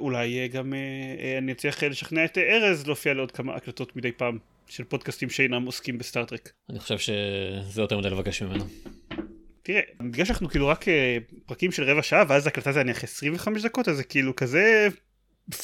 אולי 0.00 0.48
גם 0.48 0.74
אני 1.38 1.52
אצליח 1.52 1.82
לשכנע 1.82 2.24
את 2.24 2.38
ארז 2.38 2.86
להופיע 2.86 3.14
לעוד 3.14 3.32
כמה 3.32 3.54
הקלטות 3.54 3.96
מדי 3.96 4.12
פעם 4.12 4.38
של 4.68 4.84
פודקאסטים 4.84 5.30
שאינם 5.30 5.64
עוסקים 5.64 5.98
בסטארטרק. 5.98 6.52
אני 6.70 6.78
חושב 6.78 6.98
שזה 6.98 7.82
יותר 7.82 7.98
מדי 7.98 8.10
לבקש 8.10 8.42
ממנו. 8.42 8.64
תראה, 9.62 9.80
בגלל 10.00 10.24
שאנחנו 10.24 10.48
כאילו 10.48 10.68
רק 10.68 10.84
פרקים 11.46 11.72
של 11.72 11.84
רבע 11.84 12.02
שעה 12.02 12.24
ואז 12.28 12.46
הקלטה 12.46 12.72
זה 12.72 12.82
נניח 12.82 13.04
25 13.04 13.62
דקות 13.62 13.88
אז 13.88 13.96
זה 13.96 14.04
כאילו 14.04 14.36
כזה 14.36 14.88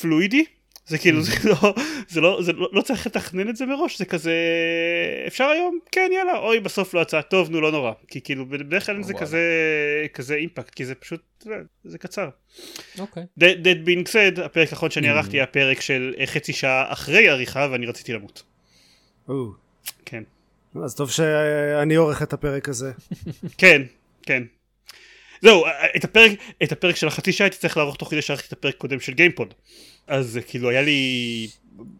פלואידי 0.00 0.44
זה 0.86 0.98
כאילו 0.98 1.22
זה 1.22 1.32
לא 1.44 1.74
זה 2.08 2.20
לא 2.20 2.42
זה 2.42 2.52
לא, 2.52 2.68
לא 2.72 2.82
צריך 2.82 3.06
לתכנן 3.06 3.48
את 3.48 3.56
זה 3.56 3.66
מראש 3.66 3.98
זה 3.98 4.04
כזה 4.04 4.34
אפשר 5.26 5.44
היום 5.44 5.78
כן 5.92 6.10
יאללה 6.12 6.38
אוי 6.38 6.60
בסוף 6.60 6.94
לא 6.94 7.00
יצא 7.00 7.20
טוב 7.20 7.50
נו 7.50 7.60
לא 7.60 7.72
נורא 7.72 7.92
כי 8.08 8.20
כאילו 8.20 8.46
בדרך 8.46 8.86
כלל 8.86 9.02
זה 9.02 9.14
כזה 9.14 9.40
כזה 10.14 10.34
אימפקט 10.34 10.74
כי 10.74 10.84
זה 10.84 10.94
פשוט 10.94 11.44
זה 11.84 11.98
קצר. 11.98 12.28
אוקיי. 12.98 13.22
dead 13.40 13.86
being 13.86 14.08
said 14.08 14.42
הפרק 14.42 14.72
האחרון 14.72 14.90
שאני 14.90 15.08
ערכתי 15.08 15.36
היה 15.36 15.46
פרק 15.46 15.80
של 15.80 16.14
חצי 16.26 16.52
שעה 16.52 16.92
אחרי 16.92 17.28
עריכה 17.28 17.68
ואני 17.72 17.86
רציתי 17.86 18.12
למות. 18.12 18.42
כן. 20.04 20.22
אז 20.84 20.94
טוב 20.94 21.10
שאני 21.10 21.94
עורך 21.94 22.22
את 22.22 22.32
הפרק 22.32 22.68
הזה. 22.68 22.92
כן 23.58 23.82
כן. 24.26 24.42
זהו, 25.42 25.64
את 25.96 26.04
הפרק, 26.04 26.32
את 26.62 26.72
הפרק 26.72 26.96
של 26.96 27.06
החצי 27.06 27.32
שעה 27.32 27.44
הייתי 27.44 27.58
צריך 27.58 27.76
לערוך 27.76 27.96
תוך 27.96 28.10
כדי 28.10 28.22
שערכתי 28.22 28.46
את 28.48 28.52
הפרק 28.52 28.76
קודם 28.76 29.00
של 29.00 29.12
גיימפוד. 29.12 29.54
אז 30.06 30.38
כאילו 30.46 30.70
היה 30.70 30.82
לי 30.82 31.48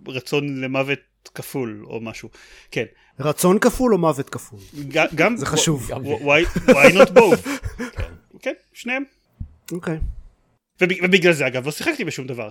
רצון 0.08 0.60
למוות 0.60 0.98
כפול 1.34 1.84
או 1.86 2.00
משהו. 2.00 2.28
כן. 2.70 2.84
רצון 3.20 3.58
כפול 3.58 3.92
או 3.92 3.98
מוות 3.98 4.30
כפול? 4.30 4.60
גם, 5.14 5.36
זה 5.36 5.46
חשוב. 5.46 5.90
why, 5.90 6.58
why 6.58 6.92
not 6.92 7.10
both? 7.10 7.48
כן, 8.42 8.52
שניהם. 8.72 9.02
אוקיי. 9.72 9.98
ובגלל 10.80 11.32
זה 11.32 11.46
אגב 11.46 11.66
לא 11.66 11.72
שיחקתי 11.72 12.04
בשום 12.04 12.26
דבר. 12.26 12.48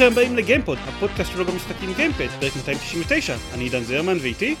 ברוכים 0.00 0.18
הבאים 0.18 0.36
לגיימפוד, 0.36 0.78
הפודקאסט 0.86 1.32
שלו 1.32 1.44
במשחקים 1.44 1.92
גיימפד, 1.96 2.26
פרק 2.40 2.56
299, 2.56 3.36
אני 3.54 3.64
עידן 3.64 3.82
זרמן 3.82 4.16
ואיתי? 4.20 4.54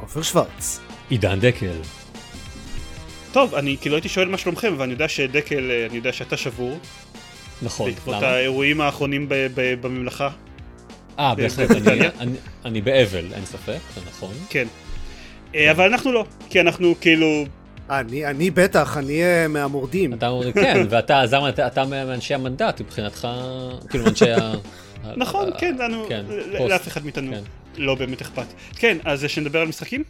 עופר 0.00 0.22
שוורץ. 0.22 0.80
עידן 1.10 1.40
דקל. 1.40 1.72
טוב, 3.32 3.54
אני 3.54 3.76
כאילו 3.80 3.94
הייתי 3.94 4.08
שואל 4.08 4.28
מה 4.28 4.38
שלומכם, 4.38 4.74
ואני 4.78 4.92
יודע 4.92 5.08
שדקל, 5.08 5.70
אני 5.90 5.96
יודע 5.96 6.12
שאתה 6.12 6.36
שבור. 6.36 6.78
נכון, 7.62 7.90
בעקבות 7.90 8.14
למה? 8.14 8.26
האירועים 8.26 8.80
האחרונים 8.80 9.26
בממלכה. 9.54 10.28
אה, 11.18 11.34
בהחלט, 11.34 11.70
אני 12.64 12.80
באבל, 12.80 13.24
אין 13.34 13.44
ספק, 13.44 13.78
זה 13.94 14.00
נכון. 14.08 14.34
כן. 14.50 14.66
אה, 15.54 15.70
אבל 15.70 15.84
אנחנו 15.84 16.12
לא, 16.12 16.24
כי 16.50 16.60
אנחנו 16.60 16.94
כאילו... 17.00 17.44
אני, 17.90 18.26
אני 18.26 18.50
בטח, 18.50 18.96
אני 18.96 19.22
uh, 19.22 19.48
מהמורדים. 19.48 20.14
אתה, 20.14 20.30
כן, 20.54 20.86
ואתה 20.90 21.22
זרמן, 21.26 21.48
אתה, 21.48 21.66
אתה 21.66 21.84
מאנשי 21.84 22.34
המנדט, 22.34 22.80
מבחינתך, 22.80 23.28
כאילו 23.90 24.06
אנשי 24.06 24.30
ה... 24.30 24.52
נכון, 25.16 25.50
כן, 25.58 25.76
לנו, 25.78 26.06
כן, 26.08 26.24
לאף 26.68 26.88
אחד 26.88 27.04
מאיתנו 27.04 27.32
כן. 27.32 27.42
לא 27.76 27.94
באמת 27.94 28.20
אכפת. 28.20 28.46
כן, 28.76 28.98
אז 29.04 29.24
שנדבר 29.28 29.60
על 29.60 29.68
משחקים? 29.68 30.04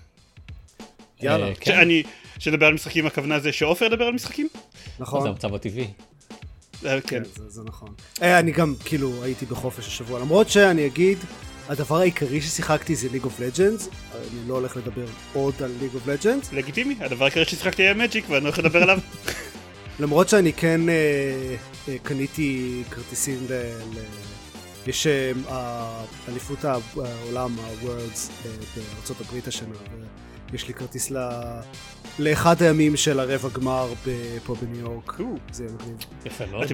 יאללה. 1.22 1.54
כן. 1.60 1.72
שאני, 1.72 2.02
שנדבר 2.38 2.66
על 2.66 2.74
משחקים 2.74 3.06
הכוונה 3.06 3.38
זה 3.38 3.52
שעופר 3.52 3.84
ידבר 3.84 4.04
על 4.04 4.14
משחקים? 4.14 4.48
נכון. 4.98 5.22
זה 5.22 5.28
המצב 5.28 5.54
הטבעי. 5.54 5.86
כן, 6.82 6.98
כן 7.06 7.22
זה, 7.24 7.48
זה 7.48 7.62
נכון. 7.64 7.88
אני 8.20 8.52
גם, 8.52 8.74
כאילו, 8.84 9.24
הייתי 9.24 9.46
בחופש 9.46 9.86
השבוע, 9.86 10.20
למרות 10.20 10.48
שאני 10.48 10.86
אגיד... 10.86 11.18
הדבר 11.68 11.96
העיקרי 11.96 12.40
ששיחקתי 12.40 12.96
זה 12.96 13.08
League 13.12 13.24
of 13.24 13.40
Legends, 13.40 13.88
אני 14.14 14.48
לא 14.48 14.54
הולך 14.54 14.76
לדבר 14.76 15.06
עוד 15.32 15.54
על 15.62 15.70
League 15.80 15.94
of 15.94 16.06
Legends. 16.06 16.52
לגיטימי, 16.52 16.96
הדבר 17.00 17.24
העיקרי 17.24 17.44
ששיחקתי 17.44 17.82
היה 17.82 17.94
Magic 17.94 18.24
ואני 18.28 18.44
הולך 18.44 18.58
לדבר 18.58 18.82
עליו. 18.82 18.98
למרות 20.00 20.28
שאני 20.28 20.52
כן 20.52 20.88
אה, 20.88 20.94
אה, 21.88 21.96
קניתי 22.02 22.82
כרטיסים 22.90 23.38
ל... 23.48 23.52
ל... 23.94 23.98
יש 24.86 25.06
אליפות 26.28 26.64
העולם, 26.64 27.56
ה-Worlds 27.58 28.30
אה, 28.46 28.50
בארצות 28.76 29.20
הברית 29.20 29.48
השנה, 29.48 29.74
ויש 30.52 30.68
לי 30.68 30.74
כרטיס 30.74 31.10
ל... 31.10 31.16
לאחד 32.18 32.62
הימים 32.62 32.96
של 32.96 33.20
הרבע 33.20 33.48
גמר 33.48 33.92
פה 34.44 34.54
בניו 34.62 34.80
יורק, 34.80 35.12
זה 35.52 35.64
מגניב. 35.64 35.96
יפה 36.26 36.46
מאוד. 36.46 36.68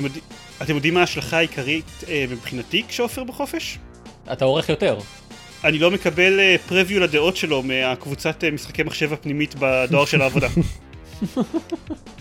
אתם 0.63 0.75
יודעים 0.75 0.95
מה 0.95 1.01
ההשלכה 1.01 1.37
העיקרית 1.37 2.05
אה, 2.09 2.25
מבחינתי 2.31 2.85
כשעופר 2.89 3.25
בחופש? 3.25 3.79
אתה 4.33 4.45
עורך 4.45 4.69
יותר. 4.69 4.99
אני 5.65 5.79
לא 5.79 5.91
מקבל 5.91 6.57
פרביו 6.69 7.01
לדעות 7.01 7.37
שלו 7.37 7.63
מהקבוצת 7.63 8.45
משחקי 8.53 8.83
מחשב 8.83 9.13
הפנימית 9.13 9.55
בדואר 9.59 10.05
של 10.05 10.23
העבודה. 10.23 10.49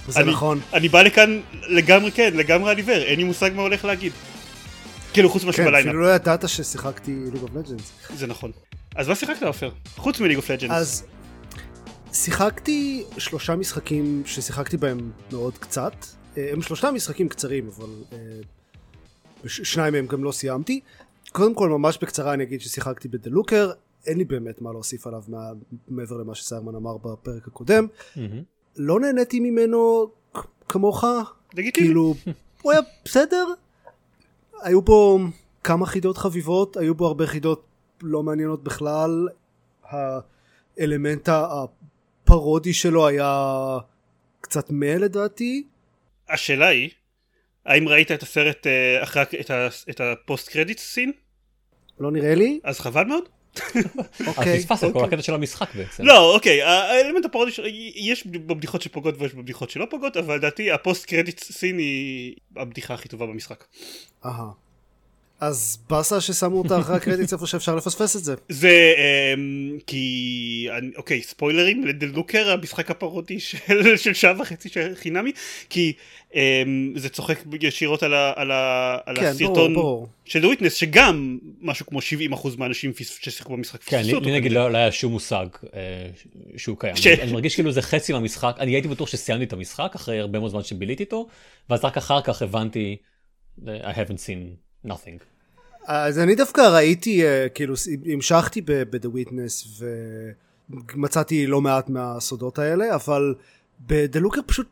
זה 0.08 0.24
נכון. 0.24 0.60
אני 0.74 0.90
בא 0.90 1.02
לכאן 1.02 1.40
לגמרי 1.68 2.12
כן, 2.12 2.34
לגמרי 2.34 2.72
על 2.72 2.78
עיוור, 2.78 2.98
אין 2.98 3.20
לי 3.20 3.24
מושג 3.24 3.52
מה 3.56 3.62
הולך 3.62 3.86
להגיד. 3.86 4.12
כאילו 5.14 5.30
חוץ 5.30 5.44
משהו 5.44 5.64
בלילה. 5.64 5.84
כן, 5.84 5.90
אפילו 5.90 6.02
לא 6.02 6.16
ידעת 6.16 6.50
ששיחקתי 6.50 7.12
League 7.34 7.42
of 7.42 7.52
Legends. 7.56 7.92
זה 8.16 8.28
נכון. 8.28 8.52
אז 8.96 9.08
מה 9.08 9.16
שיחקת 9.16 9.44
עופר? 9.44 9.70
חוץ 9.96 10.20
מ 10.20 10.22
League 10.22 10.38
of 10.38 10.52
Legends. 10.52 10.72
אז 10.72 11.04
שיחקתי 12.14 13.04
שלושה 13.18 13.56
משחקים 13.56 14.24
ששיחקתי 14.26 14.78
בהם 14.78 15.12
מאוד 15.32 15.58
קצת. 15.58 16.06
הם 16.38 16.62
שלושה 16.62 16.92
משחקים 16.92 17.30
קצרים, 17.30 17.70
אבל 17.78 17.90
שניים 19.46 19.94
מהם 19.94 20.08
גם 20.08 20.24
לא 20.24 20.32
סיימתי. 20.32 20.80
קודם 21.32 21.56
כל 21.56 21.70
ממש 21.70 21.98
בקצרה 22.02 22.34
אני 22.34 22.44
אגיד 22.44 22.62
ששיחקתי 22.62 23.08
ב 23.08 23.14
The 23.14 23.34
Looker 23.34 23.72
אין 24.08 24.18
לי 24.18 24.26
באמת 24.26 24.62
מה 24.62 24.72
להוסיף 24.72 25.08
עליו 25.08 25.24
מה, 25.28 25.52
מעבר 25.88 26.18
למה 26.18 26.36
שסיירמן 26.36 26.76
אמר 26.76 26.98
בפרק 26.98 27.48
הקודם. 27.48 27.88
mm-hmm. 27.88 28.20
לא 28.78 29.00
נהניתי 29.00 29.40
ממנו 29.40 30.12
כמוך. 30.70 31.04
לגיטימי. 31.54 31.88
כאילו 31.88 32.16
הוא 32.62 32.72
היה 32.72 32.82
בסדר. 33.06 33.46
היו 34.62 34.82
בו 34.82 35.20
כמה 35.64 35.86
חידות 35.86 36.18
חביבות 36.18 36.78
היו 36.78 36.96
בו 36.96 37.08
הרבה 37.08 37.28
חידות 37.28 37.66
לא 38.02 38.24
מעניינות 38.24 38.64
בכלל. 38.64 39.28
האלמנט 39.84 41.30
הפרודי 41.30 42.74
שלו 42.74 43.08
היה 43.08 43.78
קצת 44.42 44.72
מה 44.72 44.96
לדעתי. 44.96 45.68
השאלה 46.30 46.68
היא 46.68 46.90
האם 47.68 47.88
ראית 47.88 48.12
את 48.12 48.24
הסרט 48.24 48.68
אה, 48.68 49.04
אחרי 49.04 49.24
את 49.90 50.02
הפוסט 50.02 50.50
קרדיט 50.50 50.80
סין? 50.80 51.12
לא 52.00 52.12
נראה 52.12 52.36
לי. 52.36 52.60
אז 52.64 52.80
חבל 52.80 53.04
מאוד. 53.04 53.24
אוקיי. 54.28 54.60
פספסת 54.60 54.82
כל 54.82 54.88
אוקיי. 54.88 55.04
הקטע 55.04 55.22
של 55.22 55.34
המשחק 55.34 55.76
בעצם. 55.76 56.06
לא 56.06 56.36
אוקיי 56.36 56.64
האלמנט 56.64 57.26
הפרודי 57.26 57.52
יש 57.96 58.28
בבדיחות 58.28 58.82
שפוגעות 58.82 59.16
ויש 59.20 59.34
בבדיחות 59.34 59.70
שלא 59.70 59.88
פוגעות 59.90 60.18
אבל 60.18 60.36
לדעתי 60.36 60.72
ה 60.72 60.79
post 60.79 61.06
credit 61.06 61.40
scene 61.40 61.78
היא 61.78 62.36
הבדיחה 62.56 62.94
הכי 62.94 63.10
טובה 63.10 63.26
במשחק. 63.26 63.64
אהה. 64.26 64.67
אז 65.40 65.78
באסה 65.90 66.22
ששמו 66.22 66.58
אותה 66.58 66.80
אחרי 66.80 66.96
ה 66.96 67.01
credits 67.01 67.34
איפה 67.34 67.48
שאפשר 67.48 67.76
לפספס 67.76 68.16
את 68.16 68.24
זה. 68.24 68.36
זה 68.50 68.94
אמ, 68.98 69.82
כי 69.88 70.68
אוקיי 70.98 71.22
ספוילרים 71.22 71.86
ל 71.86 71.92
The 71.92 72.12
Looker 72.12 72.52
המשחק 72.52 72.92
הפרודי 72.92 73.40
של, 73.40 73.98
של 73.98 74.14
שעה 74.14 74.42
וחצי 74.42 74.70
של 74.70 74.96
חינמי 74.96 75.32
כי 75.70 75.94
אמ, 76.32 76.36
זה 76.96 77.10
צוחק 77.10 77.40
ישירות 77.62 78.04
על, 78.04 78.14
ה, 78.14 78.34
על, 78.36 78.52
ה, 78.52 78.98
על 79.06 79.16
כן, 79.16 79.26
הסרטון 79.26 79.74
ברור, 79.74 79.74
ברור. 79.74 80.08
של 80.26 80.46
Witness 80.46 80.74
שגם 80.74 81.38
משהו 81.62 81.86
כמו 81.86 82.00
70% 82.34 82.48
מהאנשים 82.58 82.92
ששיחקו 83.20 83.54
במשחק 83.54 83.84
כן, 83.84 84.04
לי, 84.04 84.14
לי 84.20 84.32
נגיד 84.32 84.52
לא, 84.52 84.72
לא 84.72 84.78
היה 84.78 84.92
שום 84.92 85.12
מושג 85.12 85.48
אה, 85.74 85.80
שהוא 86.58 86.78
קיים. 86.80 86.96
ש... 86.96 87.08
אני, 87.08 87.22
אני 87.22 87.32
מרגיש 87.32 87.56
כאילו 87.56 87.72
זה 87.72 87.82
חצי 87.82 88.14
מהמשחק 88.14 88.56
אני 88.60 88.72
הייתי 88.72 88.88
בטוח 88.88 89.08
שסיימתי 89.08 89.44
את 89.44 89.54
המשחק 89.54 89.92
אחרי 89.96 90.20
הרבה 90.20 90.40
מאוד 90.40 90.52
זמן 90.52 90.64
שביליתי 90.64 91.04
איתו 91.04 91.28
ואז 91.70 91.86
רק 91.86 91.98
אחר 91.98 92.22
כך 92.22 92.42
הבנתי 92.42 92.98
I 93.66 93.94
haven't 93.94 94.20
seen 94.20 94.58
nothing. 94.84 95.20
אז 95.88 96.20
אני 96.20 96.36
דווקא 96.36 96.62
ראיתי, 96.62 97.24
uh, 97.24 97.50
כאילו, 97.50 97.74
המשכתי 98.14 98.62
ב-The 98.62 99.06
Witness 99.06 99.84
ומצאתי 100.70 101.48
לא 101.48 101.62
מעט 101.62 101.90
מהסודות 101.90 102.60
האלה, 102.60 102.96
אבל 102.96 103.36
ב-The 103.88 104.18
Looker 104.18 104.42
פשוט 104.46 104.68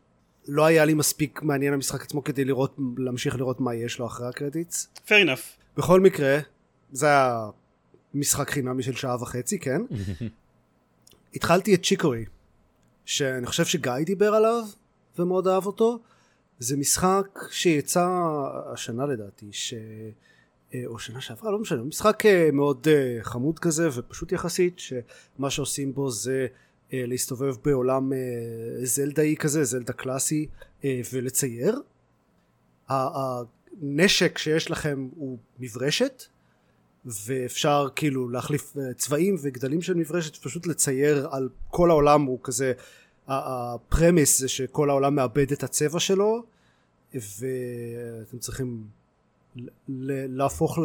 לא 0.47 0.65
היה 0.65 0.85
לי 0.85 0.93
מספיק 0.93 1.41
מעניין 1.43 1.73
המשחק 1.73 2.01
עצמו 2.01 2.23
כדי 2.23 2.45
לראות, 2.45 2.77
להמשיך 2.97 3.35
לראות 3.35 3.59
מה 3.59 3.75
יש 3.75 3.99
לו 3.99 4.05
אחרי 4.05 4.27
הקרדיטס. 4.27 4.87
fair 5.07 5.25
enough. 5.25 5.77
בכל 5.77 5.99
מקרה, 5.99 6.39
זה 6.91 7.05
היה 7.05 7.49
משחק 8.13 8.49
חינמי 8.49 8.83
של 8.83 8.95
שעה 8.95 9.21
וחצי, 9.21 9.59
כן? 9.59 9.81
התחלתי 11.35 11.75
את 11.75 11.83
צ'יקורי, 11.83 12.25
שאני 13.05 13.45
חושב 13.45 13.65
שגיא 13.65 13.93
דיבר 14.05 14.33
עליו 14.33 14.63
ומאוד 15.19 15.47
אהב 15.47 15.65
אותו. 15.65 15.99
זה 16.59 16.77
משחק 16.77 17.27
שיצא 17.51 18.07
השנה 18.73 19.05
לדעתי, 19.05 19.45
ש... 19.51 19.73
או 20.85 20.99
שנה 20.99 21.21
שעברה, 21.21 21.51
לא 21.51 21.59
משנה, 21.59 21.83
משחק 21.83 22.23
מאוד 22.53 22.87
חמוד 23.21 23.59
כזה 23.59 23.89
ופשוט 23.95 24.31
יחסית, 24.31 24.79
שמה 24.79 25.49
שעושים 25.49 25.93
בו 25.93 26.11
זה 26.11 26.47
להסתובב 26.91 27.55
בעולם 27.65 28.11
זלדאי 28.83 29.35
כזה, 29.39 29.63
זלדה 29.63 29.93
קלאסי, 29.93 30.47
ולצייר. 31.13 31.81
הנשק 32.89 34.37
שיש 34.37 34.71
לכם 34.71 35.07
הוא 35.15 35.37
מברשת 35.59 36.23
ואפשר 37.05 37.87
כאילו 37.95 38.29
להחליף 38.29 38.77
אה, 38.77 38.93
צבעים 38.93 39.35
וגדלים 39.41 39.81
של 39.81 39.93
מברשת 39.93 40.35
פשוט 40.35 40.67
לצייר 40.67 41.27
על 41.31 41.49
כל 41.67 41.89
העולם 41.89 42.21
הוא 42.21 42.39
כזה 42.43 42.73
ה 43.27 43.41
premise 43.41 44.39
זה 44.39 44.47
שכל 44.47 44.89
העולם 44.89 45.15
מאבד 45.15 45.51
את 45.51 45.63
הצבע 45.63 45.99
שלו 45.99 46.43
ואתם 47.13 48.37
צריכים 48.39 48.83
להפוך 50.29 50.79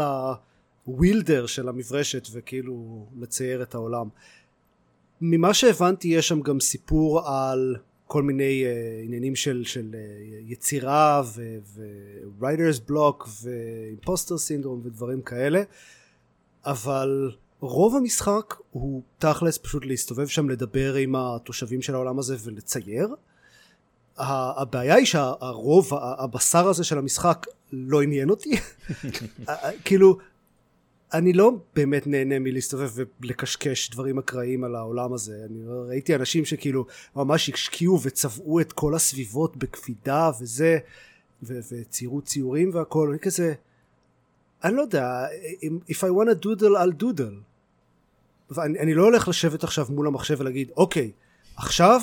ל 0.86 0.94
wielder 0.94 1.46
של 1.46 1.68
המברשת 1.68 2.28
וכאילו 2.32 3.06
לצייר 3.20 3.62
את 3.62 3.74
העולם. 3.74 4.08
ממה 5.20 5.54
שהבנתי 5.54 6.08
יש 6.08 6.28
שם 6.28 6.40
גם 6.40 6.60
סיפור 6.60 7.28
על 7.28 7.76
כל 8.06 8.22
מיני 8.22 8.64
uh, 8.64 9.04
עניינים 9.04 9.36
של, 9.36 9.62
של 9.64 9.90
uh, 9.92 9.96
יצירה 10.52 11.22
ו-writer's 11.74 12.90
block 12.90 13.28
ואימפוסטר 13.42 14.38
סינדרום 14.38 14.80
ודברים 14.84 15.22
כאלה 15.22 15.62
אבל 16.66 17.30
רוב 17.60 17.96
המשחק 17.96 18.54
הוא 18.70 19.02
תכלס 19.18 19.58
פשוט 19.58 19.84
להסתובב 19.84 20.26
שם 20.26 20.48
לדבר 20.48 20.94
עם 20.94 21.16
התושבים 21.16 21.82
של 21.82 21.94
העולם 21.94 22.18
הזה 22.18 22.36
ולצייר. 22.44 23.08
הבעיה 24.18 24.94
היא 24.94 25.06
שהרוב 25.06 25.90
הבשר 25.94 26.68
הזה 26.68 26.84
של 26.84 26.98
המשחק 26.98 27.46
לא 27.72 28.02
עניין 28.02 28.30
אותי. 28.30 28.56
כאילו 29.84 30.18
אני 31.12 31.32
לא 31.32 31.52
באמת 31.74 32.06
נהנה 32.06 32.38
מלהסתובב 32.38 32.90
ולקשקש 33.20 33.90
דברים 33.90 34.18
אקראיים 34.18 34.64
על 34.64 34.74
העולם 34.74 35.12
הזה. 35.12 35.44
אני 35.50 35.62
ראיתי 35.88 36.14
אנשים 36.14 36.44
שכאילו 36.44 36.86
ממש 37.16 37.50
השקיעו 37.50 38.00
וצבעו 38.02 38.60
את 38.60 38.72
כל 38.72 38.94
הסביבות 38.94 39.56
בקפידה 39.56 40.30
וזה 40.40 40.78
וציירו 41.42 42.22
ציורים 42.22 42.70
והכל. 42.74 43.08
אני 43.10 43.18
כזה 43.18 43.54
אני 44.64 44.76
לא 44.76 44.82
יודע 44.82 45.26
if 45.88 45.96
I 45.96 46.08
want 46.08 46.28
to 46.30 46.44
doodle 46.44 46.76
I'll 46.76 47.02
doodle. 47.02 47.34
ואני 48.50 48.94
לא 48.94 49.04
הולך 49.04 49.28
לשבת 49.28 49.64
עכשיו 49.64 49.86
מול 49.88 50.06
המחשב 50.06 50.36
ולהגיד 50.40 50.70
אוקיי 50.76 51.10
עכשיו 51.56 52.00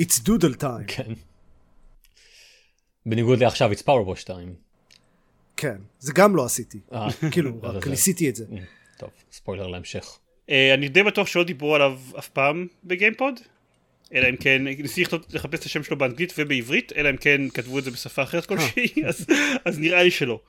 it's 0.00 0.20
doodle 0.26 0.60
time. 0.60 0.84
כן 0.96 1.12
בניגוד 3.06 3.42
לעכשיו 3.42 3.72
it's 3.72 3.82
power 3.82 4.08
wash 4.08 4.24
time 4.26 4.64
כן, 5.56 5.76
זה 5.98 6.12
גם 6.14 6.36
לא 6.36 6.44
עשיתי. 6.44 6.78
אה. 6.92 7.08
כאילו, 7.30 7.52
רק 7.62 7.86
ניסיתי 7.86 8.28
את 8.28 8.36
זה. 8.36 8.44
אה, 8.52 8.58
טוב, 8.98 9.10
ספוילר 9.32 9.66
להמשך. 9.66 10.18
אה, 10.50 10.74
אני 10.74 10.88
די 10.88 11.02
בטוח 11.02 11.26
שלא 11.26 11.44
דיברו 11.44 11.74
עליו 11.74 11.98
אף 12.18 12.28
פעם 12.28 12.66
בגיימפוד. 12.84 13.40
אלא 14.14 14.28
אם 14.28 14.36
כן, 14.36 14.64
ניסיתי 14.64 15.16
לחפש 15.32 15.58
את 15.60 15.64
השם 15.64 15.82
שלו 15.82 15.98
באנגלית 15.98 16.32
ובעברית, 16.38 16.92
אלא 16.96 17.10
אם 17.10 17.16
כן 17.16 17.40
כתבו 17.54 17.78
את 17.78 17.84
זה 17.84 17.90
בשפה 17.90 18.22
אחרת 18.22 18.46
כלשהי, 18.46 18.88
אז 19.64 19.78
נראה 19.78 20.02
לי 20.02 20.10
שלא. 20.10 20.40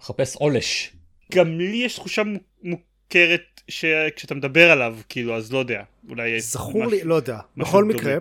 חפש 0.00 0.36
עולש. 0.36 0.92
גם 1.32 1.58
לי 1.58 1.76
יש 1.76 1.94
תחושה 1.94 2.22
מוכרת 2.62 3.60
שכשאתה 3.68 4.34
מדבר 4.34 4.70
עליו, 4.70 4.96
כאילו, 5.08 5.36
אז 5.36 5.52
לא 5.52 5.58
יודע, 5.58 5.82
אולי... 6.08 6.40
זכור 6.40 6.86
לי, 6.86 7.04
לא 7.04 7.14
יודע, 7.14 7.38
בכל 7.56 7.84
מקרה. 7.84 8.16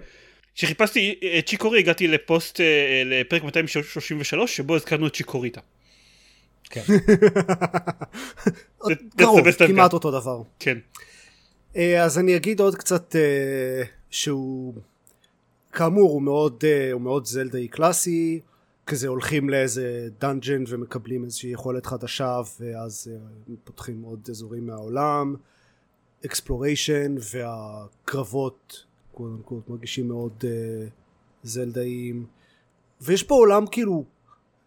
כשחיפשתי 0.56 1.20
את 1.40 1.48
צ'יקורי 1.48 1.80
הגעתי 1.80 2.08
לפוסט, 2.08 2.60
לפרק 3.06 3.44
233, 3.44 4.56
שבו 4.56 4.76
הזכרנו 4.76 5.08
את 5.08 5.16
צ'יקוריטה. 5.16 5.62
כן. 6.70 6.82
קרוב, 9.18 9.52
כמעט 9.52 9.94
אותו 9.94 10.12
דבר. 10.12 10.42
כן. 10.60 10.78
אה, 11.76 12.04
אז 12.04 12.18
אני 12.20 12.36
אגיד 12.36 12.60
עוד 12.60 12.76
קצת 12.76 13.16
אה, 13.16 13.84
שהוא 14.10 14.74
כאמור 15.72 16.12
הוא 16.12 16.22
מאוד, 16.22 16.64
אה, 16.68 16.92
הוא 16.92 17.02
מאוד 17.02 17.26
זלדאי 17.26 17.68
קלאסי 17.68 18.40
כזה 18.88 19.08
הולכים 19.08 19.50
לאיזה 19.50 20.08
dungeon 20.20 20.64
ומקבלים 20.68 21.24
איזושהי 21.24 21.50
יכולת 21.52 21.86
חדשה 21.86 22.42
ואז 22.60 23.12
פותחים 23.64 24.02
עוד 24.02 24.28
אזורים 24.30 24.68
מהעולם 24.68 25.36
exploration 26.26 27.16
והקרבות 27.34 28.86
קודם 29.14 29.62
מרגישים 29.68 30.08
מאוד 30.08 30.44
זלדאיים 31.44 32.26
ויש 33.02 33.24
פה 33.24 33.36
עולם 33.36 33.68
כאילו 33.68 34.06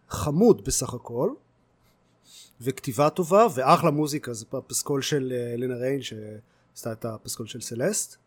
חמוד 0.09 0.65
בסך 0.65 0.93
הכל 0.93 1.31
וכתיבה 2.61 3.09
טובה 3.09 3.47
ואחלה 3.55 3.91
מוזיקה 3.91 4.33
זה 4.33 4.45
פסקול 4.67 5.01
של 5.01 5.33
אה, 5.35 5.53
אלנה 5.53 5.75
ריין 5.75 6.01
שעשתה 6.01 6.91
את 6.91 7.05
הפסקול 7.05 7.47
של 7.47 7.61
סלסט. 7.61 8.17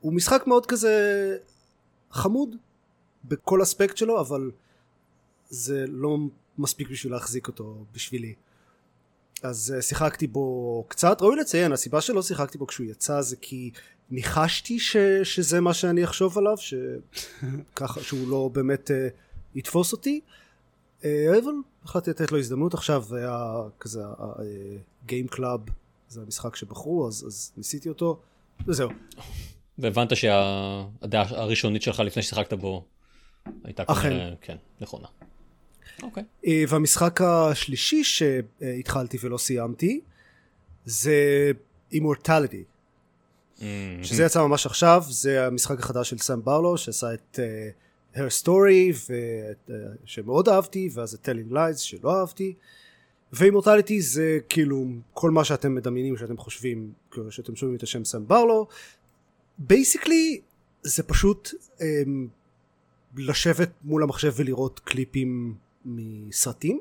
הוא 0.00 0.12
משחק 0.12 0.44
מאוד 0.46 0.66
כזה 0.66 1.36
חמוד 2.10 2.56
בכל 3.24 3.62
אספקט 3.62 3.96
שלו 3.96 4.20
אבל 4.20 4.50
זה 5.48 5.84
לא 5.88 6.18
מספיק 6.58 6.90
בשביל 6.90 7.12
להחזיק 7.12 7.48
אותו 7.48 7.84
בשבילי. 7.94 8.34
אז 9.42 9.74
אה, 9.76 9.82
שיחקתי 9.82 10.26
בו 10.26 10.84
קצת. 10.88 11.22
ראוי 11.22 11.36
לציין 11.36 11.72
הסיבה 11.72 12.00
שלא 12.00 12.22
שיחקתי 12.22 12.58
בו 12.58 12.66
כשהוא 12.66 12.86
יצא 12.86 13.20
זה 13.20 13.36
כי 13.36 13.70
ניחשתי 14.10 14.78
ש, 14.78 14.96
שזה 15.22 15.60
מה 15.60 15.74
שאני 15.74 16.04
אחשוב 16.04 16.38
עליו 16.38 16.56
שככה 16.56 18.02
שהוא 18.02 18.28
לא 18.28 18.50
באמת 18.52 18.90
אה, 18.90 18.92
יתפוס 19.54 19.92
אותי 19.92 20.20
אה, 21.04 21.38
אבל 21.44 21.52
החלטתי 21.84 22.10
לתת 22.10 22.32
לו 22.32 22.38
הזדמנות 22.38 22.74
עכשיו 22.74 23.04
היה 23.16 23.54
כזה 23.80 24.02
game 25.06 25.26
club 25.28 25.60
זה 26.08 26.20
המשחק 26.20 26.56
שבחרו 26.56 27.08
אז, 27.08 27.24
אז 27.26 27.52
ניסיתי 27.56 27.88
אותו 27.88 28.20
וזהו. 28.66 28.90
והבנת 29.78 30.16
שהדעה 30.16 31.24
הראשונית 31.28 31.82
שלך 31.82 32.00
לפני 32.00 32.22
ששיחקת 32.22 32.52
בו 32.52 32.84
הייתה 33.64 33.84
כנראה 33.84 34.34
כן 34.40 34.56
נכונה. 34.80 35.08
אוקיי. 36.02 36.24
אה, 36.46 36.64
והמשחק 36.68 37.20
השלישי 37.20 38.04
שהתחלתי 38.04 39.18
ולא 39.20 39.38
סיימתי 39.38 40.00
זה 40.84 41.50
Immortality. 41.92 42.64
Mm-hmm. 43.58 43.62
שזה 44.02 44.22
יצא 44.22 44.42
ממש 44.42 44.66
עכשיו 44.66 45.04
זה 45.08 45.46
המשחק 45.46 45.78
החדש 45.78 46.10
של 46.10 46.18
סם 46.18 46.42
ברלו 46.44 46.78
שעשה 46.78 47.14
את 47.14 47.38
אה, 48.14 48.18
Her 48.18 48.42
Story 48.42 48.94
ו... 49.08 49.14
שמאוד 50.04 50.48
אהבתי 50.48 50.88
ואז 50.92 51.10
זה 51.10 51.18
Telling 51.24 51.52
Lies 51.52 51.78
שלא 51.78 52.20
אהבתי. 52.20 52.54
ו 53.32 53.38
Immortality 53.38 54.00
זה 54.00 54.38
כאילו 54.48 54.84
כל 55.12 55.30
מה 55.30 55.44
שאתם 55.44 55.74
מדמיינים 55.74 56.16
שאתם 56.16 56.36
חושבים 56.36 56.92
שאתם 57.30 57.56
שומעים 57.56 57.76
את 57.76 57.82
השם 57.82 58.04
סם 58.04 58.26
ברלו 58.26 58.66
basically 59.58 60.40
זה 60.82 61.02
פשוט 61.02 61.50
אמ, 61.78 61.82
לשבת 63.16 63.70
מול 63.84 64.02
המחשב 64.02 64.32
ולראות 64.36 64.80
קליפים 64.80 65.54
מסרטים. 65.84 66.80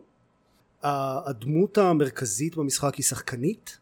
הדמות 0.84 1.78
המרכזית 1.78 2.56
במשחק 2.56 2.96
היא 2.96 3.04
שחקנית 3.04 3.78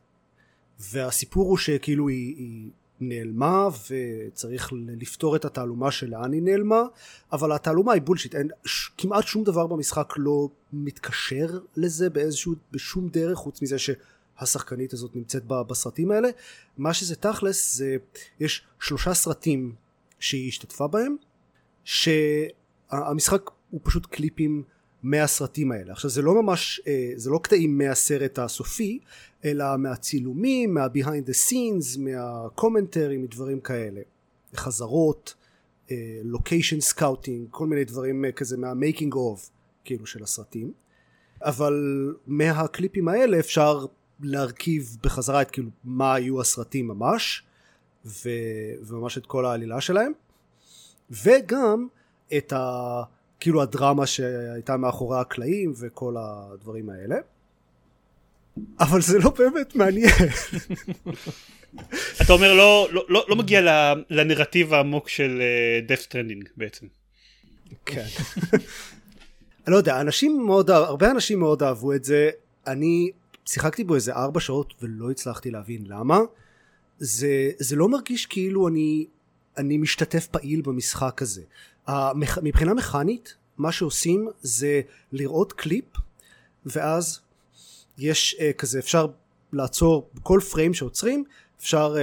והסיפור 0.80 1.50
הוא 1.50 1.58
שכאילו 1.58 2.08
היא, 2.08 2.36
היא 2.38 2.72
נעלמה 3.10 3.68
וצריך 3.90 4.70
לפתור 4.74 5.36
את 5.36 5.46
התעלומה 5.46 5.92
של 5.92 6.10
לאן 6.10 6.34
היא 6.34 6.42
נעלמה 6.42 6.84
אבל 7.32 7.52
התעלומה 7.52 7.94
היא 7.94 8.02
בולשיט 8.02 8.36
אין 8.36 8.50
ש, 8.66 8.90
כמעט 8.98 9.28
שום 9.28 9.44
דבר 9.44 9.68
במשחק 9.68 10.14
לא 10.18 10.50
מתקשר 10.74 11.60
לזה 11.78 12.10
באיזשהו 12.10 12.54
בשום 12.72 13.10
דרך 13.10 13.38
חוץ 13.38 13.62
מזה 13.62 13.76
שהשחקנית 13.80 14.94
הזאת 14.94 15.16
נמצאת 15.16 15.44
בסרטים 15.46 16.12
האלה. 16.12 16.30
מה 16.78 16.94
שזה 16.94 17.16
תכלס 17.16 17.76
זה 17.76 17.96
יש 18.40 18.68
שלושה 18.80 19.14
סרטים 19.14 19.76
שהיא 20.20 20.48
השתתפה 20.48 20.88
בהם 20.88 21.16
שהמשחק 21.84 23.50
הוא 23.70 23.82
פשוט 23.84 24.06
קליפים 24.06 24.64
מהסרטים 25.04 25.72
האלה. 25.72 25.92
עכשיו 25.92 26.10
זה 26.10 26.22
לא 26.22 26.42
ממש, 26.42 26.82
אה, 26.88 27.12
זה 27.16 27.30
לא 27.30 27.40
קטעים 27.44 27.78
מהסרט 27.78 28.40
הסופי, 28.40 29.00
אלא 29.46 29.78
מהצילומים, 29.78 30.74
מה- 30.74 30.93
behind 30.93 31.30
the 31.30 31.50
scenes, 31.50 32.00
מהקומנטרים, 32.00 33.24
מדברים 33.24 33.60
כאלה. 33.60 34.02
חזרות, 34.56 35.34
location 36.24 36.76
אה, 36.76 36.82
scouting, 36.82 37.48
כל 37.52 37.68
מיני 37.68 37.84
דברים 37.84 38.26
אה, 38.26 38.32
כזה 38.32 38.58
מה- 38.58 38.77
making 38.77 39.14
of, 39.14 39.50
כאילו, 39.84 40.06
של 40.06 40.24
הסרטים. 40.24 40.72
אבל 41.42 41.74
מהקליפים 42.28 43.08
האלה 43.08 43.40
אפשר 43.40 43.86
להרכיב 44.22 44.98
בחזרה 45.04 45.42
את 45.42 45.52
כאילו 45.52 45.70
מה 45.84 46.14
היו 46.14 46.42
הסרטים 46.42 46.88
ממש. 46.88 47.44
וממש 48.86 49.18
את 49.18 49.26
כל 49.26 49.46
העלילה 49.46 49.82
שלהם. 49.82 50.12
וגם 51.12 51.88
את 52.38 52.54
ה... 52.54 53.04
כאילו 53.44 53.62
הדרמה 53.62 54.06
שהייתה 54.06 54.78
מאחורי 54.78 55.20
הקלעים 55.20 55.74
וכל 55.80 56.16
הדברים 56.20 56.90
האלה. 56.90 57.16
אבל 58.80 59.02
זה 59.02 59.20
לא 59.20 59.30
באמת 59.30 59.76
מעניין. 59.76 60.10
אתה 62.22 62.34
אומר 62.34 62.54
לא, 62.54 62.88
לא, 62.92 63.06
לא, 63.10 63.26
לא 63.30 63.36
מגיע 63.36 63.62
לנרטיב 64.10 64.74
העמוק 64.74 65.10
של 65.10 65.42
Death 65.88 66.00
אה, 66.00 66.02
Stranding 66.02 66.50
בעצם. 66.58 66.86
כן. 67.86 68.06
אני 69.68 69.72
לא 69.72 69.78
יודע, 69.78 70.02
אנשים 70.02 70.46
מאוד, 70.46 70.70
הרבה 70.70 71.12
אנשים 71.12 71.40
מאוד 71.40 71.64
אהבו 71.64 71.94
את 71.94 72.04
זה. 72.04 72.30
אני 72.68 73.12
שיחקתי 73.46 73.84
בו 73.84 73.96
איזה 73.96 74.14
ארבע 74.14 74.40
שעות 74.40 74.74
ולא 74.82 75.12
הצלחתי 75.12 75.52
להבין 75.52 75.84
למה. 75.88 76.20
זה, 77.00 77.52
זה 77.60 77.76
לא 77.76 77.90
מרגיש 77.90 78.26
כאילו 78.26 78.68
אני, 78.68 79.06
אני 79.58 79.78
משתתף 79.78 80.28
פעיל 80.28 80.62
במשחק 80.62 81.22
הזה. 81.22 81.42
מבחינה 82.44 82.74
מכנית 82.74 83.36
מה 83.58 83.72
שעושים 83.72 84.28
זה 84.42 84.82
לראות 85.12 85.54
קליפ 85.54 85.86
ואז 86.66 87.20
יש 87.98 88.36
אה, 88.40 88.54
כזה 88.54 88.80
אפשר 88.80 89.08
לעצור 89.54 90.10
כל 90.24 90.40
פריים 90.52 90.74
שעוצרים 90.74 91.24
אפשר 91.60 91.96
אממ, 91.96 92.00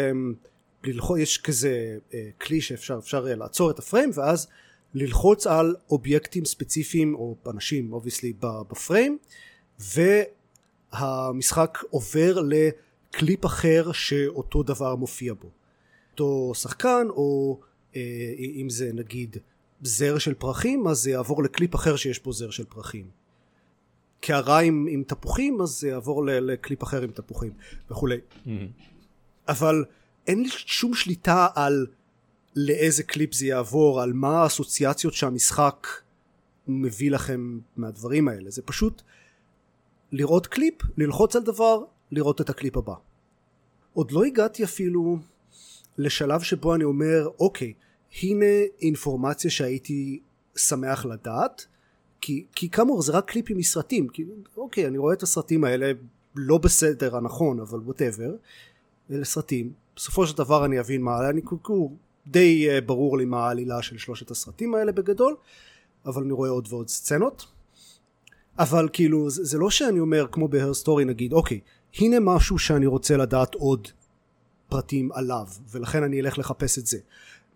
ללחוץ 0.85 1.19
יש 1.19 1.39
כזה 1.39 1.99
אה, 2.11 2.15
כלי 2.41 2.61
שאפשר 2.61 2.99
אפשר 2.99 3.25
אה, 3.25 3.37
לעצור 3.37 3.71
את 3.71 3.79
הפריים 3.79 4.11
ואז 4.15 4.49
ללחוץ 4.95 5.47
על 5.47 5.77
אובייקטים 5.91 6.45
ספציפיים 6.45 7.15
או 7.15 7.37
אנשים 7.47 7.93
obviously 7.93 8.33
בפריים 8.41 9.19
והמשחק 10.93 11.79
עובר 11.91 12.43
לקליפ 12.43 13.47
אחר 13.47 13.93
שאותו 13.93 14.63
דבר 14.63 14.97
מופיע 14.97 15.35
בו. 15.35 15.51
אותו 16.13 16.53
שחקן 16.55 17.07
או 17.11 17.61
אה, 17.97 18.01
אם 18.39 18.71
זה 18.71 18.91
נגיד 18.95 19.37
זר 19.83 20.19
של 20.19 20.35
פרחים 20.35 20.87
אז 20.87 20.99
זה 20.99 21.11
יעבור 21.11 21.43
לקליפ 21.43 21.75
אחר 21.75 21.97
שיש 21.97 22.23
בו 22.23 22.33
זר 22.33 22.51
של 22.51 22.65
פרחים. 22.65 23.11
קערה 24.21 24.59
עם, 24.61 24.87
עם 24.91 25.03
תפוחים 25.03 25.61
אז 25.61 25.69
זה 25.69 25.89
יעבור 25.89 26.27
לקליפ 26.27 26.83
אחר 26.83 27.03
עם 27.03 27.11
תפוחים 27.11 27.53
וכולי. 27.91 28.17
Mm-hmm. 28.17 28.49
אבל 29.49 29.85
אין 30.27 30.43
לי 30.43 30.49
שום 30.51 30.95
שליטה 30.95 31.47
על 31.55 31.87
לאיזה 32.57 33.03
קליפ 33.03 33.35
זה 33.35 33.47
יעבור 33.47 34.01
על 34.01 34.13
מה 34.13 34.43
האסוציאציות 34.43 35.15
שהמשחק 35.15 35.87
מביא 36.69 37.11
לכם 37.11 37.59
מהדברים 37.77 38.29
האלה. 38.29 38.51
זה 38.51 38.63
פשוט 38.63 39.03
לראות 40.13 40.47
קליפ 40.47 40.75
ללחוץ 40.97 41.37
על 41.37 41.43
דבר 41.43 41.85
לראות 42.11 42.41
את 42.41 42.51
הקליפ 42.51 42.77
הבא. 42.77 42.95
עוד 43.93 44.11
לא 44.11 44.25
הגעתי 44.25 44.65
אפילו 44.65 45.19
לשלב 45.99 46.41
שבו 46.41 46.75
אני 46.75 46.85
אומר 46.85 47.29
אוקיי 47.39 47.73
הנה 48.23 48.47
אינפורמציה 48.81 49.50
שהייתי 49.50 50.21
שמח 50.57 51.07
לדעת 51.07 51.67
כי, 52.21 52.45
כי 52.55 52.71
כאמור 52.71 53.02
זה 53.02 53.12
רק 53.12 53.31
קליפים 53.31 53.57
מסרטים 53.57 54.09
כי 54.09 54.25
אוקיי 54.57 54.87
אני 54.87 54.99
רואה 54.99 55.14
את 55.14 55.23
הסרטים 55.23 55.64
האלה 55.64 55.93
לא 56.35 56.59
בסדר 56.59 57.17
הנכון 57.17 57.61
אבל 57.61 57.79
whatever 57.79 58.31
אלה 59.11 59.25
סרטים. 59.25 59.73
בסופו 59.97 60.26
של 60.26 60.37
דבר 60.37 60.64
אני 60.64 60.81
אבין 60.81 61.02
מה 61.02 61.31
אני 61.31 61.40
קוקו 61.40 61.93
די 62.26 62.69
uh, 62.69 62.85
ברור 62.85 63.19
לי 63.19 63.25
מה 63.25 63.47
העלילה 63.47 63.83
של 63.83 63.99
שלושת 63.99 64.31
הסרטים 64.31 64.75
האלה 64.75 64.93
בגדול 64.93 65.37
אבל 66.07 66.23
אני 66.23 66.33
רואה 66.33 66.50
עוד 66.50 66.69
ועוד 66.71 66.88
סצנות. 66.88 67.47
אבל 68.59 68.88
כאילו 68.93 69.31
זה, 69.31 69.45
זה 69.45 69.59
לא 69.59 69.71
שאני 69.71 70.00
אומר 70.00 70.26
כמו 70.33 70.49
בהר 70.49 70.75
סטורי 70.75 71.05
נגיד 71.05 71.33
אוקיי 71.33 71.61
הנה 71.99 72.21
משהו 72.21 72.59
שאני 72.59 72.87
רוצה 72.87 73.17
לדעת 73.17 73.55
עוד 73.55 73.88
פרטים 74.69 75.12
עליו 75.12 75.47
ולכן 75.71 76.02
אני 76.02 76.21
אלך 76.21 76.38
לחפש 76.38 76.79
את 76.79 76.87
זה 76.87 76.99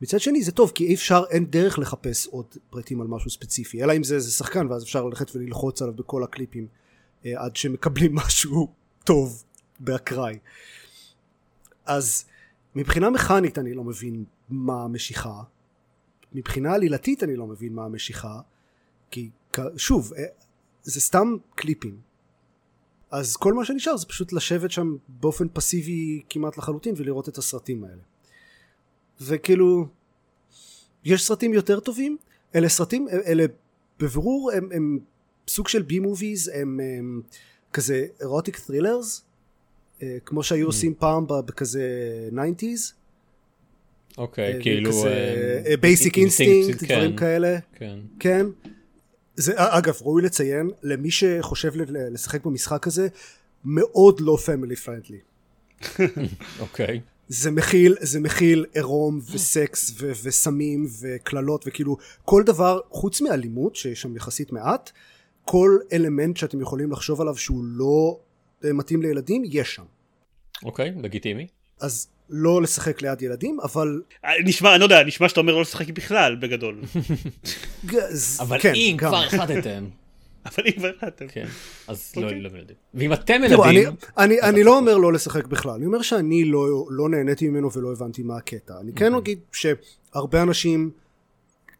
מצד 0.05 0.21
שני 0.21 0.43
זה 0.43 0.53
טוב 0.53 0.73
כי 0.75 0.87
אי 0.87 0.95
אפשר 0.95 1.23
אין 1.31 1.47
דרך 1.47 1.79
לחפש 1.79 2.27
עוד 2.27 2.47
פרטים 2.71 3.01
על 3.01 3.07
משהו 3.07 3.31
ספציפי. 3.31 3.85
אלא 3.85 3.97
אם 3.97 4.05
זה 4.05 4.15
איזה 4.15 4.31
שחקן 4.31 4.67
ואז 4.71 4.83
אפשר 4.83 5.05
ללכת 5.05 5.37
וללחוץ 5.37 5.83
עליו 5.83 5.95
בכל 5.95 6.23
הקליפים 6.23 6.67
אה, 7.27 7.45
עד 7.45 7.57
שמקבלים 7.57 8.15
משהו 8.27 8.73
טוב 9.05 9.45
באקראי. 9.81 10.39
אז 11.87 12.25
מבחינה 12.75 13.11
מכנית 13.11 13.59
אני 13.59 13.75
לא 13.75 13.85
מבין 13.85 14.25
מה 14.49 14.83
המשיכה. 14.83 15.43
מבחינה 16.33 16.75
עלילתית 16.75 17.23
אני 17.23 17.37
לא 17.37 17.47
מבין 17.47 17.75
מה 17.75 17.85
המשיכה 17.85 18.41
כי 19.11 19.31
שוב 19.77 20.13
אה, 20.17 20.25
זה 20.83 21.01
סתם 21.01 21.37
קליפים. 21.55 21.97
אז 23.11 23.37
כל 23.37 23.55
מה 23.55 23.65
שנשאר 23.65 23.97
זה 23.97 24.07
פשוט 24.07 24.33
לשבת 24.33 24.71
שם 24.71 24.97
באופן 25.09 25.47
פסיבי 25.53 26.23
כמעט 26.29 26.59
לחלוטין 26.59 26.95
ולראות 26.97 27.29
את 27.29 27.39
הסרטים 27.39 27.85
האלה 27.85 28.03
וכאילו 29.21 29.87
יש 31.05 31.27
סרטים 31.27 31.55
יותר 31.55 31.81
טובים 31.81 32.17
אלה 32.55 32.69
סרטים 32.69 33.09
אלה 33.09 33.45
בבירור 34.01 34.53
הם, 34.53 34.69
הם 34.73 34.99
סוג 35.49 35.69
של 35.69 35.83
B 35.83 35.99
movies 35.99 36.51
הם, 36.55 36.81
הם 36.99 37.23
כזה 37.73 38.07
erotic 38.21 38.61
thrillers 38.67 39.25
אה, 40.03 40.17
כמו 40.25 40.43
שהיו 40.43 40.65
mm. 40.65 40.67
עושים 40.67 40.95
פעם 40.99 41.27
בכזה 41.29 41.89
90's 42.33 42.93
אוקיי 44.19 44.59
כאילו 44.63 44.91
Basic 45.81 46.19
Instinct 46.19 46.83
אה, 46.83 46.89
דברים 46.89 47.17
כאלה 47.17 47.59
כן 47.75 47.99
כן 48.21 48.47
זה 49.37 49.53
אגב 49.57 49.95
ראוי 50.03 50.23
לציין 50.23 50.71
למי 50.83 51.11
שחושב 51.11 51.73
לשחק 51.87 52.45
במשחק 52.45 52.87
הזה 52.87 53.09
מאוד 53.65 54.21
לא 54.21 54.37
family 54.47 54.77
friendly. 54.77 55.19
אוקיי. 56.61 57.01
זה 57.29 57.51
מכיל 57.51 57.95
זה 58.01 58.21
מכיל 58.21 58.65
עירום 58.75 59.21
וסקס 59.33 59.91
ו- 60.01 60.13
וסמים 60.23 60.87
וקללות 61.01 61.65
וכאילו 61.67 61.97
כל 62.25 62.43
דבר 62.43 62.81
חוץ 62.91 63.21
מאלימות 63.21 63.77
שיש 63.77 64.03
שם 64.03 64.17
יחסית 64.17 64.53
מעט 64.53 64.91
כל 65.45 65.79
אלמנט 65.93 66.37
שאתם 66.37 66.61
יכולים 66.61 66.93
לחשוב 66.93 67.21
עליו 67.21 67.37
שהוא 67.37 67.65
לא 67.65 68.19
אה, 68.65 68.73
מתאים 68.73 69.03
לילדים 69.03 69.43
יש 69.47 69.75
שם. 69.75 69.85
אוקיי 70.65 70.93
לגיטימי. 71.03 71.47
אז 71.81 72.09
לא 72.31 72.63
לשחק 72.63 73.03
ליד 73.03 73.23
ילדים 73.23 73.61
אבל 73.61 74.03
אה, 74.25 74.31
נשמע 74.45 74.73
אני 74.73 74.81
לא 74.81 74.85
יודע 74.85 75.05
נשמע 75.05 75.29
שאתה 75.29 75.41
אומר 75.41 75.55
לא 75.55 75.61
לשחק 75.61 75.89
בכלל 75.89 76.37
בגדול. 76.37 76.83
אבל 78.41 78.61
כן, 78.61 78.75
אם 78.75 78.97
כבר 78.99 79.25
החלטתם. 79.25 79.85
אבל 80.47 80.65
אם 80.67 80.73
כבר 80.73 80.91
החלטתם. 80.97 81.27
כן, 81.29 81.47
אז 81.89 82.13
לא 82.17 82.27
ילדים. 82.27 82.59
לא 82.69 82.75
ואם 82.95 83.13
אתם 83.13 83.41
ילדים... 83.45 83.95
אני 84.19 84.65
לא 84.65 84.79
אומר 84.79 84.99
לא 84.99 85.13
לשחק 85.13 85.47
בכלל, 85.47 85.73
אני 85.73 85.87
אומר 85.87 86.03
שאני 86.03 86.45
לא, 86.45 86.87
לא 86.91 87.09
נהניתי 87.09 87.49
ממנו 87.49 87.73
ולא 87.73 87.93
הבנתי 87.93 88.23
מה 88.23 88.37
הקטע. 88.37 88.81
אני 88.81 88.93
כן 88.93 89.15
אגיד 89.15 89.39
שהרבה 89.53 90.43
אנשים 90.43 90.91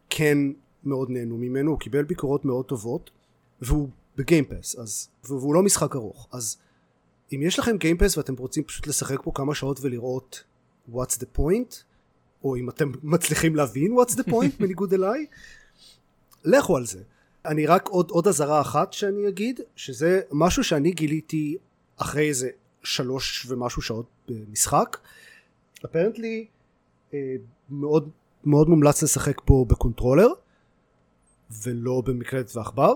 כן 0.09 0.37
מאוד 0.83 1.09
נהנו 1.09 1.37
ממנו, 1.37 1.71
הוא 1.71 1.79
קיבל 1.79 2.03
ביקורות 2.03 2.45
מאוד 2.45 2.65
טובות, 2.65 3.11
והוא 3.61 3.89
בגיימפס, 4.17 4.75
והוא 5.23 5.53
לא 5.53 5.63
משחק 5.63 5.95
ארוך, 5.95 6.27
אז 6.31 6.57
אם 7.33 7.41
יש 7.43 7.59
לכם 7.59 7.77
גיימפס 7.77 8.17
ואתם 8.17 8.35
רוצים 8.35 8.63
פשוט 8.63 8.87
לשחק 8.87 9.17
פה 9.23 9.31
כמה 9.35 9.55
שעות 9.55 9.79
ולראות 9.81 10.43
what's 10.91 11.17
the 11.19 11.37
point 11.37 11.75
או 12.43 12.55
אם 12.55 12.69
אתם 12.69 12.91
מצליחים 13.03 13.55
להבין 13.55 13.97
what's 13.97 14.13
the 14.13 14.29
point 14.29 14.59
בניגוד 14.59 14.93
אליי 14.93 15.25
לכו 16.43 16.77
על 16.77 16.85
זה 16.85 17.03
אני 17.45 17.65
רק 17.65 17.87
עוד 17.87 18.09
עוד 18.09 18.27
אזהרה 18.27 18.61
אחת 18.61 18.93
שאני 18.93 19.27
אגיד 19.27 19.59
שזה 19.75 20.21
משהו 20.31 20.63
שאני 20.63 20.91
גיליתי 20.91 21.57
אחרי 21.97 22.27
איזה 22.27 22.49
שלוש 22.83 23.45
ומשהו 23.49 23.81
שעות 23.81 24.05
במשחק. 24.27 24.97
apparently 25.85 26.45
אה, 27.13 27.35
מאוד 27.69 28.09
מאוד 28.45 28.69
מומלץ 28.69 29.03
לשחק 29.03 29.41
פה 29.45 29.65
בקונטרולר 29.69 30.27
ולא 31.63 32.01
במקלדת 32.05 32.55
ועכבר. 32.55 32.93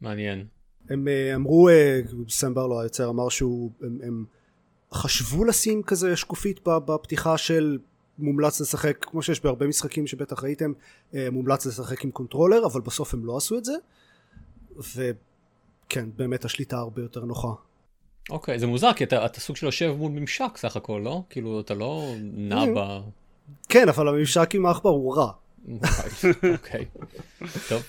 מעניין. 0.00 0.46
הם 0.90 1.08
אה, 1.08 1.34
אמרו, 1.34 1.68
אה, 1.68 2.00
סם 2.28 2.54
ברלו 2.54 2.80
היוצר 2.80 3.08
אמר 3.08 3.28
שהוא, 3.28 3.70
הם, 3.82 3.98
הם 4.02 4.24
חשבו 4.92 5.44
לשים 5.44 5.82
כזה 5.82 6.16
שקופית 6.16 6.60
בפתיחה 6.64 7.38
של 7.38 7.78
מומלץ 8.22 8.60
לשחק, 8.60 9.04
כמו 9.04 9.22
שיש 9.22 9.40
בהרבה 9.44 9.66
משחקים 9.66 10.06
שבטח 10.06 10.44
ראיתם, 10.44 10.72
אה, 11.14 11.28
מומלץ 11.30 11.66
לשחק 11.66 12.04
עם 12.04 12.10
קונטרולר, 12.10 12.66
אבל 12.66 12.80
בסוף 12.80 13.14
הם 13.14 13.24
לא 13.24 13.36
עשו 13.36 13.58
את 13.58 13.64
זה, 13.64 13.74
וכן, 14.76 16.08
באמת 16.16 16.44
השליטה 16.44 16.76
הרבה 16.76 17.02
יותר 17.02 17.24
נוחה. 17.24 17.52
אוקיי, 18.30 18.58
זה 18.58 18.66
מוזר, 18.66 18.92
כי 18.92 19.04
אתה, 19.04 19.26
אתה 19.26 19.40
סוג 19.40 19.56
של 19.56 19.66
יושב 19.66 19.94
מול 19.98 20.12
ממשק 20.12 20.56
סך 20.56 20.76
הכל, 20.76 21.00
לא? 21.04 21.22
כאילו, 21.30 21.60
אתה 21.60 21.74
לא 21.74 22.14
נע 22.22 22.64
ב... 22.76 23.00
כן, 23.68 23.88
אבל 23.88 24.08
הממשק 24.08 24.54
עם 24.54 24.66
העכבר 24.66 24.90
הוא 24.90 25.16
רע. 25.16 25.32
אוקיי, 26.52 26.84
טוב. 27.68 27.82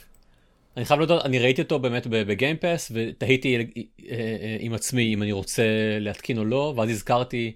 אני 0.77 0.85
חייב 0.85 1.00
להודות, 1.00 1.25
אני 1.25 1.39
ראיתי 1.39 1.61
אותו 1.61 1.79
באמת 1.79 2.07
בגיימפס 2.07 2.91
ותהיתי 2.95 3.55
אה, 3.55 3.61
אה, 4.09 4.57
עם 4.59 4.73
עצמי 4.73 5.13
אם 5.13 5.23
אני 5.23 5.31
רוצה 5.31 5.63
להתקין 6.00 6.38
או 6.38 6.45
לא, 6.45 6.73
ואז 6.77 6.89
הזכרתי 6.89 7.55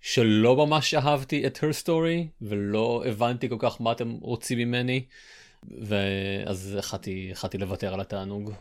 שלא 0.00 0.56
ממש 0.56 0.94
אהבתי 0.94 1.46
את 1.46 1.56
her 1.58 1.84
story 1.84 2.42
ולא 2.42 3.02
הבנתי 3.06 3.48
כל 3.48 3.56
כך 3.58 3.80
מה 3.80 3.92
אתם 3.92 4.10
רוצים 4.20 4.58
ממני, 4.58 5.04
ואז 5.80 6.76
החלטתי 6.78 7.58
לוותר 7.58 7.94
על 7.94 8.00
התענוג. 8.00 8.52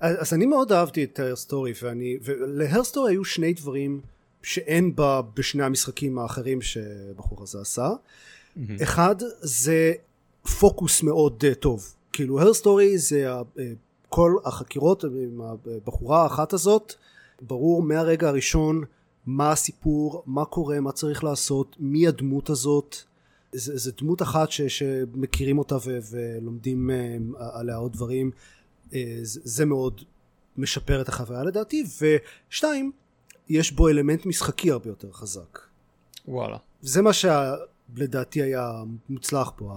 אז 0.00 0.34
אני 0.34 0.46
מאוד 0.46 0.72
אהבתי 0.72 1.04
את 1.04 1.20
her 1.20 1.48
story 1.48 1.78
ואני, 1.82 2.16
ול-her 2.22 2.92
story 2.92 3.08
היו 3.08 3.24
שני 3.24 3.52
דברים 3.52 4.00
שאין 4.42 4.96
בה 4.96 5.20
בשני 5.36 5.64
המשחקים 5.64 6.18
האחרים 6.18 6.62
שבחור 6.62 7.42
הזה 7.42 7.60
עשה. 7.60 7.88
Mm-hmm. 7.88 8.82
אחד 8.82 9.14
זה 9.40 9.92
פוקוס 10.60 11.02
מאוד 11.02 11.44
uh, 11.50 11.54
טוב 11.54 11.94
כאילו 12.14 12.40
הר 12.40 12.54
סטורי 12.54 12.98
זה 12.98 13.30
אה, 13.32 13.42
כל 14.08 14.36
החקירות 14.44 15.04
עם 15.04 15.40
הבחורה 15.40 16.22
האחת 16.22 16.52
הזאת 16.52 16.94
ברור 17.40 17.82
מהרגע 17.82 18.28
הראשון 18.28 18.84
מה 19.26 19.52
הסיפור 19.52 20.22
מה 20.26 20.44
קורה 20.44 20.80
מה 20.80 20.92
צריך 20.92 21.24
לעשות 21.24 21.76
מי 21.78 22.08
הדמות 22.08 22.50
הזאת. 22.50 22.96
זה 23.52 23.92
דמות 23.92 24.22
אחת 24.22 24.50
ש, 24.50 24.60
שמכירים 24.60 25.58
אותה 25.58 25.76
ו, 25.76 25.98
ולומדים 26.10 26.90
אה, 26.90 27.16
עליה 27.52 27.76
עוד 27.76 27.92
דברים. 27.92 28.30
אה, 28.94 29.18
זה, 29.22 29.40
זה 29.44 29.64
מאוד 29.64 30.00
משפר 30.56 31.00
את 31.00 31.08
החוויה 31.08 31.44
לדעתי. 31.44 31.84
ושתיים 32.50 32.92
יש 33.48 33.72
בו 33.72 33.88
אלמנט 33.88 34.26
משחקי 34.26 34.70
הרבה 34.70 34.88
יותר 34.88 35.12
חזק. 35.12 35.58
וואלה. 36.28 36.56
זה 36.82 37.02
מה 37.02 37.10
שלדעתי 37.12 38.42
היה 38.42 38.82
מוצלח 39.08 39.52
פה 39.56 39.76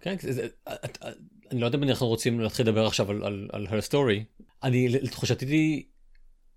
כן, 0.00 0.16
זה, 0.20 0.48
אני 1.50 1.60
לא 1.60 1.66
יודע 1.66 1.78
אם 1.78 1.82
אנחנו 1.82 2.06
רוצים 2.06 2.40
להתחיל 2.40 2.68
לדבר 2.68 2.86
עכשיו 2.86 3.10
על, 3.10 3.24
על, 3.24 3.48
על 3.52 3.66
her 3.66 3.90
story. 3.90 4.44
אני, 4.62 4.88
לתחושתי, 4.88 5.86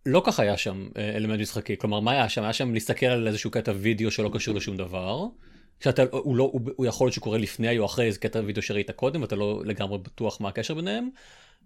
לא 0.07 0.21
כך 0.25 0.39
היה 0.39 0.57
שם 0.57 0.87
אה, 0.97 1.15
אלמנט 1.15 1.39
משחקי. 1.39 1.77
כלומר, 1.77 1.99
מה 1.99 2.11
היה 2.11 2.29
שם? 2.29 2.43
היה 2.43 2.53
שם 2.53 2.73
להסתכל 2.73 3.05
על 3.05 3.27
איזשהו 3.27 3.51
קטע 3.51 3.71
וידאו 3.75 4.11
שלא 4.11 4.29
קשור 4.33 4.55
לשום 4.55 4.77
דבר. 4.77 5.25
שאתה, 5.83 6.03
הוא, 6.11 6.35
לא, 6.35 6.43
הוא, 6.43 6.61
הוא 6.75 6.85
יכול 6.85 7.07
להיות 7.07 7.13
שקורה 7.13 7.37
לפני 7.37 7.79
או 7.79 7.85
אחרי 7.85 8.05
איזה 8.05 8.19
קטע 8.19 8.41
וידאו 8.45 8.61
שראית 8.61 8.91
קודם, 8.91 9.21
ואתה 9.21 9.35
לא 9.35 9.61
לגמרי 9.65 9.97
בטוח 9.97 10.41
מה 10.41 10.49
הקשר 10.49 10.73
ביניהם. 10.73 11.09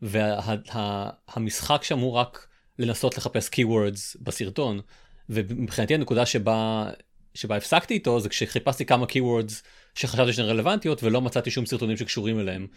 והמשחק 0.02 1.80
וה, 1.80 1.84
שם 1.84 2.00
הוא 2.00 2.12
רק 2.12 2.48
לנסות 2.80 3.18
לחפש 3.18 3.50
keywords 3.50 4.18
בסרטון. 4.22 4.82
ומבחינתי 5.30 5.94
הנקודה 5.94 6.26
שבה, 6.26 6.90
שבה 7.34 7.56
הפסקתי 7.56 7.94
איתו 7.94 8.20
זה 8.20 8.30
כשחיפשתי 8.30 8.86
כמה 8.86 9.06
keywords 9.06 9.54
שחשבתי 9.96 10.34
שהן 10.34 10.46
רלוונטיות 10.46 11.04
ולא 11.04 11.22
מצאתי 11.22 11.52
שום 11.52 11.66
סרטונים 11.66 11.98
שקשורים 11.98 12.40
אליהם. 12.40 12.68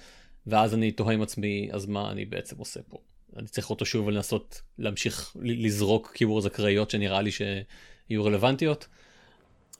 ואז 0.47 0.75
אני 0.75 0.91
תוהה 0.91 1.15
עם 1.15 1.23
עצמי, 1.23 1.69
אז 1.73 1.87
מה 1.87 2.11
אני 2.11 2.25
בעצם 2.25 2.57
עושה 2.59 2.81
פה? 2.89 2.99
אני 3.37 3.49
צריך 3.49 3.71
אותו 3.71 3.85
שוב 3.85 4.07
ולנסות 4.07 4.63
להמשיך 4.79 5.37
לזרוק 5.43 6.17
keywords 6.17 6.47
אקראיות 6.47 6.91
שנראה 6.91 7.23
לי 7.23 7.31
שיהיו 7.31 8.25
רלוונטיות. 8.25 8.87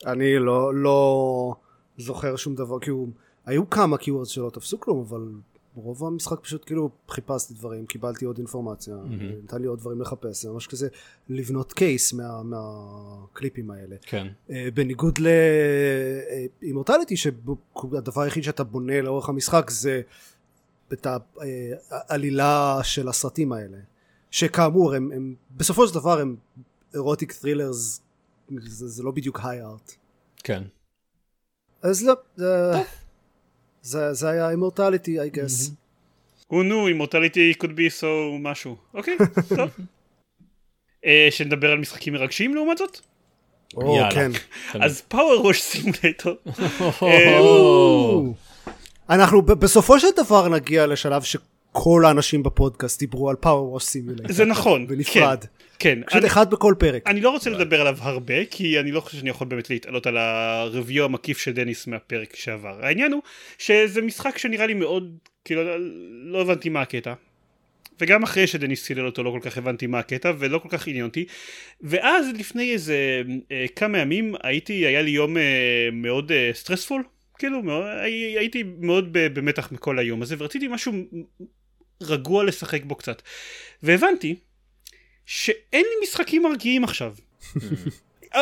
אני 0.05 0.39
לא, 0.39 0.75
לא 0.75 1.55
זוכר 1.97 2.35
שום 2.35 2.55
דבר, 2.55 2.79
כאילו, 2.79 3.07
היו 3.45 3.69
כמה 3.69 3.97
keywords 3.97 4.29
שלא 4.29 4.49
תפסו 4.49 4.79
כלום, 4.79 4.99
אבל 4.99 5.21
רוב 5.75 6.03
המשחק 6.03 6.39
פשוט 6.39 6.65
כאילו 6.65 6.89
חיפשתי 7.09 7.53
דברים, 7.53 7.85
קיבלתי 7.85 8.25
עוד 8.25 8.37
אינפורמציה, 8.37 8.95
mm-hmm. 8.95 9.43
נתן 9.43 9.61
לי 9.61 9.67
עוד 9.67 9.79
דברים 9.79 10.01
לחפש, 10.01 10.41
זה 10.41 10.49
ממש 10.49 10.67
כזה 10.67 10.87
לבנות 11.29 11.73
קייס 11.73 12.13
מה, 12.13 12.43
מהקליפים 12.43 13.71
האלה. 13.71 13.95
כן. 14.01 14.27
Uh, 14.49 14.51
בניגוד 14.73 15.19
לאימורטליטי, 16.61 17.17
שהדבר 17.17 18.21
היחיד 18.21 18.43
שאתה 18.43 18.63
בונה 18.63 19.01
לאורך 19.01 19.29
המשחק 19.29 19.69
זה 19.69 20.01
את 20.93 21.07
העלילה 21.91 22.79
של 22.83 23.07
הסרטים 23.07 23.53
האלה, 23.53 23.77
שכאמור 24.31 24.93
הם, 24.93 25.11
הם 25.11 25.35
בסופו 25.51 25.87
של 25.87 25.93
דבר 25.93 26.19
הם 26.19 26.35
אירוטיק 26.93 27.33
ת'רילרס, 27.33 28.01
זה, 28.59 28.87
זה 28.87 29.03
לא 29.03 29.11
בדיוק 29.11 29.39
היי 29.43 29.61
ארט. 29.61 29.91
כן. 30.43 30.63
אז 31.81 32.03
לא, 32.03 32.13
זה... 32.35 32.71
זה, 33.85 34.13
זה 34.13 34.29
היה 34.29 34.49
אימורטליטי, 34.49 35.19
I 35.19 35.35
guess. 35.35 35.71
הוא 36.47 36.63
נו, 36.63 36.87
אימורטליטי 36.87 37.53
could 37.63 37.71
be 37.71 38.01
so 38.01 38.05
משהו. 38.39 38.75
אוקיי, 38.93 39.17
טוב. 39.57 39.69
אה, 41.05 41.27
שנדבר 41.29 41.71
על 41.71 41.79
משחקים 41.79 42.13
מרגשים 42.13 42.55
לעומת 42.55 42.77
זאת? 42.77 42.99
או, 43.75 43.97
כן. 44.11 44.31
אז 44.81 45.01
פאוור 45.01 45.47
ראש 45.47 45.61
סימולטור. 45.61 46.33
אנחנו 49.09 49.41
בסופו 49.41 49.99
של 49.99 50.07
דבר 50.15 50.49
נגיע 50.49 50.87
לשלב 50.87 51.21
שכל 51.21 52.03
האנשים 52.05 52.43
בפודקאסט 52.43 52.99
דיברו 52.99 53.29
על 53.29 53.35
פאוור 53.35 53.73
ראש 53.73 53.83
סימולטור. 53.83 54.31
זה 54.31 54.45
נכון, 54.45 54.87
בנפרד. 54.87 55.41
כן. 55.41 55.47
כן. 55.79 55.99
פשוט 56.07 56.21
אני, 56.21 56.27
אחד 56.27 56.51
בכל 56.51 56.75
פרק. 56.79 57.07
אני 57.07 57.21
לא 57.21 57.29
רוצה 57.29 57.49
לדבר 57.49 57.81
עליו 57.81 57.97
הרבה, 58.01 58.45
כי 58.45 58.79
אני 58.79 58.91
לא 58.91 58.99
חושב 58.99 59.17
שאני 59.17 59.29
יכול 59.29 59.47
באמת 59.47 59.69
להתעלות 59.69 60.07
על 60.07 60.17
ה 60.17 60.30
review 60.30 61.05
המקיף 61.05 61.37
של 61.37 61.51
דניס 61.51 61.87
מהפרק 61.87 62.35
שעבר. 62.35 62.85
העניין 62.85 63.11
הוא 63.11 63.21
שזה 63.57 64.01
משחק 64.01 64.37
שנראה 64.37 64.65
לי 64.65 64.73
מאוד, 64.73 65.17
כאילו, 65.45 65.61
לא 66.25 66.41
הבנתי 66.41 66.69
מה 66.69 66.81
הקטע. 66.81 67.13
וגם 68.01 68.23
אחרי 68.23 68.47
שדניס 68.47 68.83
צילל 68.85 69.05
אותו 69.05 69.23
לא 69.23 69.31
כל 69.31 69.49
כך 69.49 69.57
הבנתי 69.57 69.87
מה 69.87 69.99
הקטע 69.99 70.31
ולא 70.39 70.57
כל 70.57 70.69
כך 70.69 70.87
עניין 70.87 71.05
אותי 71.05 71.25
ואז 71.81 72.27
לפני 72.37 72.73
איזה 72.73 73.21
אה, 73.51 73.65
כמה 73.75 73.97
ימים 73.97 74.35
הייתי 74.43 74.73
היה 74.73 75.01
לי 75.01 75.11
יום 75.11 75.37
אה, 75.37 75.89
מאוד 75.93 76.31
אה, 76.31 76.49
stressful 76.53 77.03
כאילו 77.37 77.61
הייתי 78.37 78.63
מאוד 78.79 79.09
במתח 79.11 79.71
מכל 79.71 79.99
היום 79.99 80.21
הזה 80.21 80.35
ורציתי 80.39 80.67
משהו 80.67 80.93
רגוע 82.01 82.43
לשחק 82.43 82.83
בו 82.83 82.95
קצת 82.95 83.21
והבנתי 83.83 84.35
שאין 85.25 85.85
לי 85.85 86.03
משחקים 86.03 86.43
מרגיעים 86.43 86.83
עכשיו. 86.83 87.15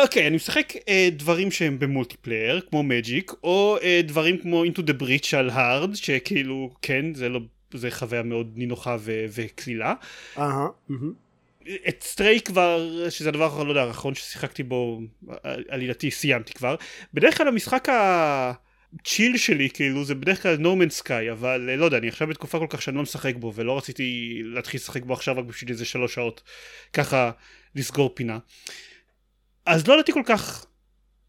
אוקיי, 0.02 0.22
okay, 0.22 0.26
אני 0.26 0.36
משחק 0.36 0.72
אה, 0.76 0.80
דברים 1.12 1.50
שהם 1.50 1.78
ב 1.78 1.84
multiplayer, 1.84 2.60
כמו 2.70 2.82
מג'יק, 2.82 3.32
או 3.42 3.76
אה, 3.80 4.06
דברים 4.06 4.38
כמו 4.38 4.64
Into 4.64 4.78
the 4.78 5.02
Breach 5.02 5.36
על 5.36 5.50
hard, 5.50 5.94
שכאילו, 5.94 6.70
כן, 6.82 7.14
זה 7.14 7.28
לא, 7.28 7.40
זה 7.74 7.90
חוויה 7.90 8.22
מאוד 8.22 8.52
נינוחה 8.56 8.96
וקלילה. 9.04 9.94
אהה. 10.38 10.66
את 11.88 12.02
Stray 12.02 12.40
כבר, 12.40 13.06
שזה 13.10 13.28
הדבר, 13.28 13.62
לא 13.62 13.68
יודע, 13.68 13.82
האחרון 13.82 14.14
ששיחקתי 14.14 14.62
בו, 14.62 15.00
עלילתי, 15.68 16.10
סיימתי 16.10 16.52
כבר. 16.52 16.74
בדרך 17.14 17.36
כלל 17.38 17.48
המשחק 17.48 17.88
ה... 17.88 18.52
הצ'יל 19.00 19.36
שלי 19.36 19.70
כאילו 19.70 20.04
זה 20.04 20.14
בדרך 20.14 20.42
כלל 20.42 20.56
נורמן 20.56 20.90
סקאי 20.90 21.30
אבל 21.30 21.70
אה, 21.70 21.76
לא 21.76 21.84
יודע 21.84 21.98
אני 21.98 22.08
עכשיו 22.08 22.28
בתקופה 22.28 22.58
כל 22.58 22.66
כך 22.68 22.82
שאני 22.82 22.96
לא 22.96 23.02
משחק 23.02 23.36
בו 23.36 23.52
ולא 23.54 23.78
רציתי 23.78 24.40
להתחיל 24.44 24.80
לשחק 24.80 25.02
בו 25.02 25.12
עכשיו 25.12 25.38
רק 25.38 25.44
בשביל 25.44 25.70
איזה 25.70 25.84
שלוש 25.84 26.14
שעות 26.14 26.42
ככה 26.92 27.30
לסגור 27.74 28.10
פינה. 28.14 28.38
אז 29.66 29.88
לא 29.88 29.94
ידעתי 29.94 30.12
כל 30.12 30.22
כך 30.26 30.66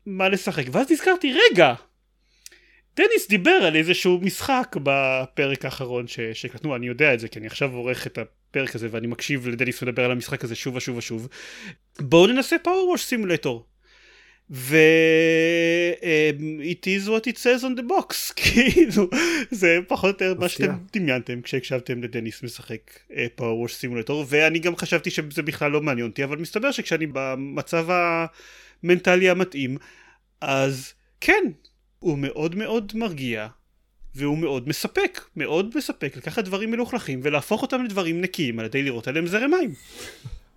מה 0.05 0.29
לשחק 0.29 0.63
ואז 0.71 0.91
נזכרתי 0.91 1.33
רגע 1.33 1.73
דניס 2.95 3.27
דיבר 3.29 3.51
על 3.51 3.75
איזשהו 3.75 4.19
משחק 4.21 4.75
בפרק 4.83 5.65
האחרון 5.65 6.07
ש... 6.07 6.19
שקטנו 6.19 6.75
אני 6.75 6.87
יודע 6.87 7.13
את 7.13 7.19
זה 7.19 7.27
כי 7.27 7.39
אני 7.39 7.47
עכשיו 7.47 7.73
עורך 7.73 8.07
את 8.07 8.17
הפרק 8.17 8.75
הזה 8.75 8.87
ואני 8.91 9.07
מקשיב 9.07 9.47
לדניס 9.47 9.83
מדבר 9.83 10.05
על 10.05 10.11
המשחק 10.11 10.43
הזה 10.43 10.55
שוב 10.55 10.75
ושוב 10.75 10.97
ושוב. 10.97 11.27
בואו 11.99 12.27
ננסה 12.27 12.55
פאוור 12.59 12.89
ווש 12.89 13.03
סימולטור 13.03 13.67
ו... 14.51 14.77
it 16.61 16.87
is 16.87 17.07
what 17.07 17.27
it 17.27 17.37
says 17.37 17.63
on 17.63 17.75
the 17.79 17.83
box, 17.83 18.33
כאילו, 18.41 19.09
זה 19.51 19.79
פחות 19.87 20.21
או 20.21 20.27
יותר 20.27 20.39
מה 20.41 20.49
שאתם 20.49 20.73
דמיינתם 20.93 21.41
כשהקשבתם 21.41 22.03
לדניס 22.03 22.43
משחק 22.43 22.99
פאוור 23.35 23.59
ווש 23.59 23.75
סימולטור, 23.75 24.25
ואני 24.29 24.59
גם 24.59 24.75
חשבתי 24.75 25.09
שזה 25.09 25.41
בכלל 25.41 25.71
לא 25.71 25.81
מעניין 25.81 26.07
אותי, 26.07 26.23
אבל 26.23 26.37
מסתבר 26.37 26.71
שכשאני 26.71 27.05
במצב 27.13 27.87
המנטלי 28.83 29.29
המתאים, 29.29 29.77
אז 30.41 30.93
כן, 31.21 31.43
הוא 31.99 32.17
מאוד 32.17 32.55
מאוד 32.55 32.91
מרגיע, 32.95 33.47
והוא 34.15 34.37
מאוד 34.37 34.69
מספק, 34.69 35.21
מאוד 35.35 35.77
מספק 35.77 36.17
לקחת 36.17 36.43
דברים 36.43 36.71
מלוכלכים 36.71 37.19
ולהפוך 37.23 37.61
אותם 37.61 37.83
לדברים 37.83 38.21
נקיים 38.21 38.59
על 38.59 38.65
ידי 38.65 38.83
לראות 38.83 39.07
עליהם 39.07 39.27
זרם 39.27 39.51
מים. 39.51 39.73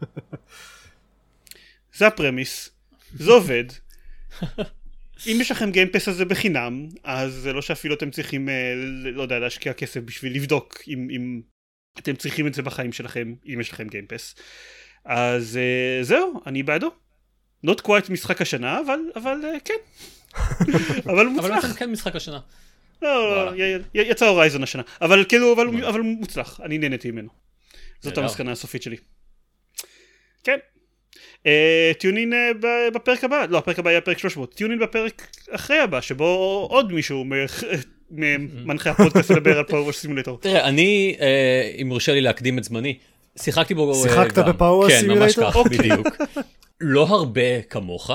זה 1.98 2.06
הפרמיס. 2.06 2.77
זה 3.14 3.30
עובד. 3.30 3.64
אם 5.26 5.38
יש 5.40 5.50
לכם 5.50 5.70
גיימפס 5.70 6.08
הזה 6.08 6.24
בחינם, 6.24 6.88
אז 7.04 7.32
זה 7.32 7.52
לא 7.52 7.62
שאפילו 7.62 7.94
אתם 7.94 8.10
צריכים, 8.10 8.48
אה, 8.48 8.74
לא 9.12 9.22
יודע, 9.22 9.38
להשקיע 9.38 9.72
כסף 9.72 10.00
בשביל 10.00 10.36
לבדוק 10.36 10.78
אם, 10.88 11.08
אם 11.10 11.40
אתם 11.98 12.16
צריכים 12.16 12.46
את 12.46 12.54
זה 12.54 12.62
בחיים 12.62 12.92
שלכם, 12.92 13.34
אם 13.54 13.60
יש 13.60 13.72
לכם 13.72 13.88
גיימפס. 13.88 14.34
אז 15.04 15.56
אה, 15.56 16.04
זהו, 16.04 16.40
אני 16.46 16.62
בעדו. 16.62 16.90
not 17.66 17.80
quite 17.86 18.12
משחק 18.12 18.42
השנה, 18.42 18.80
אבל, 18.80 18.98
אבל 19.16 19.40
אה, 19.44 19.60
כן. 19.64 19.74
אבל 21.12 21.26
מוצלח. 21.26 21.44
אבל 21.44 21.60
בעצם 21.60 21.74
כן 21.74 21.90
משחק 21.90 22.16
השנה. 22.16 22.40
לא, 23.02 23.46
לא, 23.46 23.62
יצא 23.94 24.26
הורייזון 24.26 24.62
השנה. 24.62 24.82
אבל 25.00 25.24
כאילו, 25.28 25.52
אבל, 25.52 25.84
אבל 25.84 26.00
מוצלח, 26.00 26.60
אני 26.64 26.78
נהניתי 26.78 27.10
ממנו. 27.10 27.28
זאת 28.00 28.18
המסקנה 28.18 28.52
הסופית 28.52 28.82
שלי. 28.82 28.96
כן, 30.44 30.58
tune 31.98 32.21
in 32.21 32.32
אה, 32.32 32.50
אה, 32.64 32.90
בפרק 32.94 33.24
הבא, 33.24 33.46
לא 33.48 33.58
הפרק 33.58 33.78
הבא 33.78 33.90
יהיה 33.90 34.00
פרק 34.00 34.18
300, 34.18 34.54
tune 34.54 34.70
in 34.70 34.78
בפרק 34.78 35.28
אחרי 35.50 35.78
הבא 35.78 36.00
שבו 36.00 36.66
עוד 36.70 36.92
מישהו 36.92 37.24
ממנחה 38.10 38.90
הפודקאסט 38.90 39.30
לדבר 39.30 39.58
על 39.58 39.64
PowerWash 39.64 39.92
Simulator. 39.92 40.38
תראה 40.40 40.68
אני 40.68 41.16
אה, 41.20 41.72
אם 41.82 41.88
יורשה 41.90 42.12
לי 42.12 42.20
להקדים 42.20 42.58
את 42.58 42.64
זמני 42.64 42.98
שיחקתי 43.42 43.74
בו 43.74 43.94
שיחקת 43.94 44.38
ב 44.38 44.43
PowerWash 44.43 44.90
Simulator? 44.90 45.14
כן 45.16 45.22
ממש 45.22 45.38
כך 45.38 45.56
אוקיי. 45.56 45.78
בדיוק. 45.78 46.06
לא 46.80 47.06
הרבה 47.06 47.62
כמוך. 47.62 48.10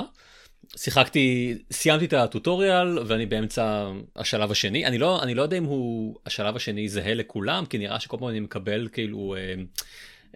שיחקתי 0.77 1.55
סיימתי 1.71 2.05
את 2.05 2.13
ה 2.13 2.23
tutorial 2.23 2.99
ואני 3.07 3.25
באמצע 3.25 3.91
השלב 4.15 4.51
השני 4.51 4.85
אני 4.85 4.97
לא 4.97 5.23
אני 5.23 5.35
לא 5.35 5.41
יודע 5.41 5.57
אם 5.57 5.63
הוא 5.63 6.15
השלב 6.25 6.55
השני 6.55 6.89
זהה 6.89 7.13
לכולם 7.13 7.65
כי 7.65 7.77
נראה 7.77 7.99
שכל 7.99 8.17
פעם 8.19 8.29
אני 8.29 8.39
מקבל 8.39 8.87
כאילו. 8.93 9.35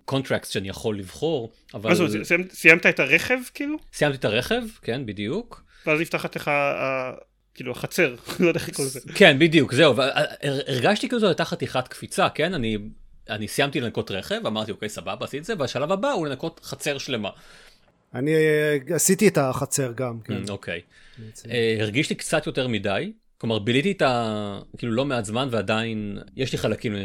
contract 0.05 0.51
שאני 0.51 0.69
יכול 0.69 0.99
לבחור, 0.99 1.51
אבל... 1.73 1.89
מה 1.89 1.95
זאת 1.95 2.31
אומרת, 2.31 2.51
סיימת 2.51 2.85
את 2.85 2.99
הרכב 2.99 3.39
כאילו? 3.53 3.77
סיימתי 3.93 4.17
את 4.17 4.25
הרכב, 4.25 4.61
כן, 4.81 5.05
בדיוק. 5.05 5.63
ואז 5.85 6.01
נפתחת 6.01 6.35
לך, 6.35 6.51
כאילו, 7.53 7.71
החצר, 7.71 8.15
לא 8.39 8.47
יודע 8.47 8.59
איך 8.59 8.69
לקרוא 8.69 8.85
לזה. 8.85 8.99
כן, 9.15 9.39
בדיוק, 9.39 9.73
זהו, 9.73 9.95
הרגשתי 10.67 11.07
כאילו 11.07 11.19
זו 11.19 11.27
הייתה 11.27 11.45
חתיכת 11.45 11.87
קפיצה, 11.87 12.29
כן, 12.29 12.53
אני... 12.53 12.77
אני 13.29 13.47
סיימתי 13.47 13.79
לנקות 13.79 14.11
רכב, 14.11 14.47
אמרתי 14.47 14.71
אוקיי 14.71 14.89
סבבה 14.89 15.25
עשיתי 15.25 15.37
את 15.37 15.45
זה, 15.45 15.53
והשלב 15.59 15.91
הבא 15.91 16.11
הוא 16.11 16.27
לנקות 16.27 16.59
חצר 16.63 16.97
שלמה. 16.97 17.29
אני 18.13 18.35
אה, 18.35 18.95
עשיתי 18.95 19.27
את 19.27 19.37
החצר 19.37 19.91
גם, 19.95 20.19
כן. 20.23 20.43
Mm, 20.43 20.49
אוקיי. 20.49 20.81
אה, 21.49 21.77
הרגיש 21.79 22.09
לי 22.09 22.15
קצת 22.15 22.47
יותר 22.47 22.67
מדי, 22.67 23.11
כלומר 23.37 23.59
ביליתי 23.59 23.91
את 23.91 24.01
ה... 24.01 24.59
כאילו 24.77 24.93
לא 24.93 25.05
מעט 25.05 25.25
זמן 25.25 25.47
ועדיין 25.51 26.17
יש 26.35 26.51
לי 26.51 26.57
חלקים 26.57 26.95
אה, 26.95 27.01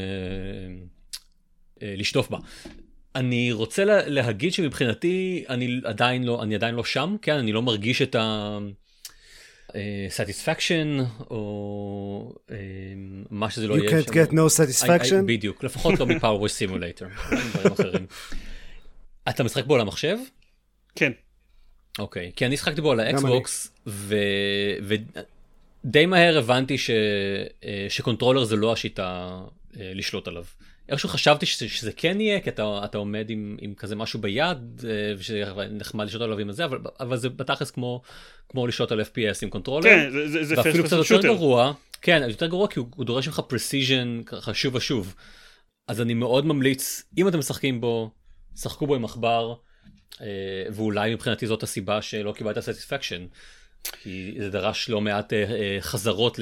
לשטוף 1.82 2.30
בה. 2.30 2.38
אני 3.14 3.52
רוצה 3.52 3.84
לה, 3.84 4.08
להגיד 4.08 4.52
שמבחינתי 4.52 5.44
אני 5.48 5.80
עדיין 5.84 6.24
לא 6.24 6.42
אני 6.42 6.54
עדיין 6.54 6.74
לא 6.74 6.84
שם 6.84 7.16
כן 7.22 7.34
אני 7.34 7.52
לא 7.52 7.62
מרגיש 7.62 8.02
את 8.02 8.14
ה... 8.14 8.58
satisfaction 10.08 10.98
או 11.30 12.34
אה, 12.48 12.52
מה 13.30 13.50
שזה 13.50 13.68
לא 13.68 13.78
יהיה. 13.78 14.00
You 14.00 14.04
can't 14.04 14.08
get 14.08 14.32
no 14.32 14.60
satisfaction. 14.60 15.24
בדיוק, 15.26 15.64
לפחות 15.64 16.00
לא 16.00 16.06
מ 16.06 16.10
PowerWash 16.10 16.48
Simulator, 16.48 17.08
דברים 17.52 17.72
אחרים. 17.72 18.06
אתה 19.28 19.44
משחק 19.44 19.64
בו 19.64 19.74
על 19.74 19.80
המחשב? 19.80 20.16
כן. 20.94 21.12
אוקיי, 21.98 22.28
okay. 22.28 22.36
כי 22.36 22.46
אני 22.46 22.56
שחקתי 22.56 22.80
בו 22.80 22.92
על 22.92 23.00
האקסבוקס, 23.00 23.74
ודי 25.84 26.06
מהר 26.06 26.38
הבנתי 26.38 26.78
ש... 26.78 26.90
שקונטרולר 27.88 28.44
זה 28.44 28.56
לא 28.56 28.72
השיטה 28.72 29.40
לשלוט 29.74 30.28
עליו. 30.28 30.44
איכשהו 30.92 31.08
חשבתי 31.08 31.46
שזה, 31.46 31.68
שזה 31.68 31.92
כן 31.92 32.20
יהיה, 32.20 32.40
כי 32.40 32.50
אתה, 32.50 32.80
אתה 32.84 32.98
עומד 32.98 33.30
עם, 33.30 33.56
עם 33.60 33.74
כזה 33.74 33.96
משהו 33.96 34.20
ביד, 34.20 34.82
ושנחמד 35.18 36.06
לשלוט 36.06 36.22
עליו 36.22 36.38
עם 36.38 36.52
זה, 36.52 36.64
אבל, 36.64 36.78
אבל 37.00 37.16
זה 37.16 37.28
בתכלס 37.28 37.70
כמו, 37.70 38.02
כמו 38.48 38.66
לשלוט 38.66 38.92
על 38.92 39.00
FPS 39.00 39.38
עם 39.42 39.50
קונטרולר. 39.50 39.90
כן, 39.90 40.10
זה, 40.10 40.28
זה, 40.28 40.44
זה 40.44 40.54
ואפילו 40.56 40.84
קצת 40.84 40.96
יותר 40.96 41.20
גרוע, 41.20 41.72
כן, 42.02 42.22
יותר 42.28 42.46
גרוע 42.46 42.68
כי 42.68 42.78
הוא, 42.78 42.88
הוא 42.94 43.04
דורש 43.04 43.26
ממך 43.28 43.40
precision 43.40 44.20
ככה 44.26 44.54
שוב 44.54 44.74
ושוב. 44.74 45.14
אז 45.88 46.00
אני 46.00 46.14
מאוד 46.14 46.46
ממליץ, 46.46 47.02
אם 47.18 47.28
אתם 47.28 47.38
משחקים 47.38 47.80
בו, 47.80 48.10
שחקו 48.56 48.86
בו 48.86 48.94
עם 48.94 49.04
עכבר, 49.04 49.54
ואולי 50.70 51.14
מבחינתי 51.14 51.46
זאת 51.46 51.62
הסיבה 51.62 52.02
שלא 52.02 52.32
קיבלת 52.32 52.58
satisfaction. 52.58 53.26
כי 54.02 54.34
זה 54.38 54.50
דרש 54.50 54.88
לא 54.88 55.00
מעט 55.00 55.32
חזרות 55.80 56.38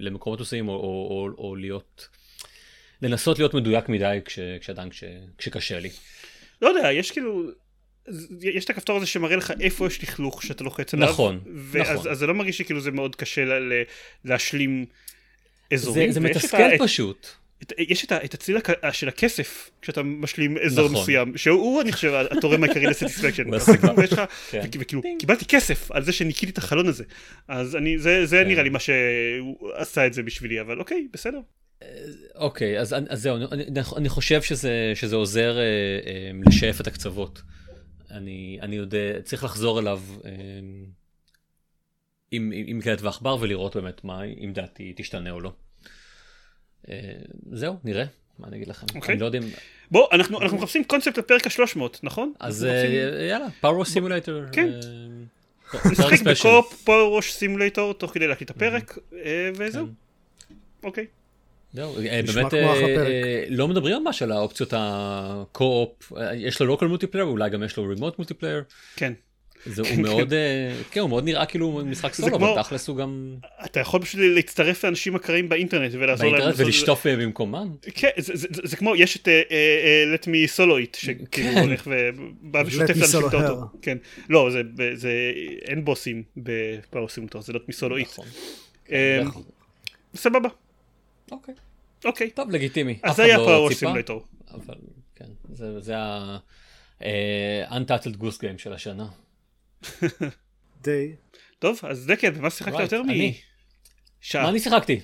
למקומות 0.00 0.40
מסוימים, 0.40 0.68
או, 0.68 0.74
או, 0.74 0.80
או, 1.10 1.44
או 1.44 1.56
להיות... 1.56 2.08
לנסות 3.02 3.38
להיות 3.38 3.54
מדויק 3.54 3.88
מדי 3.88 4.18
כש, 4.24 4.38
כשעדיין 4.60 4.90
כש, 4.90 5.04
כשקשה 5.38 5.80
לי. 5.80 5.90
לא 6.62 6.68
יודע, 6.68 6.92
יש 6.92 7.10
כאילו, 7.10 7.50
יש 8.40 8.64
את 8.64 8.70
הכפתור 8.70 8.96
הזה 8.96 9.06
שמראה 9.06 9.36
לך 9.36 9.52
איפה 9.60 9.86
יש 9.86 10.02
לכלוך 10.02 10.42
שאתה 10.42 10.64
לוחץ 10.64 10.94
עליו. 10.94 11.08
נכון, 11.08 11.40
ואז, 11.54 11.98
נכון. 11.98 12.10
אז 12.10 12.18
זה 12.18 12.26
לא 12.26 12.34
מרגיש 12.34 12.58
שכאילו 12.58 12.80
זה 12.80 12.90
מאוד 12.90 13.16
קשה 13.16 13.44
לה, 13.44 13.54
להשלים 14.24 14.86
אזורים. 15.72 16.12
זה, 16.12 16.20
זה 16.20 16.28
מתסכל 16.28 16.74
את, 16.74 16.80
פשוט. 16.82 17.26
את, 17.62 17.72
יש 17.78 18.04
את, 18.04 18.12
את 18.12 18.34
הצליל 18.34 18.58
של 18.92 19.08
הכסף 19.08 19.70
כשאתה 19.82 20.02
משלים 20.02 20.58
אזור 20.58 20.88
נכון. 20.88 21.02
מסוים, 21.02 21.36
שהוא 21.36 21.82
אני 21.82 21.92
חושב 21.92 22.12
התורם 22.30 22.64
העיקרי 22.64 22.86
לסטיספקשן. 22.86 23.44
כן. 24.50 24.60
וכאילו 24.78 25.02
קיבלתי 25.18 25.44
כסף 25.44 25.90
על 25.90 26.04
זה 26.04 26.12
שניקיתי 26.12 26.52
את 26.52 26.58
החלון 26.58 26.88
הזה. 26.88 27.04
אז 27.48 27.76
אני, 27.76 27.98
זה, 27.98 28.26
זה 28.26 28.40
כן. 28.42 28.48
נראה 28.48 28.62
לי 28.62 28.68
מה 28.68 28.78
שעשה 28.78 30.06
את 30.06 30.14
זה 30.14 30.22
בשבילי, 30.22 30.60
אבל 30.60 30.78
אוקיי, 30.78 31.06
בסדר. 31.12 31.40
אוקיי, 32.34 32.80
אז, 32.80 32.94
אז 33.08 33.22
זהו, 33.22 33.36
אני, 33.52 33.64
אני 33.96 34.08
חושב 34.08 34.42
שזה, 34.42 34.92
שזה 34.94 35.16
עוזר 35.16 35.58
אה, 35.58 35.62
אה, 36.06 36.30
לשאף 36.46 36.80
את 36.80 36.86
הקצוות. 36.86 37.42
אני, 38.10 38.58
אני 38.62 38.76
יודע, 38.76 39.20
צריך 39.24 39.44
לחזור 39.44 39.80
אליו 39.80 40.02
אה, 40.24 40.30
עם, 42.30 42.50
עם, 42.54 42.64
עם 42.66 42.80
כלת 42.80 43.02
ועכבר 43.02 43.36
ולראות 43.40 43.76
באמת 43.76 44.04
מה, 44.04 44.22
אם 44.24 44.52
דעתי 44.54 44.92
תשתנה 44.96 45.30
או 45.30 45.40
לא. 45.40 45.52
אה, 46.90 47.12
זהו, 47.52 47.76
נראה, 47.84 48.04
מה 48.38 48.48
אני 48.48 48.56
אגיד 48.56 48.68
לכם. 48.68 48.86
אוקיי. 48.94 49.12
אני 49.12 49.20
לא 49.20 49.26
יודע 49.26 49.38
אם... 49.38 49.44
בוא, 49.90 50.08
אנחנו, 50.12 50.40
אנחנו 50.42 50.58
מחפשים 50.58 50.84
קונספט 50.84 51.18
לפרק 51.18 51.46
ה-300, 51.46 51.80
נכון? 52.02 52.32
אז 52.40 52.64
מחפשים- 52.64 52.90
אה, 53.18 53.26
יאללה, 53.26 53.46
PowerWash 53.60 53.84
Simulator. 53.84 54.40
כן. 54.52 54.68
נשחק 55.92 56.20
ב 56.22 56.32
co-op 56.32 56.82
PowerWash 56.84 57.22
Simulator 57.22 57.92
תוך 57.94 58.14
כדי 58.14 58.26
להקליט 58.26 58.50
את 58.50 58.56
הפרק, 58.56 58.98
אה, 59.24 59.50
וזהו. 59.56 59.86
כן. 59.86 59.92
אוקיי. 60.82 61.06
זהו, 61.72 61.98
אה, 61.98 62.20
באמת 62.34 62.54
אה, 62.54 63.44
לא 63.48 63.68
מדברים 63.68 64.02
ממש 64.02 64.22
על 64.22 64.32
האופציות 64.32 64.72
ה 64.76 64.95
co-op, 64.95 66.12
יש 66.34 66.60
לו 66.60 66.66
local 66.66 66.86
multiplayer, 66.86 67.26
אולי 67.26 67.50
גם 67.50 67.62
יש 67.62 67.76
לו 67.76 67.84
remote 67.88 68.18
multiplayer. 68.18 68.62
כן. 68.96 69.12
זה 69.66 69.82
הוא 69.82 69.90
כן, 69.90 70.02
מאוד, 70.02 70.32
אה, 70.32 70.74
כן, 70.90 71.00
הוא 71.00 71.08
מאוד 71.10 71.24
נראה 71.24 71.46
כאילו 71.46 71.80
משחק 71.86 72.14
סולו, 72.14 72.36
אבל 72.36 72.62
תכלס 72.62 72.88
הוא 72.88 72.96
גם 72.96 73.34
אתה 73.64 73.80
יכול 73.80 74.02
פשוט 74.02 74.20
להצטרף 74.24 74.84
לאנשים 74.84 75.14
אקראיים 75.14 75.48
באינטרנט 75.48 75.92
ולעזור 75.94 76.26
להם. 76.26 76.40
באינטרנט 76.40 76.66
ולשטוף 76.66 77.06
במקומם. 77.06 77.68
כן, 77.94 78.08
זה- 78.16 78.36
זה 78.36 78.46
זה- 78.50 78.62
זה 78.64 78.76
כמו, 78.76 78.96
יש 78.96 79.16
את 79.16 79.28
let 80.18 80.24
me 80.24 80.56
solo 80.56 80.60
it, 80.94 80.96
שכאילו 80.98 81.26
כן. 81.30 81.58
הולך 81.58 81.88
ובא 81.90 82.62
ושוטף 82.66 82.96
לאנשים 82.96 83.20
את 83.28 83.34
האוטו. 83.34 83.60
כן. 83.82 83.98
לא, 84.28 84.50
זה- 84.50 84.62
זה 84.94 85.10
אין 85.64 85.84
בוסים 85.84 86.22
בפאוור 86.36 87.08
סימולטור, 87.08 87.42
זה 87.42 87.52
let 87.52 87.70
me 87.70 87.74
solo 87.80 87.92
it. 87.98 88.02
נכון. 88.02 88.26
אה, 88.92 89.20
נכון. 89.24 89.42
סבבה, 90.16 90.48
אוקיי, 91.30 91.54
אוקיי. 92.04 92.30
טוב, 92.30 92.50
לגיטימי. 92.50 92.98
אז 93.02 93.16
זה 93.16 93.22
היה 93.24 93.36
פאוור 93.38 93.72
סימולטור. 93.74 94.24
אבל 94.50 94.74
כן, 95.14 95.24
זה- 95.52 95.80
זה 95.80 95.98
ה... 95.98 96.38
אה, 97.02 97.64
Untitled 97.78 98.16
Goose 98.22 98.38
Game 98.40 98.58
של 98.58 98.72
השנה. 98.72 99.08
די. 100.84 101.12
טוב, 101.58 101.80
אז 101.82 102.06
דקל, 102.06 102.30
במה 102.30 102.50
שיחקת 102.50 102.74
Right, 102.76 102.82
יותר 102.82 103.00
אני. 103.00 103.34
משעה? 104.22 104.42
מה 104.42 104.48
אני 104.48 104.60
שיחקתי? 104.60 105.00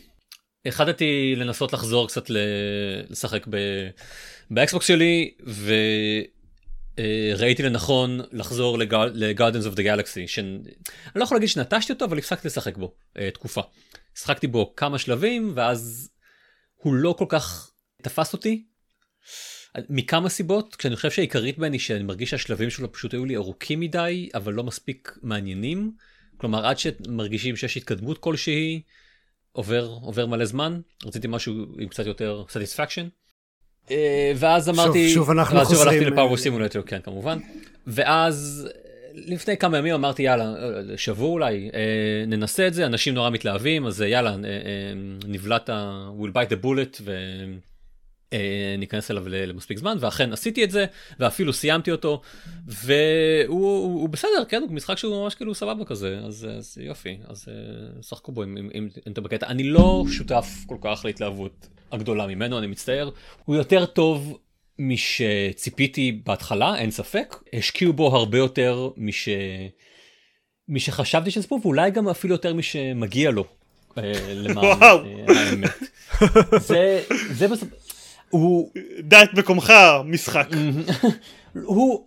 החלטתי 0.66 1.34
לנסות 1.36 1.72
לחזור 1.72 2.08
קצת 2.08 2.24
לשחק 2.30 3.46
ב... 3.50 3.56
באקסבוקס 4.50 4.86
שלי, 4.86 5.34
וראיתי 6.96 7.62
לנכון 7.62 8.20
לחזור 8.32 8.78
ל-Guardians 8.78 9.66
of 9.72 9.76
the 9.76 9.80
Galaxy, 9.80 10.26
שאני 10.26 10.58
לא 11.16 11.24
יכול 11.24 11.36
להגיד 11.36 11.48
שנטשתי 11.48 11.92
אותו, 11.92 12.04
אבל 12.04 12.18
הפסקתי 12.18 12.48
לשחק 12.48 12.76
בו 12.76 12.94
אה, 13.18 13.30
תקופה. 13.30 13.60
שחקתי 14.14 14.46
בו 14.46 14.72
כמה 14.76 14.98
שלבים, 14.98 15.52
ואז 15.54 16.10
הוא 16.84 16.94
לא 16.94 17.14
כל 17.18 17.26
כך 17.28 17.70
תפס 18.02 18.32
אותי. 18.32 18.64
מכמה 19.88 20.28
סיבות, 20.28 20.76
כשאני 20.76 20.96
חושב 20.96 21.10
שהעיקרית 21.10 21.58
בהן 21.58 21.72
היא 21.72 21.80
שאני 21.80 22.02
מרגיש 22.02 22.30
שהשלבים 22.30 22.70
שלו 22.70 22.92
פשוט 22.92 23.12
היו 23.12 23.24
לי 23.24 23.36
ארוכים 23.36 23.80
מדי, 23.80 24.28
אבל 24.34 24.52
לא 24.52 24.64
מספיק 24.64 25.18
מעניינים. 25.22 25.92
כלומר, 26.36 26.66
עד 26.66 26.78
שמרגישים 26.78 27.56
שיש 27.56 27.76
התקדמות 27.76 28.18
כלשהי, 28.18 28.82
עובר, 29.52 29.84
עובר 30.02 30.26
מלא 30.26 30.44
זמן, 30.44 30.80
רציתי 31.04 31.28
משהו 31.28 31.54
עם 31.78 31.88
קצת 31.88 32.06
יותר 32.06 32.44
satisfaction. 32.48 33.08
אה, 33.90 34.32
ואז 34.36 34.68
אמרתי, 34.68 35.14
שוב 35.14 35.30
אנחנו 35.30 35.56
ואז 35.56 35.68
שוב 35.68 35.76
חוזרים, 35.76 35.98
הלכתי 35.98 36.10
לפאוור 36.10 36.36
סימולטור, 36.36 36.82
כן 36.82 37.00
כמובן, 37.00 37.38
ואז 37.86 38.68
לפני 39.14 39.56
כמה 39.56 39.78
ימים 39.78 39.94
אמרתי 39.94 40.22
יאללה, 40.22 40.44
אה, 40.44 40.98
שבוע 40.98 41.28
אולי, 41.28 41.70
אה, 41.74 41.80
ננסה 42.26 42.66
את 42.66 42.74
זה, 42.74 42.86
אנשים 42.86 43.14
נורא 43.14 43.30
מתלהבים, 43.30 43.86
אז 43.86 44.02
אה, 44.02 44.08
יאללה, 44.08 44.30
אה, 44.30 44.34
אה, 44.34 44.92
נבלע 45.28 45.58
we'll 46.20 46.32
bite 46.34 46.50
the 46.50 46.64
bullet 46.64 47.02
וניכנס 48.32 49.10
אליו 49.10 49.28
ל- 49.28 49.44
למספיק 49.44 49.78
זמן, 49.78 49.96
ואכן 50.00 50.32
עשיתי 50.32 50.64
את 50.64 50.70
זה, 50.70 50.84
ואפילו 51.20 51.52
סיימתי 51.52 51.90
אותו, 51.92 52.20
והוא 52.66 53.46
הוא, 53.48 54.00
הוא 54.00 54.08
בסדר, 54.08 54.44
כן, 54.48 54.62
הוא 54.62 54.72
משחק 54.72 54.98
שהוא 54.98 55.22
ממש 55.22 55.34
כאילו 55.34 55.54
סבבה 55.54 55.84
כזה, 55.84 56.18
אז, 56.24 56.48
אז 56.58 56.78
יופי, 56.80 57.18
אז 57.28 57.46
אה, 57.48 58.02
שחקו 58.02 58.32
בו 58.32 58.42
אם, 58.42 58.56
אם, 58.56 58.70
אם, 58.74 58.88
אם 59.06 59.12
אתה 59.12 59.20
בקטע. 59.20 59.46
אני 59.46 59.62
לא 59.62 60.04
שותף 60.10 60.46
כל 60.66 60.76
כך 60.80 61.02
להתלהבות 61.04 61.68
הגדולה 61.92 62.26
ממנו, 62.26 62.58
אני 62.58 62.66
מצטער. 62.66 63.10
הוא 63.44 63.56
יותר 63.56 63.86
טוב 63.86 64.38
משציפיתי 64.78 66.20
בהתחלה, 66.26 66.76
אין 66.76 66.90
ספק. 66.90 67.36
השקיעו 67.52 67.92
בו 67.92 68.16
הרבה 68.16 68.38
יותר 68.38 68.90
מש... 68.96 69.28
משחשבתי 70.68 71.30
שזה 71.30 71.48
פה, 71.48 71.58
ואולי 71.62 71.90
גם 71.90 72.08
אפילו 72.08 72.34
יותר 72.34 72.54
משמגיע 72.54 73.30
לו. 73.30 73.44
אה, 73.98 74.12
למען. 74.34 74.82
אה, 74.82 75.50
האמת. 75.50 75.70
זה, 76.60 77.02
זה 77.30 77.48
בסוף... 77.48 77.68
הוא, 78.30 78.70
דע 79.00 79.22
את 79.22 79.34
מקומך, 79.34 79.72
משחק. 80.04 80.48
הוא... 81.64 82.06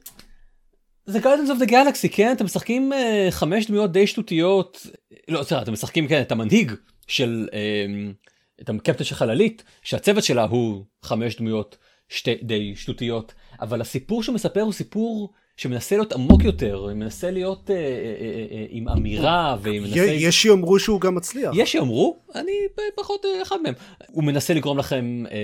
זה 1.06 1.20
Guardians 1.20 1.60
of 1.60 1.64
the 1.64 1.70
Galaxy, 1.70 2.08
כן? 2.12 2.32
אתם 2.32 2.46
משחקים 2.46 2.94
uh, 2.94 3.32
חמש 3.32 3.66
דמויות 3.66 3.92
די 3.92 4.08
שטותיות. 4.08 4.88
לא, 5.28 5.44
סליחה, 5.44 5.62
אתם 5.62 5.74
משחקים, 5.74 6.08
כן, 6.08 6.22
את 6.22 6.32
המנהיג 6.32 6.72
של... 7.08 7.48
Um, 7.52 8.28
את 8.62 8.70
הקפטן 8.70 9.04
של 9.04 9.16
חללית, 9.16 9.64
שהצוות 9.84 10.24
שלה 10.24 10.44
הוא 10.44 10.84
חמש 11.04 11.36
דמויות 11.36 11.78
שתי, 12.10 12.36
די 12.44 12.76
שטותיות, 12.76 13.34
אבל 13.62 13.82
הסיפור 13.82 14.24
שהוא 14.24 14.36
מספר 14.36 14.62
הוא 14.62 14.74
סיפור 14.74 15.34
שמנסה 15.58 15.96
להיות 15.96 16.14
עמוק 16.14 16.44
יותר, 16.44 16.88
מנסה 16.96 17.32
להיות 17.32 17.60
uh, 17.64 17.68
uh, 17.70 17.72
uh, 17.72 17.74
uh, 17.74 18.68
עם 18.70 18.90
אמירה, 18.90 19.58
ומנסה... 19.62 20.00
י- 20.06 20.12
יש 20.28 20.42
שיאמרו 20.42 20.80
שהוא 20.80 21.02
גם 21.02 21.16
מצליח. 21.16 21.52
יש 21.56 21.72
שיאמרו, 21.72 22.18
אני 22.36 22.52
פחות 22.96 23.26
אה, 23.26 23.42
אחד 23.42 23.56
מהם. 23.64 23.74
הוא 24.08 24.24
מנסה 24.24 24.54
לגרום 24.54 24.78
לכם 24.78 25.24
אה, 25.32 25.38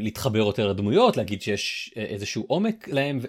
להתחבר 0.00 0.38
יותר 0.38 0.68
לדמויות, 0.68 1.16
להגיד 1.16 1.42
שיש 1.42 1.94
אה, 1.96 2.02
איזשהו 2.04 2.44
עומק 2.48 2.88
להם, 2.88 3.20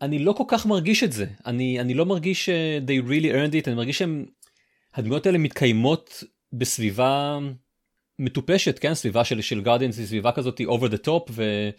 ואני 0.00 0.18
לא 0.18 0.32
כל 0.32 0.44
כך 0.48 0.66
מרגיש 0.66 1.02
את 1.04 1.12
זה. 1.12 1.26
אני, 1.46 1.80
אני 1.80 1.94
לא 1.94 2.06
מרגיש 2.06 2.44
ש- 2.46 2.50
they 2.86 3.08
really 3.08 3.32
earned 3.32 3.64
it, 3.64 3.66
אני 3.66 3.74
מרגיש 3.74 4.02
שהדמויות 4.96 5.26
האלה 5.26 5.38
מתקיימות 5.38 6.24
בסביבה 6.52 7.38
מטופשת, 8.18 8.78
כן? 8.78 8.94
סביבה 8.94 9.24
של, 9.24 9.40
של 9.40 9.60
גרדיאנס 9.60 9.98
היא 9.98 10.06
סביבה 10.06 10.32
כזאת 10.32 10.60
over 10.60 10.88
the 10.92 11.06
top 11.06 11.30
ו, 11.30 11.70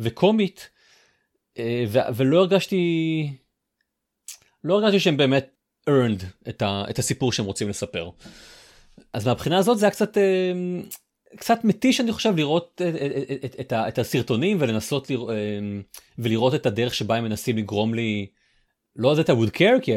וקומית, 0.00 0.70
אה, 1.58 1.84
ו, 1.88 1.98
ולא 2.14 2.38
הרגשתי, 2.38 3.32
לא 4.64 4.74
הרגשתי 4.74 5.00
שהם 5.00 5.16
באמת 5.16 5.50
earned 5.90 6.48
את, 6.48 6.62
ה, 6.62 6.84
את 6.90 6.98
הסיפור 6.98 7.32
שהם 7.32 7.46
רוצים 7.46 7.68
לספר. 7.68 8.10
אז 9.12 9.26
מהבחינה 9.26 9.58
הזאת 9.58 9.78
זה 9.78 9.86
היה 9.86 9.90
קצת 9.90 10.18
אה, 10.18 10.52
קצת 11.36 11.64
מתיש 11.64 12.00
אני 12.00 12.12
חושב 12.12 12.36
לראות 12.36 12.82
את, 12.82 12.94
את, 13.42 13.44
את, 13.44 13.60
את, 13.60 13.72
את 13.72 13.98
הסרטונים 13.98 14.56
ולנסות 14.60 15.10
לראות, 15.10 15.30
ולראות 16.18 16.54
את 16.54 16.66
הדרך 16.66 16.94
שבה 16.94 17.16
הם 17.16 17.24
מנסים 17.24 17.56
לגרום 17.56 17.94
לי 17.94 18.26
לא 18.96 19.14
that 19.14 19.26
I 19.26 19.30
would 19.30 19.54
care, 19.54 19.80
כי 19.82 19.92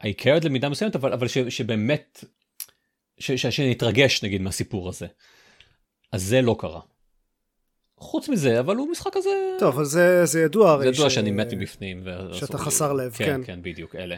I 0.00 0.22
cared 0.22 0.44
למידה 0.44 0.68
מסוימת, 0.68 0.96
אבל, 0.96 1.12
אבל 1.12 1.28
ש, 1.28 1.38
שבאמת, 1.38 2.24
ש, 3.20 3.30
ש, 3.30 3.46
שנתרגש 3.46 4.22
נגיד 4.22 4.40
מהסיפור 4.40 4.88
הזה. 4.88 5.06
אז 6.12 6.22
זה 6.22 6.42
לא 6.42 6.56
קרה. 6.58 6.80
חוץ 7.98 8.28
מזה, 8.28 8.60
אבל 8.60 8.76
הוא 8.76 8.90
משחק 8.90 9.10
כזה... 9.12 9.30
טוב, 9.58 9.74
אבל 9.74 9.84
זה, 9.84 10.26
זה 10.26 10.40
ידוע 10.40 10.70
הרי. 10.70 10.84
זה 10.84 10.90
ידוע 10.90 11.10
ש... 11.10 11.14
שאני 11.14 11.30
מת 11.30 11.52
מבפנים. 11.52 12.04
שאתה 12.32 12.58
חסר 12.58 12.92
לב, 12.92 13.12
כן. 13.12 13.24
כן, 13.24 13.40
כן, 13.44 13.62
בדיוק, 13.62 13.96
אלה. 13.96 14.16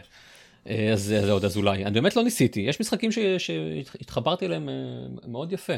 אז 0.65 1.03
זה 1.03 1.31
עוד 1.31 1.45
אזולאי. 1.45 1.85
אני 1.85 1.93
באמת 1.93 2.15
לא 2.15 2.23
ניסיתי, 2.23 2.59
יש 2.59 2.79
משחקים 2.79 3.11
ש... 3.11 3.19
שהתחברתי 3.37 4.45
אליהם 4.45 4.69
אה, 4.69 4.73
מאוד 5.27 5.53
יפה. 5.53 5.73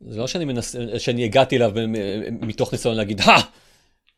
זה 0.00 0.18
לא 0.18 0.26
שאני, 0.26 0.44
מנס... 0.44 0.76
שאני 0.98 1.24
הגעתי 1.24 1.56
אליו 1.56 1.72
מתוך 2.30 2.72
ניסיון 2.72 2.96
להגיד, 2.96 3.20
הא! 3.20 3.40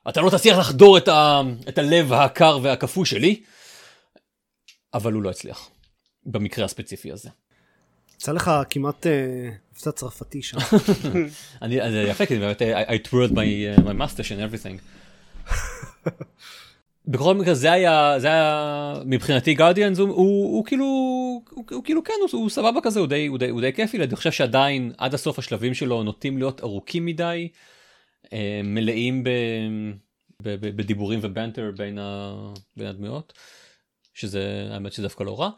אתה 0.09 0.21
לא 0.21 0.31
תצליח 0.31 0.59
לחדור 0.59 0.99
את, 0.99 1.09
ה... 1.09 1.41
את 1.69 1.79
הלב 1.79 2.13
הקר 2.13 2.59
והקפוא 2.63 3.05
שלי, 3.05 3.43
אבל 4.95 5.13
הוא 5.13 5.23
לא 5.23 5.31
הצליח, 5.31 5.71
במקרה 6.27 6.65
הספציפי 6.65 7.13
הזה. 7.13 7.31
יצא 8.17 8.33
לך 8.33 8.51
כמעט 8.71 9.07
אה, 9.07 9.51
מבצע 9.73 9.93
צרפתי 9.93 10.43
שם. 10.43 10.59
אני, 11.63 11.91
זה 11.91 12.03
יפה, 12.09 12.27
כי 12.27 12.39
באמת, 12.39 12.63
I, 12.63 12.91
I 12.91 13.09
twirled 13.09 13.33
my, 13.33 13.37
uh, 13.37 13.81
my 13.81 13.93
mustache 14.03 14.31
and 14.31 14.41
everything. 14.41 14.79
בכל 17.09 17.35
מקרה 17.35 17.55
זה 17.55 17.73
היה 17.73 18.15
זה 18.19 18.27
היה 18.27 18.95
מבחינתי 19.05 19.55
גרדיאנס 19.55 19.99
הוא, 19.99 20.09
הוא, 20.09 20.57
הוא 20.57 20.65
כאילו 20.65 20.85
הוא, 21.51 21.65
הוא 21.71 21.85
כאילו 21.85 22.05
כן 22.05 22.15
הוא, 22.21 22.41
הוא 22.41 22.51
סבבה 22.51 22.81
כזה 22.83 23.01
הוא 23.01 23.09
די, 23.09 23.27
הוא, 23.27 23.39
די, 23.39 23.49
הוא 23.49 23.61
די 23.61 23.73
כיפי 23.73 23.97
אני 23.97 24.17
חושב 24.17 24.33
שעדיין 24.33 24.93
עד 24.99 25.15
הסוף 25.15 25.39
השלבים 25.39 25.75
שלו 25.75 26.03
נוטים 26.03 26.39
להיות 26.39 26.61
ארוכים 26.61 27.07
מדי 27.07 27.49
אה, 28.33 28.61
מלאים 28.65 29.25
ב, 29.25 29.29
ב, 30.43 30.49
ב, 30.49 30.77
בדיבורים 30.77 31.21
ובנטר 31.23 31.71
בין, 31.77 31.99
ה, 31.99 32.35
בין 32.77 32.87
הדמויות 32.87 33.33
שזה 34.15 34.69
האמת 34.71 34.93
שזה 34.93 35.03
דווקא 35.03 35.25
לא 35.25 35.41
רע. 35.41 35.51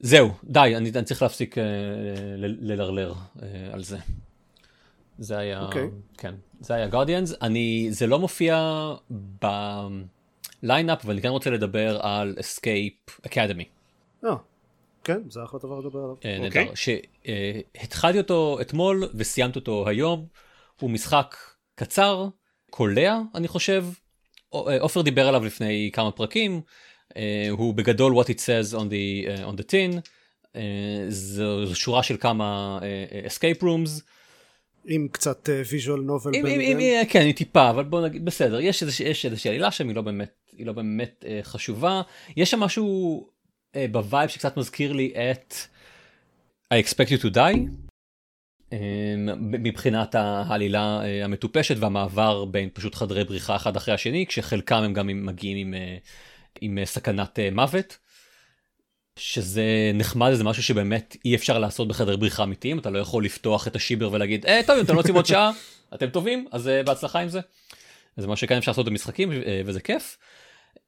זהו 0.00 0.30
די 0.44 0.74
אני, 0.76 0.90
אני 0.90 1.04
צריך 1.04 1.22
להפסיק 1.22 1.58
אה, 1.58 1.64
ללרלר 2.38 3.14
אה, 3.42 3.48
על 3.72 3.82
זה. 3.82 3.98
זה 5.18 5.38
היה 5.38 5.60
okay. 5.60 5.64
אוקיי. 5.64 5.88
כן 6.18 6.34
זה 6.60 6.74
היה 6.74 6.86
Guardians 6.86 7.34
אני 7.42 7.86
זה 7.90 8.06
לא 8.06 8.18
מופיע 8.18 8.84
ב... 9.44 9.46
lineup 10.62 11.02
ואני 11.04 11.22
כן 11.22 11.28
רוצה 11.28 11.50
לדבר 11.50 12.00
על 12.00 12.36
Escape 12.40 12.94
Academy. 13.26 13.64
אה, 14.24 14.30
כן, 15.04 15.30
זה 15.30 15.44
אחלה 15.44 15.60
דבר 15.60 15.78
לדבר 15.78 15.98
עליו. 15.98 16.16
אה, 16.24 16.38
נהדר, 16.38 16.46
אוקיי. 16.46 16.68
שהתחלתי 17.74 18.18
אותו 18.18 18.58
אתמול 18.60 19.08
וסיימתי 19.14 19.58
אותו 19.58 19.88
היום. 19.88 20.26
הוא 20.80 20.90
משחק 20.90 21.36
קצר, 21.74 22.28
קולע 22.70 23.18
אני 23.34 23.48
חושב. 23.48 23.84
עופר 24.80 25.02
דיבר 25.02 25.28
עליו 25.28 25.44
לפני 25.44 25.90
כמה 25.92 26.10
פרקים. 26.10 26.60
הוא 27.50 27.74
בגדול 27.74 28.12
what 28.12 28.26
it 28.26 28.38
says 28.38 28.74
on 28.74 28.82
the, 28.88 29.28
uh, 29.28 29.52
on 29.52 29.60
the 29.60 29.70
tin. 29.70 30.00
זו 31.08 31.74
שורה 31.74 32.02
של 32.02 32.16
כמה 32.16 32.78
escape 33.26 33.62
rooms. 33.62 34.02
עם 34.86 35.08
קצת 35.12 35.48
visual 35.70 36.00
novel. 36.00 36.32
כן, 37.08 37.20
היא 37.20 37.34
טיפה, 37.34 37.70
אבל 37.70 37.84
בוא 37.84 38.06
נגיד, 38.06 38.24
בסדר, 38.24 38.60
יש 38.60 38.82
איזושהי 38.82 39.50
עלילה 39.50 39.70
שם, 39.70 39.88
היא 39.88 39.96
לא 39.96 40.02
באמת 40.02 40.34
היא 40.56 40.66
לא 40.66 40.72
באמת 40.72 41.24
אה, 41.26 41.44
חשובה. 41.46 42.02
יש 42.36 42.50
שם 42.50 42.60
משהו 42.60 43.28
אה, 43.72 43.78
ב 43.90 43.98
vibe 43.98 44.30
שקצת 44.30 44.56
מזכיר 44.56 44.92
לי 44.92 45.12
את 45.14 45.54
I 46.74 46.76
expect 46.86 47.08
you 47.08 47.22
to 47.22 47.34
die. 47.34 47.56
אה, 48.70 48.74
מבחינת 49.40 50.14
העלילה 50.14 51.00
אה, 51.02 51.24
המטופשת 51.24 51.76
והמעבר 51.78 52.44
בין 52.44 52.68
פשוט 52.72 52.94
חדרי 52.94 53.24
בריחה 53.24 53.56
אחד 53.56 53.76
אחרי 53.76 53.94
השני, 53.94 54.26
כשחלקם 54.26 54.76
הם 54.76 54.92
גם 54.92 55.06
מגיעים 55.26 55.56
עם, 55.56 55.74
אה, 55.74 55.76
עם 56.60 56.78
uh, 56.82 56.86
סכנת 56.86 57.38
uh, 57.38 57.54
מוות. 57.54 57.98
שזה 59.18 59.90
נחמד 59.94 60.32
זה 60.32 60.44
משהו 60.44 60.62
שבאמת 60.62 61.16
אי 61.24 61.34
אפשר 61.34 61.58
לעשות 61.58 61.88
בחדר 61.88 62.16
בריחה 62.16 62.42
אמיתיים 62.42 62.78
אתה 62.78 62.90
לא 62.90 62.98
יכול 62.98 63.24
לפתוח 63.24 63.68
את 63.68 63.76
השיבר 63.76 64.12
ולהגיד 64.12 64.46
אה 64.46 64.60
טוב 64.66 64.78
אתם 64.78 64.92
לא 64.92 64.98
רוצים 64.98 65.14
עוד 65.14 65.26
שעה 65.26 65.50
אתם 65.94 66.10
טובים 66.10 66.46
אז 66.52 66.66
uh, 66.66 66.86
בהצלחה 66.86 67.18
עם 67.18 67.28
זה. 67.28 67.40
זה 68.16 68.26
מה 68.26 68.36
שכן 68.36 68.56
אפשר 68.56 68.70
לעשות 68.70 68.86
במשחקים 68.86 69.30
uh, 69.32 69.34
וזה 69.64 69.80
כיף. 69.80 70.18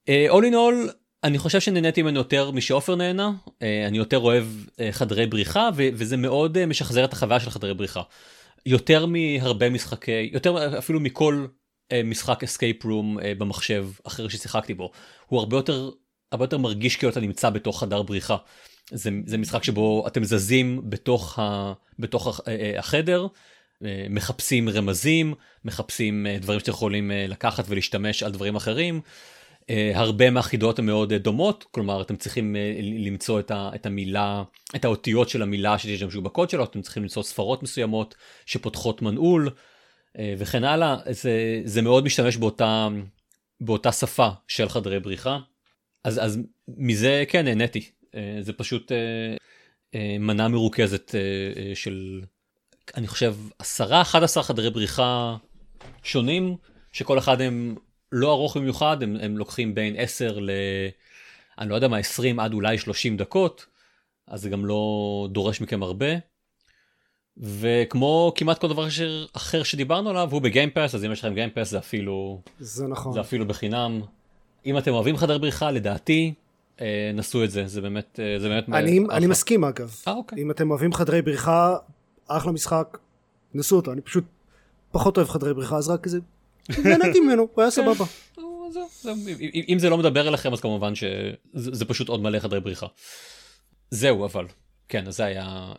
אה, 0.08 0.26
all 0.30 0.42
in 0.42 0.52
all 0.52 0.92
אני 1.24 1.38
חושב 1.38 1.60
שנהניתי 1.60 2.02
ממנו 2.02 2.18
יותר 2.18 2.50
משעופר 2.50 2.94
נהנה 2.94 3.32
uh, 3.46 3.50
אני 3.88 3.98
יותר 3.98 4.18
אוהב 4.18 4.44
uh, 4.66 4.78
חדרי 4.90 5.26
בריחה 5.26 5.68
ו- 5.76 5.88
וזה 5.94 6.16
מאוד 6.16 6.56
uh, 6.56 6.66
משחזר 6.66 7.04
את 7.04 7.12
החוויה 7.12 7.40
של 7.40 7.50
חדרי 7.50 7.74
בריחה. 7.74 8.02
יותר 8.66 9.06
מהרבה 9.06 9.70
משחקי 9.70 10.30
יותר 10.32 10.78
אפילו 10.78 11.00
מכל 11.00 11.46
משחק 12.04 12.44
אסקייפ 12.44 12.84
רום 12.84 13.18
uh, 13.18 13.22
במחשב 13.38 13.88
אחר 14.06 14.28
ששיחקתי 14.28 14.74
בו 14.74 14.90
הוא 15.26 15.40
הרבה 15.40 15.56
יותר 15.56 15.90
הרבה 16.32 16.44
יותר 16.44 16.58
מרגיש 16.58 16.96
כאילו 16.96 17.12
אתה 17.12 17.20
נמצא 17.20 17.50
בתוך 17.50 17.80
חדר 17.80 18.02
בריחה. 18.02 18.36
זה, 18.90 19.10
זה 19.26 19.38
משחק 19.38 19.64
שבו 19.64 20.04
אתם 20.06 20.24
זזים 20.24 20.80
בתוך, 20.84 21.38
ה, 21.38 21.72
בתוך 21.98 22.40
החדר 22.78 23.26
מחפשים 24.10 24.68
רמזים 24.68 25.34
מחפשים 25.64 26.26
דברים 26.40 26.60
שאתם 26.60 26.70
יכולים 26.70 27.10
לקחת 27.14 27.64
ולהשתמש 27.68 28.22
על 28.22 28.32
דברים 28.32 28.56
אחרים. 28.56 29.00
הרבה 29.94 30.30
מהחידות 30.30 30.78
הן 30.78 30.86
מאוד 30.86 31.14
דומות, 31.14 31.64
כלומר 31.70 32.02
אתם 32.02 32.16
צריכים 32.16 32.56
למצוא 32.82 33.40
את, 33.40 33.50
ה, 33.50 33.70
את 33.74 33.86
המילה, 33.86 34.42
את 34.76 34.84
האותיות 34.84 35.28
של 35.28 35.42
המילה 35.42 35.78
שתשתמשו 35.78 36.22
בקוד 36.22 36.50
שלו, 36.50 36.64
אתם 36.64 36.82
צריכים 36.82 37.02
למצוא 37.02 37.22
ספרות 37.22 37.62
מסוימות 37.62 38.14
שפותחות 38.46 39.02
מנעול 39.02 39.50
וכן 40.18 40.64
הלאה, 40.64 40.96
זה, 41.10 41.60
זה 41.64 41.82
מאוד 41.82 42.04
משתמש 42.04 42.36
באותה, 42.36 42.88
באותה 43.60 43.92
שפה 43.92 44.28
של 44.48 44.68
חדרי 44.68 45.00
בריחה, 45.00 45.38
אז, 46.04 46.24
אז 46.24 46.38
מזה 46.68 47.24
כן 47.28 47.44
נהניתי, 47.44 47.90
uh, 48.04 48.16
זה 48.40 48.52
פשוט 48.52 48.92
uh, 48.92 49.96
מנה 50.18 50.48
מרוכזת 50.48 51.14
של, 51.74 52.20
אני 52.96 53.06
חושב, 53.06 53.36
10-11 53.62 54.42
חדרי 54.42 54.70
בריחה 54.70 55.36
שונים, 56.02 56.56
שכל 56.92 57.18
אחד 57.18 57.40
הם 57.40 57.76
לא 58.12 58.32
ארוך 58.32 58.56
במיוחד, 58.56 59.02
הם, 59.02 59.16
הם 59.20 59.38
לוקחים 59.38 59.74
בין 59.74 59.94
10 59.98 60.38
ל... 60.40 60.50
אני 61.58 61.70
לא 61.70 61.74
יודע 61.74 61.88
מה, 61.88 61.98
20 61.98 62.40
עד 62.40 62.52
אולי 62.52 62.78
30 62.78 63.16
דקות, 63.16 63.66
אז 64.26 64.42
זה 64.42 64.48
גם 64.48 64.66
לא 64.66 65.28
דורש 65.30 65.60
מכם 65.60 65.82
הרבה. 65.82 66.06
וכמו 67.38 68.32
כמעט 68.34 68.58
כל 68.58 68.68
דבר 68.68 68.86
אחר 69.32 69.62
שדיברנו 69.62 70.10
עליו, 70.10 70.28
הוא 70.32 70.42
בגיימפס, 70.42 70.94
אז 70.94 71.04
אם 71.04 71.12
יש 71.12 71.18
לכם 71.18 71.34
גיימפס 71.34 71.70
זה 71.70 71.78
אפילו... 71.78 72.40
זה 72.60 72.86
נכון. 72.86 73.12
זה 73.12 73.20
אפילו 73.20 73.46
בחינם. 73.46 74.00
אם 74.66 74.78
אתם 74.78 74.92
אוהבים 74.92 75.16
חדר 75.16 75.38
בריחה, 75.38 75.70
לדעתי, 75.70 76.34
אה, 76.80 77.10
נסו 77.14 77.44
את 77.44 77.50
זה, 77.50 77.66
זה 77.66 77.80
באמת... 77.80 78.20
אה, 78.22 78.40
זה 78.40 78.48
באמת 78.48 78.68
אני, 78.68 79.00
אני 79.10 79.26
מסכים 79.26 79.64
אגב. 79.64 79.94
אה, 80.08 80.12
אוקיי. 80.12 80.42
אם 80.42 80.50
אתם 80.50 80.70
אוהבים 80.70 80.92
חדרי 80.92 81.22
בריחה, 81.22 81.76
אחלה 82.26 82.52
משחק, 82.52 82.98
נסו 83.54 83.76
אותו. 83.76 83.92
אני 83.92 84.00
פשוט 84.00 84.24
פחות 84.92 85.16
אוהב 85.16 85.28
חדרי 85.28 85.54
בריחה, 85.54 85.76
אז 85.76 85.88
רק 85.88 86.06
איזה 86.06 86.18
נהניתי 86.84 87.20
ממנו, 87.20 87.48
הוא 87.54 87.62
היה 87.62 87.70
כן. 87.70 87.82
סבבה. 87.82 88.04
אם 89.68 89.76
זה 89.78 89.90
לא 89.90 89.98
מדבר 89.98 90.28
אליכם 90.28 90.52
אז 90.52 90.60
כמובן 90.60 90.92
שזה 90.94 91.84
פשוט 91.84 92.08
עוד 92.08 92.22
מלא 92.22 92.38
חדרי 92.38 92.60
בריחה. 92.60 92.86
זהו 93.90 94.24
אבל, 94.24 94.46
כן, 94.88 95.10
זה 95.10 95.24
היה 95.24 95.72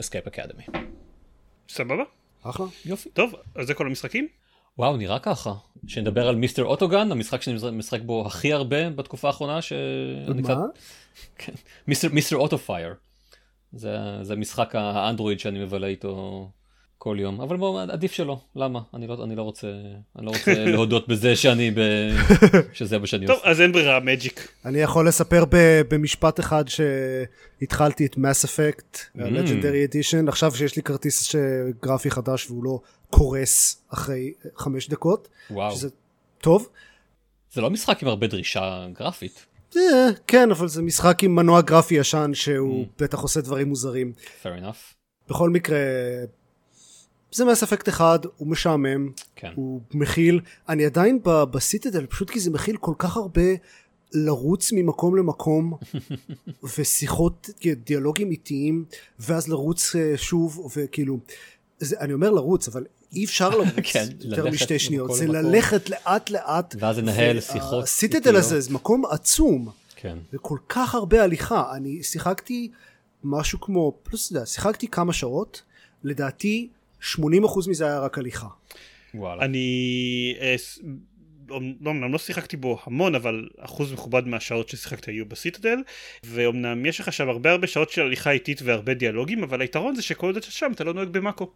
Escape 0.00 0.26
אה, 0.26 0.28
Academy. 0.28 0.62
סבבה. 1.68 2.02
אחלה. 2.42 2.66
יופי. 2.84 3.10
טוב, 3.10 3.34
אז 3.54 3.66
זה 3.66 3.74
כל 3.74 3.86
המשחקים? 3.86 4.28
וואו, 4.78 4.96
נראה 4.96 5.18
ככה. 5.18 5.54
שנדבר 5.86 6.28
על 6.28 6.36
Mister 6.36 6.64
Autogun, 6.64 7.12
המשחק 7.12 7.42
שאני 7.42 7.56
משחק 7.72 8.00
בו 8.00 8.26
הכי 8.26 8.52
הרבה 8.52 8.90
בתקופה 8.90 9.28
האחרונה. 9.28 9.62
ש... 9.62 9.72
מה? 10.42 10.64
כן. 11.38 11.52
Mister 11.86 12.36
Autofire. 12.36 12.94
זה 13.72 14.36
משחק 14.36 14.74
האנדרואיד 14.74 15.40
שאני 15.40 15.64
מבלה 15.64 15.86
איתו 15.86 16.50
כל 17.04 17.16
יום 17.20 17.40
אבל 17.40 17.56
בוא 17.56 17.80
עדיף 17.80 18.12
שלא 18.12 18.38
למה 18.56 18.80
אני 18.94 19.06
לא 19.06 19.24
אני 19.24 19.36
לא 19.36 19.42
רוצה 19.42 19.66
אני 20.18 20.26
לא 20.26 20.30
רוצה 20.30 20.54
להודות 20.74 21.08
בזה 21.08 21.36
שאני 21.36 21.70
ב... 21.70 21.80
שזה 22.72 22.98
מה 22.98 23.06
שאני 23.06 23.26
עושה. 23.26 23.34
טוב 23.34 23.42
אז 23.44 23.60
אין 23.60 23.72
ברירה 23.72 24.00
מג'יק. 24.00 24.48
אני 24.64 24.78
יכול 24.78 25.08
לספר 25.08 25.44
ב, 25.44 25.56
במשפט 25.88 26.40
אחד 26.40 26.64
שהתחלתי 26.68 28.06
את 28.06 28.16
מס 28.16 28.44
אפקט 28.44 28.98
לג'נדרי 29.14 29.84
אדישן 29.84 30.28
עכשיו 30.28 30.52
שיש 30.54 30.76
לי 30.76 30.82
כרטיס 30.82 31.34
גרפי 31.82 32.10
חדש 32.10 32.50
והוא 32.50 32.64
לא 32.64 32.80
קורס 33.10 33.82
אחרי 33.88 34.32
חמש 34.56 34.88
דקות. 34.88 35.28
וואו. 35.50 35.76
שזה 35.76 35.88
טוב. 36.40 36.68
זה 37.52 37.60
לא 37.60 37.70
משחק 37.70 38.02
עם 38.02 38.08
הרבה 38.08 38.26
דרישה 38.26 38.86
גרפית. 38.92 39.46
אה, 39.76 40.08
כן 40.26 40.50
אבל 40.50 40.68
זה 40.68 40.82
משחק 40.82 41.24
עם 41.24 41.34
מנוע 41.34 41.60
גרפי 41.60 41.94
ישן 41.94 42.30
שהוא 42.34 42.84
mm. 42.84 43.02
בטח 43.02 43.18
עושה 43.18 43.40
דברים 43.40 43.68
מוזרים. 43.68 44.12
fair 44.42 44.62
enough. 44.62 44.94
בכל 45.28 45.50
מקרה 45.50 45.78
זה 47.32 47.44
מס 47.44 47.62
אפקט 47.62 47.88
אחד, 47.88 48.18
הוא 48.36 48.48
משעמם, 48.48 49.10
כן. 49.36 49.52
הוא 49.54 49.80
מכיל, 49.94 50.40
אני 50.68 50.84
עדיין 50.84 51.18
בסיטדל, 51.24 52.06
פשוט 52.06 52.30
כי 52.30 52.40
זה 52.40 52.50
מכיל 52.50 52.76
כל 52.76 52.94
כך 52.98 53.16
הרבה 53.16 53.42
לרוץ 54.12 54.72
ממקום 54.72 55.16
למקום, 55.16 55.76
ושיחות, 56.78 57.50
דיאלוגים 57.84 58.30
איטיים, 58.30 58.84
ואז 59.18 59.48
לרוץ 59.48 59.96
אה, 59.96 60.12
שוב, 60.16 60.72
וכאילו, 60.76 61.18
זה, 61.78 61.96
אני 62.00 62.12
אומר 62.12 62.30
לרוץ, 62.30 62.68
אבל 62.68 62.84
אי 63.12 63.24
אפשר 63.24 63.50
לרוץ 63.50 63.68
כן, 63.92 64.06
יותר 64.20 64.50
משתי 64.50 64.78
שניות, 64.78 65.14
זה 65.14 65.26
ללכת 65.26 65.90
לאט 65.90 66.30
לאט, 66.30 66.74
ואז 66.78 66.98
לנהל 66.98 67.40
שיחות. 67.40 67.84
הסיטדל 67.84 68.36
הזה 68.36 68.60
זה 68.60 68.74
מקום 68.74 69.04
עצום. 69.10 69.68
כן. 69.96 70.18
וכל 70.32 70.58
כך 70.68 70.94
הרבה 70.94 71.24
הליכה. 71.24 71.72
אני 71.76 72.02
שיחקתי 72.02 72.70
משהו 73.24 73.60
כמו, 73.60 73.92
פלוס, 74.02 74.32
שיחקתי 74.44 74.88
כמה 74.88 75.12
שעות, 75.12 75.62
לדעתי 76.04 76.68
80% 77.02 77.18
מזה 77.68 77.86
היה 77.86 77.98
רק 78.00 78.18
הליכה. 78.18 78.46
וואלה. 79.14 79.44
אני 79.44 79.66
אה, 80.40 80.54
לא, 81.48 81.56
אמנם 81.90 82.12
לא 82.12 82.18
שיחקתי 82.18 82.56
בו 82.56 82.78
המון 82.86 83.14
אבל 83.14 83.48
אחוז 83.58 83.92
מכובד 83.92 84.26
מהשעות 84.26 84.68
ששיחקתי 84.68 85.10
היו 85.10 85.26
בסיטדל 85.26 85.78
ואומנם 86.26 86.86
יש 86.86 87.00
לך 87.00 87.12
שם 87.12 87.28
הרבה 87.28 87.50
הרבה 87.50 87.66
שעות 87.66 87.90
של 87.90 88.02
הליכה 88.02 88.30
איטית 88.30 88.60
והרבה 88.64 88.94
דיאלוגים 88.94 89.42
אבל 89.42 89.60
היתרון 89.60 89.94
זה 89.94 90.02
שכל 90.02 90.26
עוד 90.26 90.36
אתה 90.36 90.50
שם 90.50 90.72
אתה 90.74 90.84
לא 90.84 90.94
נוהג 90.94 91.08
במאקו. 91.08 91.50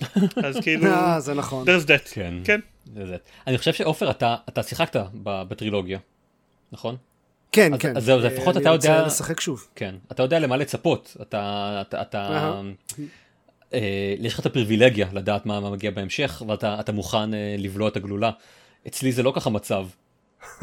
אז 0.44 0.56
כאילו 0.62 0.86
אה, 0.86 1.20
זה 1.20 1.34
נכון. 1.34 1.66
there's 1.68 1.86
that 1.86 2.14
כן. 2.14 2.34
כן 2.44 2.60
זה 2.94 3.06
זה. 3.06 3.16
אני 3.46 3.58
חושב 3.58 3.72
שעופר 3.72 4.10
אתה 4.10 4.36
אתה 4.48 4.62
שיחקת 4.62 4.96
ב- 5.22 5.42
בטרילוגיה, 5.48 5.98
נכון? 6.72 6.96
כן, 7.52 7.74
אז- 7.74 7.80
כן. 7.80 7.96
אז 7.96 8.04
זהו, 8.04 8.18
אז 8.18 8.24
אה, 8.24 8.30
לפחות 8.30 8.56
אני 8.56 8.62
אתה 8.62 8.70
רוצה 8.70 8.88
יודע- 8.88 9.06
לשחק 9.06 9.40
שוב. 9.40 9.66
כן. 9.76 9.94
אתה 10.12 10.22
יודע 10.22 10.38
למה 10.38 10.56
לצפות. 10.56 11.16
אתה 11.22 11.78
אתה 11.88 12.02
אתה 12.02 12.60
יש 14.18 14.34
לך 14.34 14.40
את 14.40 14.46
הפריבילגיה 14.46 15.08
לדעת 15.12 15.46
מה 15.46 15.60
מה 15.60 15.70
מגיע 15.70 15.90
בהמשך 15.90 16.42
ואתה 16.48 16.80
אתה 16.80 16.92
מוכן 16.92 17.34
אה, 17.34 17.56
לבלוע 17.58 17.88
את 17.88 17.96
הגלולה. 17.96 18.30
אצלי 18.86 19.12
זה 19.12 19.22
לא 19.22 19.32
ככה 19.36 19.50
מצב. 19.50 19.86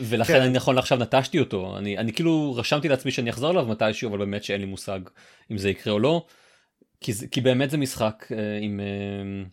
ולכן 0.00 0.32
כן. 0.32 0.40
אני 0.40 0.52
נכון 0.52 0.74
לעכשיו 0.74 0.98
נטשתי 0.98 1.38
אותו 1.38 1.78
אני 1.78 1.98
אני 1.98 2.12
כאילו 2.12 2.54
רשמתי 2.56 2.88
לעצמי 2.88 3.10
שאני 3.10 3.30
אחזור 3.30 3.50
אליו 3.50 3.66
מתישהו 3.66 4.10
אבל 4.10 4.18
באמת 4.18 4.44
שאין 4.44 4.60
לי 4.60 4.66
מושג 4.66 5.00
אם 5.50 5.58
זה 5.58 5.70
יקרה 5.70 5.92
או 5.92 5.98
לא 5.98 6.26
כי, 7.00 7.12
זה, 7.12 7.26
כי 7.26 7.40
באמת 7.40 7.70
זה 7.70 7.76
משחק 7.76 8.26
אה, 8.32 8.58
עם 8.60 8.80
אה, 8.80 9.44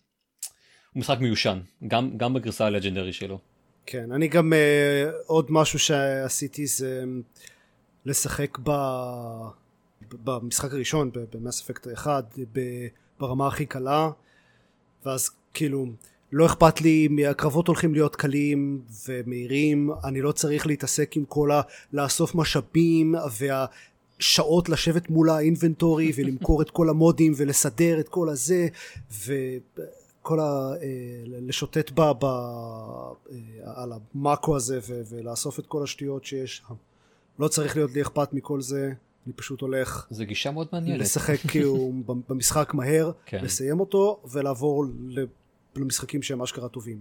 הוא 0.94 1.00
משחק 1.02 1.20
מיושן 1.20 1.60
גם 1.88 2.18
גם 2.18 2.34
בגרסה 2.34 2.66
הלג'נדרי 2.66 3.14
שלו. 3.14 3.40
כן, 3.86 4.12
אני 4.12 4.28
גם 4.28 4.54
אה, 4.54 5.10
עוד 5.26 5.46
משהו 5.50 5.80
שעשיתי 5.80 6.68
זה 6.68 7.04
אה, 7.04 7.12
לשחק 8.06 8.58
ב... 8.64 8.72
במשחק 10.12 10.74
הראשון 10.74 11.12
במס 11.34 11.62
אפקט 11.62 11.88
1 11.88 12.40
ב- 12.54 12.88
ברמה 13.20 13.48
הכי 13.48 13.66
קלה. 13.66 14.10
ואז 15.06 15.30
כאילו 15.54 15.86
לא 16.32 16.46
אכפת 16.46 16.82
לי 16.82 17.28
הקרבות 17.28 17.68
הולכים 17.68 17.94
להיות 17.94 18.16
קלים 18.16 18.82
ומהירים 19.08 19.90
אני 20.04 20.22
לא 20.22 20.32
צריך 20.32 20.68
להתעסק 20.68 21.18
עם 21.18 21.26
כל 21.26 21.52
ה... 21.52 21.62
לאסוף 21.94 22.36
משאבים 22.36 23.16
והשעות 23.40 24.70
לשבת 24.70 25.10
מול 25.10 25.30
האינבנטורי 25.30 26.12
ולמכור 26.16 26.62
את 26.62 26.70
כל 26.70 26.90
המודים 26.90 27.34
ולסדר 27.38 28.00
את 28.00 28.10
כל 28.10 28.30
הזה 28.30 28.68
וכל 29.26 30.40
ה... 30.40 30.74
אה, 30.82 31.24
לשוטט 31.26 31.92
ב... 31.92 32.02
ב... 32.02 32.26
אה, 32.26 33.84
על 33.84 33.92
המאקו 34.16 34.56
הזה 34.56 34.80
ו... 34.88 35.02
ולאסוף 35.10 35.60
את 35.60 35.66
כל 35.68 35.84
השטויות 35.84 36.26
שיש. 36.26 36.64
לא 37.40 37.48
צריך 37.48 37.76
להיות 37.76 37.92
לי 37.92 38.02
אכפת 38.02 38.34
מכל 38.34 38.62
זה 38.62 38.94
אני 39.28 39.34
פשוט 39.36 39.62
הולך 39.62 40.08
זה 40.10 40.26
גישה 40.26 40.52
מאוד 40.52 40.68
מעניינת. 40.74 41.00
לשחק 41.02 41.36
כאילו 41.48 41.92
במשחק 42.30 42.74
מהר, 42.74 43.12
כן. 43.26 43.40
לסיים 43.44 43.80
אותו 43.80 44.24
ולעבור 44.32 44.86
ל- 45.10 45.26
למשחקים 45.76 46.22
שהם 46.24 46.42
אשכרה 46.42 46.70
טובים. 46.70 46.98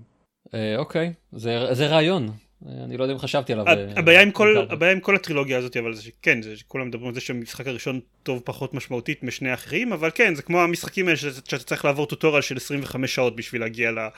אה, 0.55 0.77
אוקיי 0.79 1.12
זה 1.33 1.67
זה 1.73 1.87
רעיון 1.87 2.29
אה, 2.67 2.85
אני 2.85 2.97
לא 2.97 3.05
יודע 3.05 3.15
אם 3.15 3.19
חשבתי 3.19 3.53
עליו. 3.53 3.67
אה, 3.69 3.93
הבעיה 3.97 4.23
עם 4.23 4.31
כל 4.31 4.67
הבעיה 4.71 4.93
עם 4.93 5.01
כל 5.01 5.17
הטרילוגיה 5.17 5.59
הזאת 5.59 5.77
אבל 5.77 5.95
זה 5.95 6.03
שכן 6.03 6.43
זה 6.43 6.57
שכולם 6.57 6.89
מדברים 6.89 7.09
על 7.09 7.15
זה 7.15 7.21
שהמשחק 7.21 7.67
הראשון 7.67 8.01
טוב 8.23 8.43
פחות 8.45 8.75
משמעותית 8.75 9.23
משני 9.23 9.51
האחרים 9.51 9.93
אבל 9.93 10.11
כן 10.15 10.35
זה 10.35 10.43
כמו 10.43 10.61
המשחקים 10.61 11.07
האלה 11.07 11.17
שאתה 11.17 11.51
שאתה 11.51 11.65
צריך 11.65 11.85
לעבור 11.85 12.07
טוטורל 12.07 12.41
של 12.41 12.57
25 12.57 13.15
שעות 13.15 13.37
בשביל 13.37 13.61
להגיע 13.61 13.91
ל- 13.91 13.99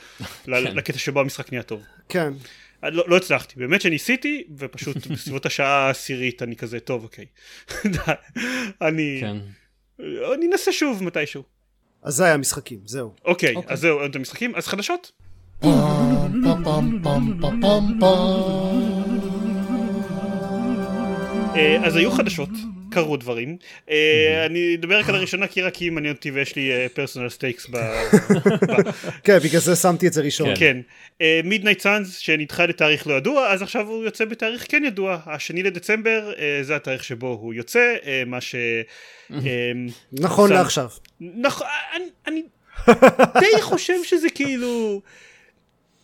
ל- 0.50 0.64
כן. 0.68 0.76
לקטע 0.76 0.98
שבו 0.98 1.20
המשחק 1.20 1.52
נהיה 1.52 1.62
טוב. 1.62 1.82
כן, 2.08 2.32
לא, 2.82 3.04
לא 3.08 3.16
הצלחתי 3.16 3.54
באמת 3.56 3.80
שניסיתי 3.80 4.44
ופשוט 4.58 5.06
בסביבות 5.12 5.46
השעה 5.46 5.86
העשירית 5.86 6.42
אני 6.42 6.56
כזה 6.56 6.80
טוב 6.80 7.02
אוקיי. 7.02 7.26
אני 8.88 9.18
כן. 9.20 9.36
אני 10.34 10.46
אנסה 10.52 10.72
שוב 10.72 11.04
מתישהו. 11.04 11.42
אז 12.02 12.14
זה 12.14 12.24
היה 12.24 12.36
משחקים, 12.36 12.78
זהו. 12.84 13.14
אוקיי 13.24 13.54
אוקיי. 13.54 13.72
אז 13.72 13.80
זהו 13.80 14.06
את 14.06 14.16
המשחקים 14.16 14.54
אז 14.56 14.66
חדשות. 14.66 15.12
אה, 15.64 16.28
אז 21.84 21.96
היו 21.96 22.10
חדשות, 22.10 22.48
קרו 22.90 23.16
דברים. 23.16 23.56
אה, 23.90 24.46
אני 24.46 24.74
אדבר 24.74 24.98
רק 24.98 25.08
על 25.08 25.14
הראשונה 25.14 25.46
כי 25.46 25.62
רק 25.62 25.76
היא 25.76 25.92
מעניין 25.92 26.14
אותי 26.14 26.30
ויש 26.30 26.56
לי 26.56 26.70
personal 26.94 27.28
stakes 27.28 27.66
ב... 27.70 27.76
כן, 29.24 29.38
בגלל 29.38 29.60
זה 29.60 29.76
שמתי 29.76 30.06
את 30.06 30.12
זה 30.12 30.22
ראשון. 30.22 30.48
כן. 30.56 30.76
מידנייט 31.44 31.80
סאנס 31.80 32.18
שנדחה 32.18 32.66
לתאריך 32.66 33.06
לא 33.06 33.14
ידוע, 33.14 33.48
אז 33.48 33.62
עכשיו 33.62 33.86
הוא 33.86 34.04
יוצא 34.04 34.24
בתאריך 34.24 34.66
כן 34.68 34.84
ידוע. 34.84 35.18
השני 35.26 35.62
לדצמבר 35.62 36.32
אה, 36.38 36.58
זה 36.62 36.76
התאריך 36.76 37.04
שבו 37.04 37.38
הוא 37.40 37.54
יוצא, 37.54 37.96
אה, 38.06 38.22
מה 38.26 38.40
ש... 38.40 38.54
אה, 39.32 39.38
נכון. 40.12 40.52
לעכשיו. 40.52 40.88
נכון, 41.20 41.66
אני, 42.26 42.42
די 43.40 43.62
חושב 43.62 44.04
שזה 44.04 44.30
כאילו... 44.30 45.02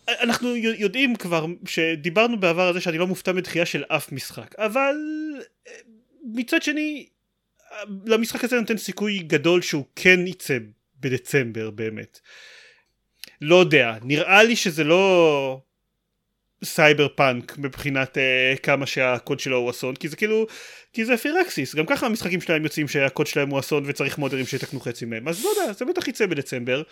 אנחנו 0.07 0.55
יודעים 0.55 1.15
כבר 1.15 1.45
שדיברנו 1.65 2.39
בעבר 2.39 2.61
על 2.61 2.73
זה 2.73 2.81
שאני 2.81 2.97
לא 2.97 3.07
מופתע 3.07 3.31
מדחייה 3.31 3.65
של 3.65 3.83
אף 3.87 4.11
משחק, 4.11 4.55
אבל 4.57 4.95
אה, 4.95 5.24
מצד 6.33 6.63
שני, 6.63 7.07
למשחק 8.05 8.43
הזה 8.43 8.59
נותן 8.59 8.77
סיכוי 8.77 9.19
גדול 9.19 9.61
שהוא 9.61 9.85
כן 9.95 10.27
יצא 10.27 10.57
בדצמבר 10.99 11.71
באמת. 11.71 12.19
לא 13.41 13.55
יודע, 13.55 13.97
נראה 14.01 14.43
לי 14.43 14.55
שזה 14.55 14.83
לא 14.83 15.61
סייבר 16.63 17.07
פאנק 17.07 17.57
מבחינת 17.57 18.17
אה, 18.17 18.59
כמה 18.59 18.85
שהקוד 18.85 19.39
שלו 19.39 19.57
הוא 19.57 19.69
אסון, 19.69 19.95
כי 19.95 20.07
זה 20.07 20.15
כאילו, 20.15 20.47
כי 20.93 21.05
זה 21.05 21.17
Firaxis, 21.17 21.75
גם 21.75 21.85
ככה 21.85 22.05
המשחקים 22.05 22.41
שלהם 22.41 22.63
יוצאים 22.63 22.87
שהקוד 22.87 23.27
שלהם 23.27 23.49
הוא 23.49 23.59
אסון 23.59 23.83
וצריך 23.85 24.17
מודרים 24.17 24.45
שיתקנו 24.45 24.79
חצי 24.79 25.05
מהם, 25.05 25.27
אז 25.27 25.43
לא 25.43 25.49
יודע, 25.49 25.73
זה 25.73 25.85
בטח 25.85 26.07
יצא 26.07 26.25
בדצמבר. 26.25 26.83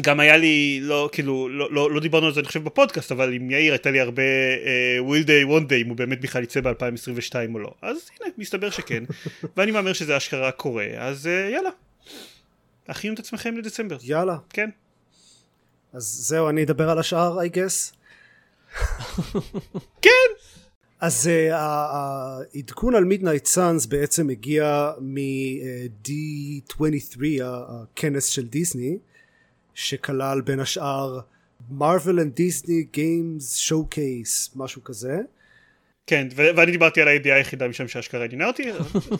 גם 0.00 0.20
היה 0.20 0.36
לי, 0.36 0.80
לא, 0.82 1.08
כאילו, 1.12 1.48
לא, 1.48 1.72
לא, 1.72 1.90
לא 1.90 2.00
דיברנו 2.00 2.26
על 2.26 2.32
זה 2.32 2.40
אני 2.40 2.46
חושב 2.46 2.64
בפודקאסט, 2.64 3.12
אבל 3.12 3.32
עם 3.32 3.50
יאיר 3.50 3.72
הייתה 3.72 3.90
לי 3.90 4.00
הרבה 4.00 4.22
אה, 4.56 5.10
will 5.10 5.26
they 5.26 5.50
won't 5.50 5.70
they 5.70 5.74
אם 5.82 5.88
הוא 5.88 5.96
באמת 5.96 6.20
בכלל 6.20 6.42
יצא 6.42 6.60
ב-2022 6.60 7.34
או 7.54 7.58
לא. 7.58 7.74
אז 7.82 8.10
הנה, 8.20 8.30
מסתבר 8.38 8.70
שכן, 8.70 9.04
ואני 9.56 9.70
מהמר 9.70 9.92
שזה 9.92 10.16
אשכרה 10.16 10.52
קורה, 10.52 10.86
אז 10.98 11.26
uh, 11.26 11.28
יאללה. 11.54 11.70
הכינו 12.88 13.14
את 13.14 13.18
עצמכם 13.18 13.56
לדצמבר, 13.56 13.96
יאללה. 14.02 14.36
כן. 14.50 14.70
אז 15.92 16.04
זהו, 16.04 16.48
אני 16.48 16.62
אדבר 16.62 16.90
על 16.90 16.98
השאר, 16.98 17.38
I 17.40 17.48
guess. 17.56 17.94
כן! 20.02 20.30
אז 21.00 21.30
העדכון 21.52 22.94
על 22.94 23.04
מידנייט 23.04 23.46
סאנס 23.46 23.86
בעצם 23.86 24.28
הגיע 24.28 24.90
מ-D23, 25.00 27.20
הכנס 27.42 28.26
של 28.26 28.46
דיסני, 28.46 28.98
שכלל 29.80 30.40
בין 30.40 30.60
השאר 30.60 31.20
Marvel 31.78 32.18
and 32.18 32.40
Disney 32.40 32.96
Games 32.96 33.68
Showcase, 33.68 34.56
משהו 34.56 34.84
כזה. 34.84 35.18
כן, 36.06 36.28
ו- 36.36 36.56
ואני 36.56 36.72
דיברתי 36.72 37.02
על 37.02 37.08
הידיעה 37.08 37.36
היחידה 37.36 37.68
משם 37.68 37.88
שאשכרה 37.88 38.24
עניינה 38.24 38.46
אותי. 38.46 38.70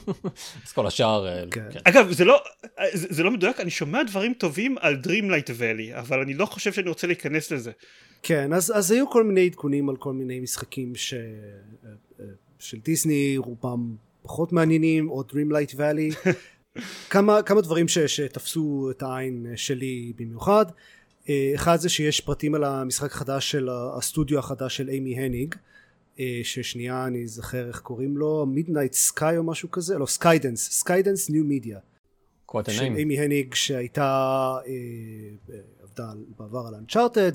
אז 0.66 0.72
כל 0.74 0.86
השאר. 0.86 1.26
אה, 1.26 1.44
כן. 1.50 1.64
כן. 1.70 1.78
אגב, 1.84 2.12
זה 2.12 2.24
לא, 2.24 2.42
זה, 2.92 3.06
זה 3.10 3.22
לא 3.22 3.30
מדויק, 3.30 3.60
אני 3.60 3.70
שומע 3.70 4.02
דברים 4.02 4.34
טובים 4.34 4.76
על 4.80 5.00
Dreamlight 5.04 5.48
Valley, 5.48 5.98
אבל 5.98 6.20
אני 6.20 6.34
לא 6.34 6.46
חושב 6.46 6.72
שאני 6.72 6.88
רוצה 6.88 7.06
להיכנס 7.06 7.50
לזה. 7.50 7.70
כן, 8.22 8.52
אז, 8.52 8.72
אז 8.76 8.90
היו 8.90 9.10
כל 9.10 9.24
מיני 9.24 9.46
עדכונים 9.46 9.88
על 9.88 9.96
כל 9.96 10.12
מיני 10.12 10.40
משחקים 10.40 10.94
ש... 10.94 11.14
של 12.58 12.78
דיסני, 12.78 13.34
רובם 13.38 13.96
פחות 14.22 14.52
מעניינים, 14.52 15.10
או 15.10 15.22
Dreamlight 15.22 15.74
Valley. 15.74 16.14
כמה, 17.10 17.42
כמה 17.42 17.60
דברים 17.60 17.88
ש, 17.88 17.98
שתפסו 17.98 18.88
את 18.90 19.02
העין 19.02 19.46
שלי 19.56 20.12
במיוחד. 20.16 20.66
אה, 21.28 21.52
אחד 21.54 21.76
זה 21.76 21.88
שיש 21.88 22.20
פרטים 22.20 22.54
על 22.54 22.64
המשחק 22.64 23.12
החדש 23.12 23.50
של 23.50 23.68
הסטודיו 23.96 24.38
החדש 24.38 24.76
של 24.76 24.88
אימי 24.88 25.18
הניג, 25.18 25.54
אה, 26.20 26.40
ששנייה 26.42 27.06
אני 27.06 27.24
אזכר 27.24 27.68
איך 27.68 27.80
קוראים 27.80 28.16
לו, 28.16 28.46
Midnight 28.46 28.92
Sky 28.92 29.36
או 29.36 29.42
משהו 29.42 29.70
כזה, 29.70 29.98
לא 29.98 30.06
Skydance, 30.06 30.70
Skydance 30.70 31.30
New 31.30 31.44
Media. 31.44 31.78
קוואט 32.46 32.70
של. 32.70 32.82
אימי 32.82 33.20
הניג 33.20 33.54
שהייתה 33.54 34.56
אה, 34.66 35.52
עבדה 35.82 36.12
בעבר 36.38 36.66
על 36.66 36.74
Uncharted 36.74 37.32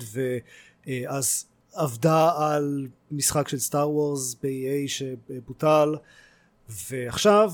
ואז 0.87 1.45
עבדה 1.73 2.31
על 2.37 2.87
משחק 3.11 3.47
של 3.47 3.59
Star 3.59 3.89
Wars 3.89 4.35
ב-EA 4.43 4.87
שבוטל 4.87 5.95
ועכשיו 6.69 7.51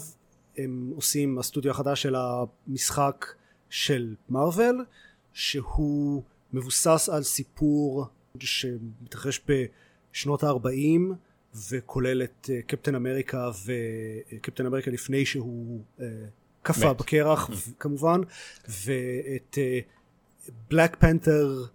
הם 0.58 0.92
עושים 0.96 1.40
הסטודיו 1.40 1.72
החדש 1.72 2.02
של 2.02 2.16
המשחק 2.16 3.26
של 3.70 4.16
מארוול 4.30 4.86
שהוא 5.34 6.24
מבוסס 6.54 7.10
על 7.14 7.24
סיפור 7.24 8.06
שמתרחש 8.40 9.42
בשנות 9.48 10.44
ה-40 10.44 11.14
וכולל 11.72 12.24
את 12.24 12.50
אה, 12.50 12.62
קפטן 12.62 12.96
אמריקה 12.96 13.52
וקפטן 13.66 14.66
אמריקה 14.66 14.92
לפני 14.92 15.26
שהוא 15.26 15.82
אה, 16.02 16.06
קפא. 16.62 16.94
בקרח 16.94 17.50
ו- 17.50 17.80
כמובן 17.80 18.22
ואת 18.68 19.58
בלק 20.70 20.96
פנתר 20.96 21.66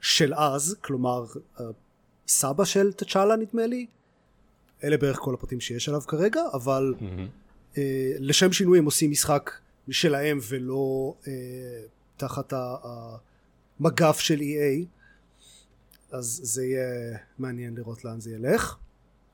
של 0.00 0.34
אז 0.34 0.76
כלומר 0.80 1.24
אה, 1.60 1.66
סבא 2.28 2.64
של 2.64 2.92
תצ'אלה 2.92 3.36
נדמה 3.36 3.66
לי. 3.66 3.86
אלה 4.84 4.96
בערך 4.96 5.16
כל 5.16 5.34
הפרטים 5.34 5.60
שיש 5.60 5.88
עליו 5.88 6.00
כרגע, 6.00 6.42
אבל 6.52 6.94
uh, 6.98 7.02
לשם 8.18 8.52
שינוי 8.52 8.78
הם 8.78 8.84
עושים 8.84 9.10
משחק 9.10 9.50
משלהם 9.88 10.38
ולא 10.48 11.14
אה, 11.22 11.26
תחת 12.16 12.52
המגף 13.80 14.18
של 14.18 14.40
EA, 14.40 14.84
אז 16.10 16.40
זה 16.42 16.64
יהיה 16.64 17.18
מעניין 17.38 17.74
לראות 17.74 18.04
לאן 18.04 18.20
זה 18.20 18.30
ילך. 18.30 18.76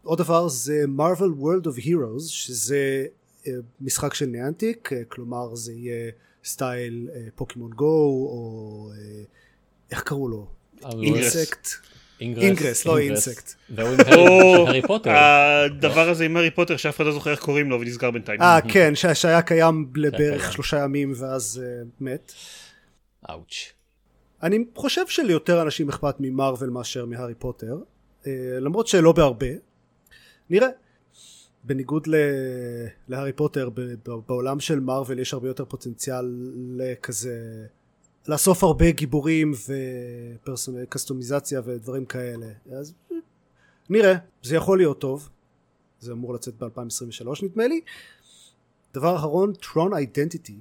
עוד 0.02 0.18
דבר 0.18 0.48
זה 0.48 0.84
Marvel 0.96 1.40
World 1.42 1.66
of 1.66 1.80
Heroes, 1.84 2.22
שזה 2.22 3.06
אה, 3.44 3.48
משחק 3.80 4.14
של 4.14 4.26
Niantic, 4.26 4.90
כלומר 5.08 5.54
זה 5.54 5.72
יהיה 5.72 6.10
סטייל 6.44 7.08
פוקימון 7.34 7.70
Go, 7.70 8.28
או 8.30 8.90
איך 9.90 10.02
קראו 10.02 10.28
לו? 10.28 10.46
Ingress. 10.84 11.68
Ingress, 12.20 12.86
לא 12.86 12.98
insect. 12.98 13.54
והוא 13.70 14.66
הארי 14.68 14.82
פוטר. 14.82 15.10
הדבר 15.10 16.08
הזה 16.08 16.24
עם 16.24 16.36
הארי 16.36 16.50
פוטר 16.50 16.76
שאף 16.76 16.96
אחד 16.96 17.04
לא 17.04 17.12
זוכר 17.12 17.30
איך 17.30 17.40
קוראים 17.40 17.70
לו 17.70 17.80
ונסגר 17.80 18.10
בינתיים. 18.10 18.42
אה 18.42 18.58
כן, 18.68 18.92
שהיה 18.94 19.42
קיים 19.42 19.92
לבערך 19.96 20.52
שלושה 20.52 20.78
ימים 20.78 21.12
ואז 21.16 21.62
אה, 21.64 21.82
מת. 22.00 22.32
אאוץ'. 23.30 23.72
אני 24.42 24.64
חושב 24.74 25.06
שליותר 25.06 25.62
אנשים 25.62 25.88
אכפת 25.88 26.14
ממרוויל 26.20 26.70
מאשר 26.70 27.06
מהארי 27.06 27.34
פוטר, 27.34 27.76
אה, 28.26 28.32
למרות 28.60 28.86
שלא 28.86 29.12
בהרבה. 29.12 29.46
נראה. 30.50 30.68
בניגוד 31.64 32.08
להארי 33.08 33.32
פוטר, 33.32 33.68
בעולם 34.28 34.60
של 34.60 34.80
מרוויל 34.80 35.18
יש 35.18 35.34
הרבה 35.34 35.48
יותר 35.48 35.64
פוטנציאל 35.64 36.24
לכזה 36.76 37.66
לאסוף 38.28 38.64
הרבה 38.64 38.90
גיבורים 38.90 39.52
וקסטומיזציה 40.74 41.60
ודברים 41.64 42.04
כאלה. 42.04 42.46
אז 42.72 42.94
נראה 43.90 44.14
זה 44.42 44.56
יכול 44.56 44.78
להיות 44.78 45.00
טוב. 45.00 45.28
זה 46.00 46.12
אמור 46.12 46.34
לצאת 46.34 46.62
ב-2023 46.62 47.44
נדמה 47.44 47.66
לי. 47.66 47.80
דבר 48.94 49.16
אחרון 49.16 49.52
Tron 49.52 49.94
Identity 49.96 50.60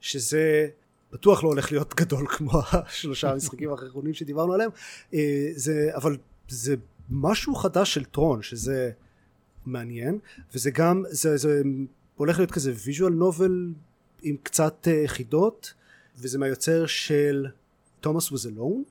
שזה 0.00 0.68
בטוח 1.12 1.44
לא 1.44 1.48
הולך 1.48 1.72
להיות 1.72 1.94
גדול 1.94 2.26
כמו 2.36 2.50
השלושה 2.72 3.30
המשחקים 3.30 3.70
האחרונים 3.70 4.14
שדיברנו 4.14 4.52
עליהם. 4.52 4.70
אה, 5.14 5.48
זה 5.54 5.90
אבל 5.94 6.16
זה 6.48 6.74
משהו 7.10 7.54
חדש 7.54 7.94
של 7.94 8.04
Tron 8.04 8.42
שזה 8.42 8.90
מעניין 9.66 10.18
וזה 10.54 10.70
גם 10.70 11.04
זה, 11.08 11.36
זה 11.36 11.62
הולך 12.16 12.38
להיות 12.38 12.50
כזה 12.50 12.72
visual 12.84 13.12
novel 13.12 13.72
עם 14.22 14.36
קצת 14.42 14.88
אה, 14.90 15.08
חידות 15.08 15.74
וזה 16.18 16.38
מהיוצר 16.38 16.86
של 16.86 17.46
Thomas 18.00 18.21
Was 18.21 18.32
Alone 18.32 18.90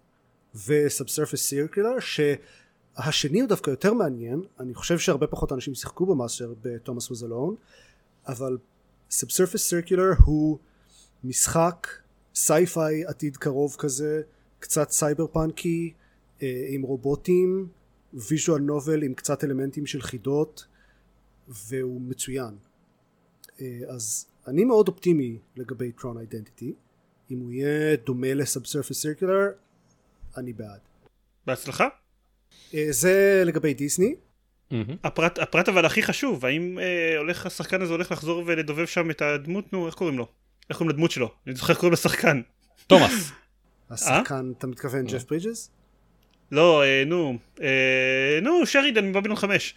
ו 0.67 0.74
Subsurface 0.74 1.41
Circular 1.41 1.99
שהשני 1.99 3.39
הוא 3.39 3.49
דווקא 3.49 3.69
יותר 3.69 3.93
מעניין. 3.93 4.41
אני 4.59 4.73
חושב 4.73 4.99
שהרבה 4.99 5.27
פחות 5.27 5.51
אנשים 5.51 5.75
שיחקו 5.75 6.05
בו 6.05 6.15
מאשר 6.15 6.53
ב 6.61 6.66
Thomas 6.66 6.96
Was 6.96 7.11
Alone 7.11 7.55
אבל 8.27 8.57
Subsurface 9.11 9.69
Circular 9.69 10.11
הוא 10.25 10.57
משחק 11.23 11.87
sci-fi 12.35 13.05
עתיד 13.05 13.37
קרוב 13.37 13.75
כזה 13.79 14.21
קצת 14.59 14.89
סייברפאנקי 14.89 15.93
אה, 16.41 16.65
עם 16.69 16.81
רובוטים 16.81 17.67
visual 18.13 18.61
novel 18.61 19.03
עם 19.03 19.13
קצת 19.13 19.43
אלמנטים 19.43 19.85
של 19.85 20.01
חידות 20.01 20.65
והוא 21.47 22.01
מצוין. 22.01 22.55
אה, 23.61 23.79
אז 23.87 24.25
אני 24.47 24.65
מאוד 24.65 24.87
אופטימי 24.87 25.39
לגבי 25.55 25.91
Tron 25.91 26.17
Identity 26.17 26.73
אם 27.31 27.39
הוא 27.39 27.51
יהיה 27.51 27.95
דומה 28.05 28.33
ל 28.33 28.40
Subsurface 28.40 29.01
Circular 29.01 29.47
אני 30.37 30.53
בעד. 30.53 30.79
בהצלחה. 31.45 31.87
אה, 32.73 32.87
זה 32.89 33.43
לגבי 33.45 33.73
דיסני. 33.73 34.15
הפרט, 35.03 35.39
הפרט 35.39 35.69
אבל 35.69 35.85
הכי 35.85 36.03
חשוב 36.03 36.45
האם 36.45 36.79
אה, 36.79 37.17
הולך 37.17 37.45
השחקן 37.45 37.81
הזה 37.81 37.93
הולך 37.93 38.11
לחזור 38.11 38.43
ולדובב 38.45 38.85
שם 38.85 39.11
את 39.11 39.21
הדמות 39.21 39.73
נו 39.73 39.87
איך 39.87 39.95
קוראים 39.95 40.17
לו 40.17 40.27
איך 40.69 40.77
קוראים 40.77 40.89
לדמות 40.95 41.11
שלו 41.11 41.31
אני 41.47 41.55
זוכר 41.55 41.73
איך 41.73 41.79
קוראים 41.79 41.93
לשחקן. 41.93 42.41
תומאס. 42.87 43.31
השחקן 43.89 44.51
אתה 44.57 44.67
מתכוון 44.67 45.05
ג'ף 45.05 45.23
ברידג'ס? 45.29 45.71
לא 46.51 46.83
אה, 46.83 47.03
נו 47.05 47.37
אה, 47.61 48.39
נו 48.41 48.65
שרידן 48.65 49.09
מבבילון 49.09 49.37
5. 49.37 49.73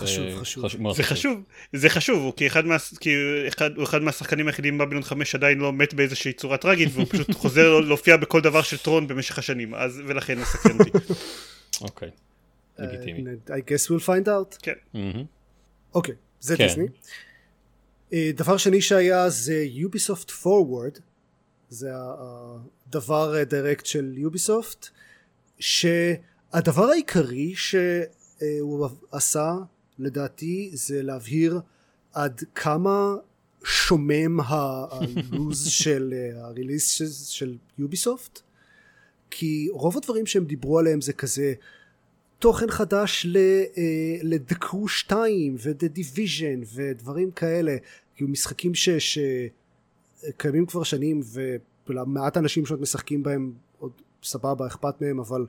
אה. 0.00 0.06
חשוב, 0.06 0.42
חשוב. 0.42 0.94
זה 0.96 1.02
חשוב, 1.02 1.42
זה 1.72 1.88
חשוב, 1.88 2.22
הוא 2.22 2.32
כי 2.36 2.46
אחד, 2.46 2.66
מה, 2.66 2.76
כי 3.00 3.10
אחד, 3.48 3.76
הוא 3.76 3.84
אחד 3.84 4.02
מהשחקנים 4.02 4.46
היחידים 4.46 4.78
בבילון 4.78 5.02
5 5.02 5.34
עדיין 5.34 5.58
לא 5.58 5.72
מת 5.72 5.94
באיזושהי 5.94 6.32
צורה 6.32 6.56
טראגית 6.56 6.88
והוא 6.92 7.06
פשוט 7.10 7.34
חוזר 7.40 7.80
להופיע 7.80 8.16
בכל 8.16 8.40
דבר 8.40 8.62
של 8.62 8.78
טרון 8.78 9.08
במשך 9.08 9.38
השנים, 9.38 9.74
אז 9.74 10.02
ולכן 10.06 10.38
מסכן 10.38 10.78
אותי. 10.78 10.90
אוקיי, 11.80 12.10
uh, 12.76 12.80
I 13.48 13.60
guess 13.68 13.88
we'll 13.88 14.06
find 14.06 14.26
out. 14.26 14.58
כן. 14.62 14.98
אוקיי, 15.94 16.14
זה 16.40 16.56
כן. 16.56 16.66
דיסני. 16.66 16.86
Uh, 18.10 18.14
דבר 18.34 18.56
שני 18.56 18.80
שהיה 18.80 19.30
זה 19.30 19.64
יוביסופט 19.64 20.30
פורוורד, 20.30 20.98
זה 21.68 21.90
הדבר 22.88 23.42
דירקט 23.42 23.86
של 23.86 24.14
יוביסופט, 24.16 24.88
שהדבר 25.58 26.84
העיקרי 26.84 27.54
שהוא 27.54 28.88
עשה 29.12 29.52
לדעתי 29.98 30.70
זה 30.72 31.02
להבהיר 31.02 31.60
עד 32.12 32.44
כמה 32.54 33.14
שומם 33.64 34.40
הלוז 34.40 35.66
של 35.82 36.14
הריליס 36.36 37.02
של 37.28 37.56
יוביסופט 37.78 38.40
כי 39.30 39.68
רוב 39.70 39.96
הדברים 39.96 40.26
שהם 40.26 40.44
דיברו 40.44 40.78
עליהם 40.78 41.00
זה 41.00 41.12
כזה 41.12 41.54
תוכן 42.38 42.70
חדש 42.70 43.26
ל-The 43.28 44.54
Crew 44.64 44.88
2 44.88 45.56
ו-The 45.58 45.98
Division 45.98 46.66
ודברים 46.74 47.30
כאלה 47.30 47.76
כאילו 48.14 48.30
משחקים. 48.30 48.72
שקיימים 50.28 50.66
כבר 50.66 50.82
שנים 50.82 51.20
ומעט 51.88 52.36
אנשים 52.36 52.66
שעוד 52.66 52.80
משחקים 52.80 53.22
בהם 53.22 53.52
עוד 53.78 53.92
סבבה 54.22 54.66
אכפת 54.66 55.00
מהם 55.00 55.20
אבל 55.20 55.46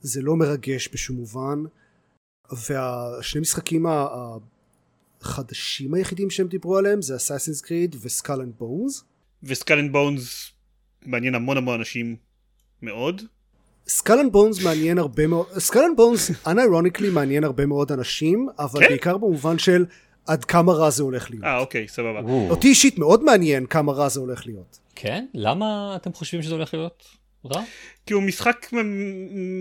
זה 0.00 0.22
לא 0.22 0.36
מרגש 0.36 0.88
בשום 0.92 1.16
מובן 1.16 1.62
והשני 2.52 3.40
משחקים 3.40 3.86
החדשים 5.20 5.94
היחידים 5.94 6.30
שהם 6.30 6.48
דיברו 6.48 6.78
עליהם 6.78 7.02
זה 7.02 7.16
Assassin's 7.16 7.60
Creed 7.60 7.96
ו 8.02 8.08
Skull 8.08 8.40
and 8.40 8.52
Bones 8.58 9.04
ו 9.42 9.48
Skull 9.48 9.78
and 9.78 9.92
Bones 9.92 10.52
מעניין 11.06 11.34
המון 11.34 11.56
המון 11.56 11.78
אנשים 11.78 12.16
מאוד 12.82 13.22
Skull 13.88 14.18
and 14.18 14.32
Bones 14.32 14.64
מעניין 14.64 14.98
הרבה 14.98 15.26
מאוד 15.26 15.46
Skull 15.58 15.80
and 15.80 15.96
Bones 15.96 16.30
unironically 16.46 17.10
מעניין 17.10 17.44
הרבה 17.44 17.66
מאוד 17.66 17.92
אנשים 17.92 18.48
אבל 18.58 18.80
כן? 18.80 18.88
בעיקר 18.88 19.16
במובן 19.16 19.58
של 19.58 19.84
עד 20.26 20.44
כמה 20.44 20.72
רע 20.72 20.90
זה 20.90 21.02
הולך 21.02 21.30
להיות. 21.30 21.44
אה 21.44 21.58
אוקיי 21.58 21.88
סבבה. 21.88 22.20
אותי 22.50 22.68
אישית 22.68 22.98
מאוד 22.98 23.24
מעניין 23.24 23.66
כמה 23.66 23.92
רע 23.92 24.08
זה 24.08 24.20
הולך 24.20 24.46
להיות. 24.46 24.78
כן? 24.94 25.26
למה 25.34 25.96
אתם 25.96 26.12
חושבים 26.12 26.42
שזה 26.42 26.54
הולך 26.54 26.74
להיות? 26.74 27.19
רע? 27.44 27.62
כי 28.06 28.14
הוא 28.14 28.22
משחק 28.22 28.66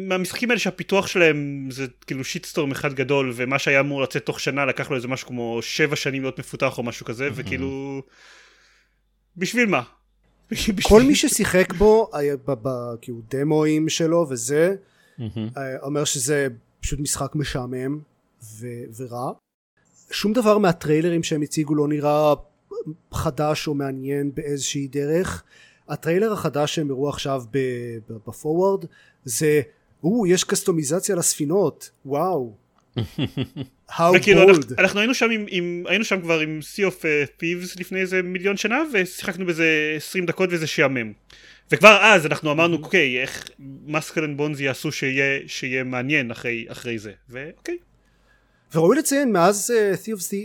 מהמשחקים 0.07 0.49
האלה 0.51 0.59
שהפיתוח 0.59 1.07
שלהם 1.07 1.69
זה 1.71 1.85
כאילו 2.07 2.23
shitstorm 2.23 2.71
אחד 2.71 2.93
גדול 2.93 3.31
ומה 3.35 3.59
שהיה 3.59 3.79
אמור 3.79 4.01
לצאת 4.01 4.25
תוך 4.25 4.39
שנה 4.39 4.65
לקח 4.65 4.89
לו 4.89 4.95
איזה 4.95 5.07
משהו 5.07 5.27
כמו 5.27 5.59
שבע 5.61 5.95
שנים 5.95 6.21
להיות 6.21 6.39
מפותח 6.39 6.77
או 6.77 6.83
משהו 6.83 7.05
כזה 7.05 7.29
וכאילו 7.33 8.01
בשביל 9.37 9.65
מה? 9.65 9.81
כל 10.81 11.01
מי 11.01 11.15
ששיחק 11.15 11.73
בו 11.73 12.11
כאילו 13.01 13.21
דמואים 13.29 13.89
שלו 13.89 14.25
וזה 14.29 14.75
אומר 15.81 16.03
שזה 16.03 16.47
פשוט 16.81 16.99
משחק 16.99 17.35
משעמם 17.35 17.99
ורע 18.97 19.31
שום 20.11 20.33
דבר 20.33 20.57
מהטריילרים 20.57 21.23
שהם 21.23 21.41
הציגו 21.41 21.75
לא 21.75 21.87
נראה 21.87 22.33
חדש 23.13 23.67
או 23.67 23.73
מעניין 23.73 24.31
באיזושהי 24.35 24.87
דרך 24.87 25.43
הטריילר 25.89 26.33
החדש 26.33 26.75
שהם 26.75 26.91
הראו 26.91 27.09
עכשיו 27.09 27.43
בפורוורד 28.25 28.85
זה 29.23 29.61
או 30.03 30.27
יש 30.27 30.43
קסטומיזציה 30.43 31.15
לספינות 31.15 31.89
וואו. 32.05 32.53
How 33.91 34.01
וכאילו 34.15 34.49
אנחנו, 34.49 34.75
אנחנו 34.77 34.99
היינו 34.99 35.13
שם 35.13 35.29
עם, 35.31 35.45
עם 35.49 35.83
היינו 35.87 36.05
שם 36.05 36.21
כבר 36.21 36.39
עם 36.39 36.59
Sea 36.61 36.91
of 36.91 37.01
uh, 37.01 37.41
Thieves 37.41 37.79
לפני 37.79 37.99
איזה 37.99 38.21
מיליון 38.21 38.57
שנה 38.57 38.83
ושיחקנו 38.93 39.45
בזה 39.45 39.93
20 39.97 40.25
דקות 40.25 40.49
וזה 40.51 40.67
שעמם 40.67 41.13
וכבר 41.71 41.99
אז 42.01 42.25
אנחנו 42.25 42.51
אמרנו 42.51 42.77
אוקיי 42.77 43.21
איך 43.21 43.49
מסקלן 43.85 44.37
בונז 44.37 44.61
יעשו 44.61 44.91
שיהיה, 44.91 45.39
שיהיה 45.47 45.83
מעניין 45.83 46.31
אחרי, 46.31 46.65
אחרי 46.69 46.99
זה? 46.99 47.11
ואוקיי 47.29 47.77
וראוי 48.73 48.97
לציין 48.97 49.31
מאז 49.31 49.73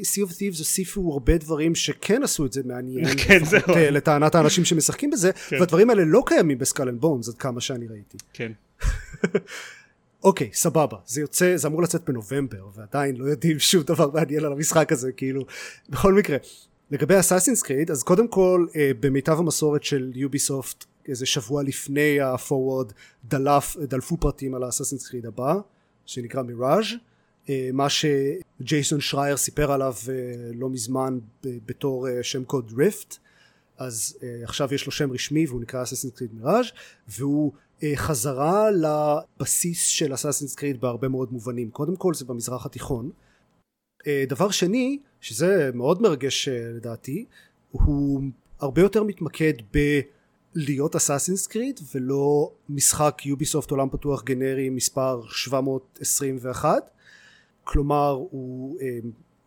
Sea 0.02 0.28
of 0.28 0.32
Thieves 0.32 0.58
הוסיפו 0.58 1.12
הרבה 1.12 1.38
דברים 1.38 1.74
שכן 1.74 2.22
עשו 2.22 2.46
את 2.46 2.52
זה 2.52 2.60
מעניין 2.64 3.16
כן, 3.26 3.44
זהו. 3.44 3.60
uh, 3.60 3.90
לטענת 3.90 4.34
האנשים 4.34 4.64
שמשחקים 4.64 5.10
בזה 5.10 5.32
כן. 5.48 5.56
והדברים 5.60 5.90
האלה 5.90 6.02
לא 6.06 6.22
קיימים 6.26 6.58
בסקל 6.58 6.88
אנד 6.88 7.00
בונס 7.00 7.28
עד 7.28 7.34
כמה 7.34 7.60
שאני 7.60 7.86
ראיתי. 7.86 8.18
כן. 8.32 8.52
אוקיי 10.24 10.50
okay, 10.52 10.56
סבבה 10.56 10.96
זה 11.06 11.20
יוצא 11.20 11.56
זה 11.56 11.68
אמור 11.68 11.82
לצאת 11.82 12.04
בנובמבר 12.04 12.66
ועדיין 12.74 13.16
לא 13.16 13.24
יודעים 13.24 13.58
שום 13.58 13.82
דבר 13.82 14.10
מעניין 14.10 14.44
על 14.44 14.52
המשחק 14.52 14.92
הזה 14.92 15.12
כאילו 15.12 15.44
בכל 15.88 16.14
מקרה 16.14 16.36
לגבי 16.90 17.20
אסאסינס 17.20 17.62
קריד 17.62 17.90
אז 17.90 18.02
קודם 18.02 18.28
כל 18.28 18.66
uh, 18.70 18.74
במיטב 19.00 19.38
המסורת 19.38 19.84
של 19.84 20.12
יוביסופט 20.14 20.84
איזה 21.08 21.26
שבוע 21.26 21.62
לפני 21.62 22.20
הפורוורד 22.20 22.92
דלף 23.24 23.76
דלפו 23.76 24.16
פרטים 24.16 24.54
על 24.54 24.62
האסאסינס 24.62 25.08
קריד 25.08 25.26
הבא 25.26 25.54
שנקרא 26.06 26.42
מיראז' 26.42 26.86
מה 27.72 27.86
שג'ייסון 27.88 29.00
שרייר 29.00 29.36
סיפר 29.36 29.72
עליו 29.72 29.94
לא 30.54 30.70
מזמן 30.70 31.18
בתור 31.44 32.06
שם 32.22 32.44
קוד 32.44 32.72
ריפט 32.76 33.16
אז 33.78 34.18
עכשיו 34.42 34.74
יש 34.74 34.86
לו 34.86 34.92
שם 34.92 35.12
רשמי 35.12 35.46
והוא 35.46 35.60
נקרא 35.60 35.82
אססינס 35.82 36.14
קריד 36.14 36.34
מיראז' 36.34 36.66
והוא 37.08 37.52
חזרה 37.94 38.68
לבסיס 38.70 39.86
של 39.86 40.14
אססינס 40.14 40.54
קריד 40.54 40.80
בהרבה 40.80 41.08
מאוד 41.08 41.32
מובנים. 41.32 41.70
קודם 41.70 41.96
כל 41.96 42.14
זה 42.14 42.24
במזרח 42.24 42.66
התיכון. 42.66 43.10
דבר 44.28 44.50
שני 44.50 44.98
שזה 45.20 45.70
מאוד 45.74 46.02
מרגש 46.02 46.48
לדעתי 46.48 47.24
הוא 47.70 48.22
הרבה 48.60 48.82
יותר 48.82 49.02
מתמקד 49.02 49.52
בלהיות 50.54 50.96
אסאסינס 50.96 51.46
קריד 51.46 51.80
ולא 51.94 52.52
משחק 52.68 53.22
יוביסופט 53.26 53.70
עולם 53.70 53.88
פתוח 53.90 54.22
גנרי 54.22 54.70
מספר 54.70 55.22
721 55.28 56.90
כלומר 57.64 58.10
הוא 58.10 58.80
אה, 58.80 58.98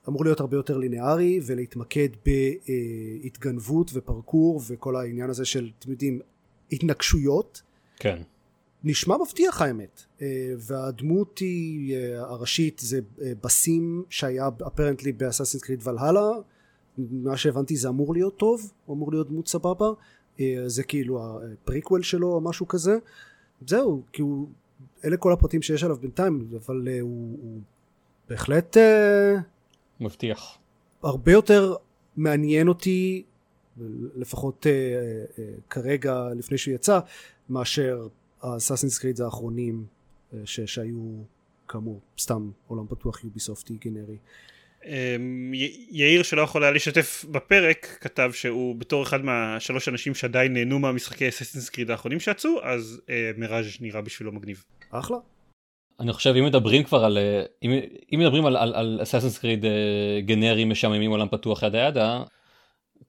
אמור 0.07 0.23
להיות 0.23 0.39
הרבה 0.39 0.57
יותר 0.57 0.77
לינארי 0.77 1.39
ולהתמקד 1.45 2.09
בהתגנבות 2.25 3.91
ופרקור 3.93 4.61
וכל 4.67 4.95
העניין 4.95 5.29
הזה 5.29 5.45
של 5.45 5.69
אתם 5.79 5.91
יודעים 5.91 6.19
התנגשויות. 6.71 7.61
כן. 7.99 8.21
נשמע 8.83 9.15
מבטיח 9.17 9.61
האמת. 9.61 10.03
אה, 10.21 10.53
והדמות 10.57 11.39
היא 11.39 11.95
אה, 11.95 12.19
הראשית 12.21 12.79
זה 12.79 12.99
בסים 13.43 14.03
שהיה 14.09 14.49
apparently 14.67 15.11
ב 15.11 15.16
Assassin's 15.16 15.63
Creed 15.63 15.87
Valhalla. 15.87 16.29
מה 16.97 17.37
שהבנתי 17.37 17.75
זה 17.75 17.89
אמור 17.89 18.13
להיות 18.13 18.37
טוב, 18.37 18.71
הוא 18.85 18.95
אמור 18.95 19.11
להיות 19.11 19.29
דמות 19.29 19.47
סבבה, 19.47 19.85
זה 20.65 20.83
כאילו 20.83 21.39
הפריקוול 21.43 22.03
שלו 22.03 22.33
או 22.33 22.41
משהו 22.41 22.67
כזה, 22.67 22.97
זהו, 23.67 24.03
כי 24.13 24.21
הוא, 24.21 24.49
אלה 25.05 25.17
כל 25.17 25.31
הפרטים 25.31 25.61
שיש 25.61 25.83
עליו 25.83 25.97
בינתיים, 25.97 26.47
אבל 26.65 26.87
הוא, 27.01 27.37
הוא 27.41 27.61
בהחלט... 28.29 28.77
Uh, 28.77 29.39
מבטיח. 29.99 30.57
הרבה 31.03 31.31
יותר 31.31 31.75
מעניין 32.17 32.67
אותי, 32.67 33.23
לפחות 34.15 34.65
uh, 34.65 34.69
uh, 35.37 35.41
כרגע 35.69 36.23
לפני 36.35 36.57
שהוא 36.57 36.75
יצא, 36.75 36.99
מאשר 37.49 38.07
האסאסינס 38.41 38.97
קרידס 38.97 39.21
האחרונים 39.21 39.85
uh, 40.31 40.35
שהיו 40.45 41.23
כאמור 41.67 42.01
סתם 42.19 42.51
עולם 42.67 42.87
פתוח 42.87 43.23
יוביסופטי 43.23 43.77
גנרי. 43.81 44.17
אמ, 44.85 45.51
יאיר 45.91 46.23
שלא 46.23 46.41
יכול 46.41 46.63
היה 46.63 46.71
להשתתף 46.71 47.25
בפרק 47.31 47.97
כתב 48.01 48.31
שהוא 48.33 48.75
בתור 48.75 49.03
אחד 49.03 49.25
מהשלוש 49.25 49.89
אנשים 49.89 50.15
שעדיין 50.15 50.53
נהנו 50.53 50.79
מהמשחקי 50.79 51.29
אססינס 51.29 51.69
קריד 51.69 51.91
האחרונים 51.91 52.19
שיצאו 52.19 52.63
אז 52.63 53.01
אה, 53.09 53.31
מראז' 53.37 53.65
נראה 53.79 54.01
בשבילו 54.01 54.31
מגניב. 54.31 54.63
אחלה. 54.89 55.17
אני 55.99 56.13
חושב 56.13 56.33
אם 56.39 56.45
מדברים 56.45 56.83
כבר 56.83 57.05
על 57.05 57.17
אה, 57.17 57.43
אם, 57.63 57.71
אם 58.13 58.19
מדברים 58.19 58.45
על 58.45 58.99
אססינס 59.03 59.37
קריד 59.37 59.65
אה, 59.65 59.71
גנרי 60.21 60.65
משעממים 60.65 61.11
עולם 61.11 61.27
פתוח 61.27 61.63
ידה 61.63 61.77
ידה 61.77 62.23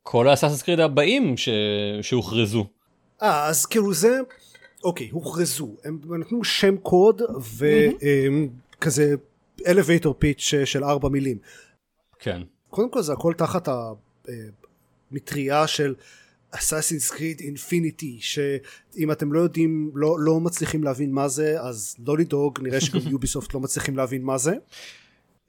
כל 0.02 0.28
האססינס 0.28 0.62
קריד 0.62 0.80
הבאים 0.80 1.36
ש... 1.36 1.48
שהוכרזו. 2.02 2.66
אה 3.22 3.46
אז 3.46 3.66
כאילו 3.66 3.94
זה 3.94 4.20
אוקיי 4.84 5.08
הוכרזו 5.10 5.76
הם 5.84 6.00
נתנו 6.20 6.44
שם 6.44 6.76
קוד 6.76 7.22
וכזה 8.78 9.14
elevator 9.60 10.08
pitch 10.08 10.64
של 10.64 10.84
ארבע 10.84 11.08
מילים. 11.08 11.38
כן. 12.18 12.42
קודם 12.70 12.90
כל 12.90 13.02
זה 13.02 13.12
הכל 13.12 13.34
תחת 13.36 13.68
המטריה 15.12 15.66
של 15.66 15.94
אסאסינס 16.50 17.10
קריד 17.10 17.40
אינפיניטי 17.40 18.18
שאם 18.20 19.12
אתם 19.12 19.32
לא 19.32 19.40
יודעים 19.40 19.90
לא, 19.94 20.16
לא 20.20 20.40
מצליחים 20.40 20.84
להבין 20.84 21.12
מה 21.12 21.28
זה 21.28 21.60
אז 21.60 21.96
לא 22.06 22.18
לדאוג 22.18 22.60
נראה 22.62 22.80
שגם 22.80 23.00
יוביסופט 23.12 23.54
לא 23.54 23.60
מצליחים 23.60 23.96
להבין 23.96 24.22
מה 24.22 24.38
זה. 24.38 24.52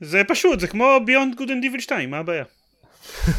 זה 0.01 0.21
פשוט 0.27 0.59
זה 0.59 0.67
כמו 0.67 0.99
Beyond 1.05 1.35
Good 1.35 1.49
and 1.49 1.61
Evil 1.61 1.79
2 1.79 2.11
מה 2.11 2.17
הבעיה. 2.17 2.43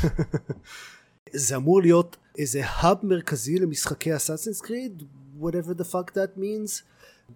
זה 1.33 1.57
אמור 1.57 1.83
להיות 1.83 2.17
איזה 2.39 2.63
hub 2.65 2.97
מרכזי 3.03 3.59
למשחקי 3.59 4.17
Assassin's 4.17 4.61
Creed 4.61 5.03
whatever 5.41 5.81
the 5.81 5.93
fuck 5.93 6.11
that 6.15 6.39
means 6.39 6.83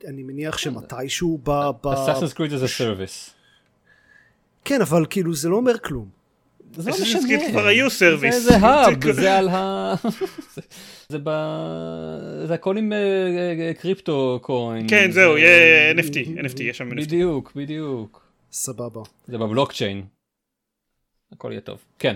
אני 0.09 0.23
מניח 0.23 0.59
שמתישהו 0.59 1.41
ב... 1.43 1.51
Assassin's 1.87 2.33
Creed 2.33 2.51
זה 2.51 2.69
service. 2.69 3.31
כן 4.65 4.81
אבל 4.81 5.07
כאילו 5.11 5.35
זה 5.35 5.49
לא 5.49 5.57
אומר 5.57 5.79
כלום. 5.79 6.24
זה 6.77 6.91
לא 6.91 6.97
משנה. 7.03 7.51
כבר 7.51 7.67
היו 7.67 7.91
service. 7.91 8.43
זה 8.43 8.57
hub, 8.57 9.13
זה 9.13 9.39
על 9.39 9.49
ה... 9.49 9.95
זה 11.13 11.19
ב... 11.25 11.31
זה 12.47 12.55
הכל 12.55 12.77
עם 12.77 12.93
crypto 13.81 14.39
coin. 14.43 14.87
כן 14.89 15.11
זהו, 15.11 15.39
יהיה 15.39 15.93
NFT, 15.93 16.15
NFT, 16.15 16.63
יש 16.63 16.79
שם 16.79 16.93
NFT. 16.93 16.95
בדיוק, 16.95 17.53
בדיוק. 17.57 18.25
סבבה. 18.53 19.01
זה 19.27 19.39
בבלוקצ'יין. 19.39 20.05
הכל 21.33 21.49
יהיה 21.51 21.61
טוב. 21.61 21.79
כן, 21.99 22.15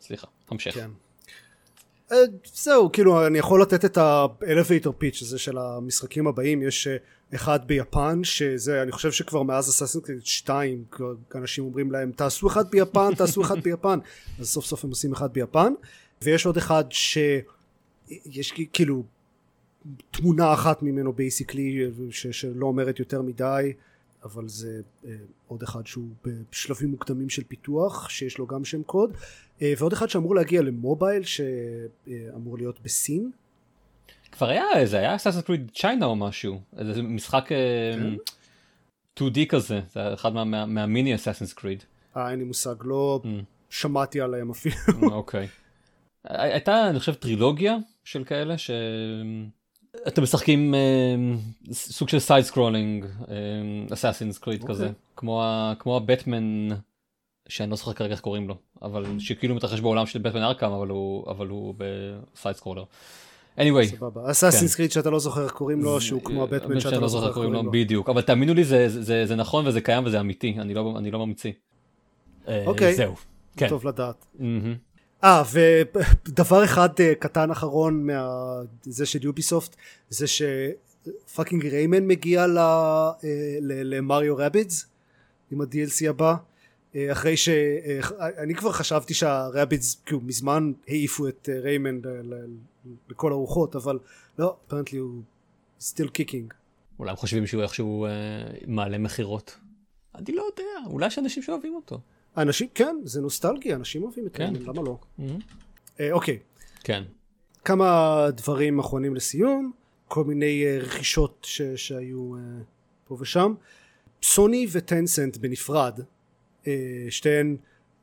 סליחה, 0.00 0.26
המשך. 0.50 0.74
כן. 0.74 0.90
זהו, 2.44 2.92
כאילו 2.92 3.26
אני 3.26 3.38
יכול 3.38 3.62
לתת 3.62 3.84
את 3.84 3.98
ה 3.98 4.09
elevator 4.09 4.94
pitch 4.98 5.22
הזה 5.22 5.38
של 5.38 5.58
המשחקים 5.58 6.26
הבאים, 6.26 6.62
יש 6.62 6.88
אחד 7.34 7.66
ביפן, 7.66 8.24
שזה 8.24 8.82
אני 8.82 8.92
חושב 8.92 9.12
שכבר 9.12 9.42
מאז 9.42 9.68
Assassin's 9.68 10.04
2 10.24 10.84
אנשים 11.34 11.64
אומרים 11.64 11.92
להם 11.92 12.12
תעשו 12.12 12.48
אחד 12.48 12.70
ביפן, 12.70 13.14
תעשו 13.14 13.42
אחד 13.42 13.60
ביפן, 13.64 13.98
אז 14.38 14.48
סוף 14.48 14.64
סוף 14.64 14.84
הם 14.84 14.90
עושים 14.90 15.12
אחד 15.12 15.32
ביפן, 15.32 15.72
ויש 16.22 16.46
עוד 16.46 16.56
אחד 16.56 16.84
שיש 16.90 18.52
כאילו 18.72 19.02
תמונה 20.10 20.54
אחת 20.54 20.82
ממנו 20.82 21.12
basically 21.12 21.90
שלא 22.10 22.66
אומרת 22.66 22.98
יותר 22.98 23.22
מדי 23.22 23.72
אבל 24.24 24.48
זה 24.48 24.80
אה, 25.04 25.16
עוד 25.46 25.62
אחד 25.62 25.86
שהוא 25.86 26.08
בשלבים 26.24 26.90
מוקדמים 26.90 27.28
של 27.28 27.44
פיתוח 27.44 28.08
שיש 28.08 28.38
לו 28.38 28.46
גם 28.46 28.64
שם 28.64 28.82
קוד. 28.82 29.12
אה, 29.62 29.72
ועוד 29.78 29.92
אחד 29.92 30.08
שאמור 30.08 30.34
להגיע 30.34 30.62
למובייל 30.62 31.22
שאמור 31.22 32.58
להיות 32.58 32.80
בסין. 32.82 33.30
כבר 34.40 34.48
היה 34.48 34.64
איזה 34.76 34.98
היה 34.98 35.16
אסאסינס 35.16 35.44
קריד 35.44 35.70
צ'יינה 35.74 36.06
או 36.06 36.16
משהו 36.16 36.60
איזה 36.76 37.02
משחק 37.02 37.52
אה, 37.52 37.92
כן? 39.16 39.24
2D 39.24 39.46
כזה 39.48 39.80
זה 39.92 40.14
אחד 40.14 40.32
מה, 40.32 40.44
מה, 40.44 40.66
מהמיני 40.66 41.14
אסאסינס 41.14 41.52
קריד. 41.52 41.84
אה 42.16 42.30
אין 42.30 42.38
לי 42.38 42.44
מושג 42.44 42.74
לא 42.84 43.20
mm. 43.24 43.28
שמעתי 43.70 44.20
עליהם 44.20 44.50
אפילו. 44.50 44.74
אוקיי. 45.02 45.48
הייתה 46.24 46.90
אני 46.90 46.98
חושב 46.98 47.14
טרילוגיה 47.14 47.76
של 48.04 48.24
כאלה 48.24 48.58
ש... 48.58 48.70
אתם 50.08 50.22
משחקים 50.22 50.74
uh, 50.74 51.72
סוג 51.72 52.08
של 52.08 52.18
side 52.18 52.44
scrolling 52.44 53.06
Assassin's 53.92 54.38
Creed 54.38 54.64
כזה 54.64 54.90
כמו 55.16 55.42
כמו 55.78 55.96
הבטמן 55.96 56.68
שאני 57.48 57.70
לא 57.70 57.76
זוכר 57.76 57.92
כרגע 57.92 58.12
איך 58.12 58.20
קוראים 58.20 58.48
לו 58.48 58.54
אבל 58.82 59.04
שכאילו 59.18 59.54
מתרחש 59.54 59.80
בעולם 59.80 60.06
של 60.06 60.18
Batman 60.18 60.42
Arkham 60.42 60.72
אבל 60.72 60.88
הוא 60.88 61.30
אבל 61.30 61.48
הוא 61.48 61.74
ב 61.78 61.94
side 61.94 62.56
scroller. 62.56 62.84
Anyway. 63.60 64.04
Assassin's 64.30 64.74
Creed 64.74 64.92
שאתה 64.92 65.10
לא 65.10 65.18
זוכר 65.18 65.44
איך 65.44 65.52
קוראים 65.52 65.82
לו 65.82 66.00
שהוא 66.00 66.22
כמו 66.24 66.42
הבטמן 66.42 66.80
שאתה 66.80 66.98
לא 66.98 67.08
זוכר 67.08 67.26
איך 67.26 67.34
קוראים 67.34 67.52
לו 67.52 67.70
בדיוק 67.70 68.08
אבל 68.08 68.22
תאמינו 68.22 68.54
לי 68.54 68.64
זה 69.24 69.34
נכון 69.36 69.66
וזה 69.66 69.80
קיים 69.80 70.04
וזה 70.06 70.20
אמיתי 70.20 70.56
אני 70.58 70.74
לא 70.74 70.94
לא 71.12 71.26
ממציא. 71.26 71.52
אה, 72.48 72.64
אוקיי 72.66 72.94
זהו. 72.94 73.14
כן. 73.56 73.68
טוב 73.68 73.86
לדעת. 73.86 74.26
אה 75.24 75.42
ודבר 75.52 76.64
אחד 76.68 76.88
uh, 76.88 77.14
קטן 77.18 77.50
אחרון 77.50 78.06
מזה 78.86 79.06
של 79.06 79.24
יוביסופט 79.24 79.76
זה 80.08 80.26
שפאקינג 80.26 81.66
ריימן 81.66 82.06
מגיע 82.06 82.46
למריו 83.62 84.36
רבידס 84.36 84.86
עם 85.50 85.60
ה-DLC 85.60 86.08
הבא 86.08 86.34
אחרי 86.96 87.36
שאני 87.36 88.54
כבר 88.56 88.72
חשבתי 88.72 89.14
שהרבידס 89.14 90.02
כאילו 90.06 90.20
מזמן 90.20 90.72
העיפו 90.88 91.28
את 91.28 91.48
ריימן 91.62 92.00
לכל 93.08 93.32
הרוחות 93.32 93.76
אבל 93.76 93.98
לא 94.38 94.56
אפרנטלי 94.66 94.98
הוא 94.98 95.22
still 95.80 96.08
kicking. 96.18 96.54
אולי 96.98 97.10
הם 97.10 97.16
חושבים 97.16 97.46
שהוא 97.46 97.62
איכשהו 97.62 98.06
uh, 98.06 98.64
מעלה 98.66 98.98
מכירות. 98.98 99.58
אני 100.14 100.32
לא 100.32 100.42
יודע 100.42 100.90
אולי 100.90 101.06
יש 101.06 101.18
אנשים 101.18 101.42
שאוהבים 101.42 101.74
אותו. 101.74 102.00
אנשים 102.36 102.68
כן 102.74 102.96
זה 103.04 103.20
נוסטלגיה 103.20 103.76
אנשים 103.76 104.02
אוהבים 104.02 104.26
את 104.26 104.36
כן. 104.36 104.54
למה 104.54 104.82
לא? 104.82 104.98
mm-hmm. 105.18 105.22
אה, 106.00 106.12
אוקיי. 106.12 106.38
כן. 106.84 107.02
כמה 107.64 108.26
דברים 108.30 108.78
אחרונים 108.78 109.14
לסיום 109.14 109.72
כל 110.08 110.24
מיני 110.24 110.64
אה, 110.66 110.78
רכישות 110.78 111.46
ש, 111.48 111.62
שהיו 111.62 112.36
אה, 112.36 112.40
פה 113.04 113.16
ושם. 113.20 113.54
סוני 114.22 114.66
וטנסנט 114.72 115.36
בנפרד 115.36 116.00
אה, 116.66 117.06
שתיהן 117.10 117.56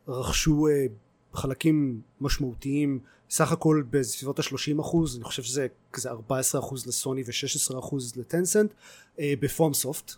רכשו 0.08 0.68
אה, 0.68 0.86
חלקים 1.34 2.02
משמעותיים 2.22 3.00
סך 3.30 3.52
הכל 3.52 3.84
בסביבות 3.90 4.40
ה-30 4.40 4.82
אחוז 4.82 5.16
אני 5.16 5.24
חושב 5.24 5.44
שזה 5.44 5.68
כזה 5.94 6.10
14 6.10 6.62
אחוז 6.62 6.88
לסוני 6.88 7.22
ו-16 7.22 7.80
אחוז 7.80 8.16
לטנסנט 8.16 8.74
אה, 9.20 9.34
בפורם 9.40 9.74
סופט 9.74 10.12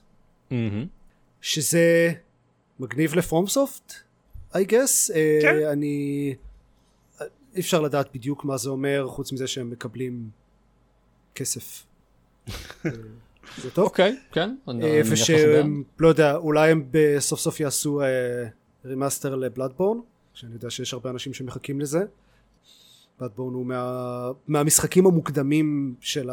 mm-hmm. 0.51 0.53
שזה 1.41 2.13
מגניב 2.79 3.15
ל 3.15 3.24
FromSoft 3.24 3.93
I 4.53 4.57
guess 4.57 5.13
כן. 5.41 5.59
uh, 5.63 5.71
אני 5.71 6.35
אי 7.55 7.61
אפשר 7.61 7.81
לדעת 7.81 8.09
בדיוק 8.13 8.45
מה 8.45 8.57
זה 8.57 8.69
אומר 8.69 9.07
חוץ 9.07 9.31
מזה 9.31 9.47
שהם 9.47 9.69
מקבלים 9.69 10.29
כסף. 11.35 11.85
זה 13.61 13.71
טוב. 13.73 13.85
אוקיי, 13.85 14.17
כן. 14.31 14.55
ושהם, 15.11 15.83
לא 15.99 16.07
יודע, 16.07 16.35
אולי 16.35 16.71
הם 16.71 16.87
בסוף 16.91 17.39
סוף 17.39 17.59
יעשו 17.59 18.01
remaster 18.85 19.35
ל 19.35 19.40
Bloodborne, 19.40 19.99
שאני 20.33 20.53
יודע 20.53 20.69
שיש 20.69 20.93
הרבה 20.93 21.09
אנשים 21.09 21.33
שמחכים 21.33 21.81
לזה. 21.81 21.99
Bloodborne 23.19 23.53
הוא 23.53 23.65
מה, 23.65 24.31
מהמשחקים 24.47 25.05
המוקדמים 25.05 25.95
של 26.01 26.29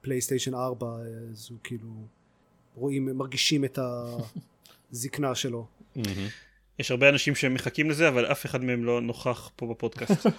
הפלייסטיישן 0.00 0.54
4, 0.54 0.86
אז 1.30 1.48
הוא 1.50 1.58
כאילו, 1.64 1.88
רואים, 2.74 3.18
מרגישים 3.18 3.64
את 3.64 3.78
הזקנה 4.92 5.34
שלו. 5.34 5.66
יש 6.78 6.90
הרבה 6.90 7.08
אנשים 7.08 7.34
שמחכים 7.34 7.90
לזה, 7.90 8.08
אבל 8.08 8.26
אף 8.26 8.46
אחד 8.46 8.64
מהם 8.64 8.84
לא 8.84 9.00
נוכח 9.00 9.50
פה 9.56 9.66
בפודקאסט. 9.66 10.26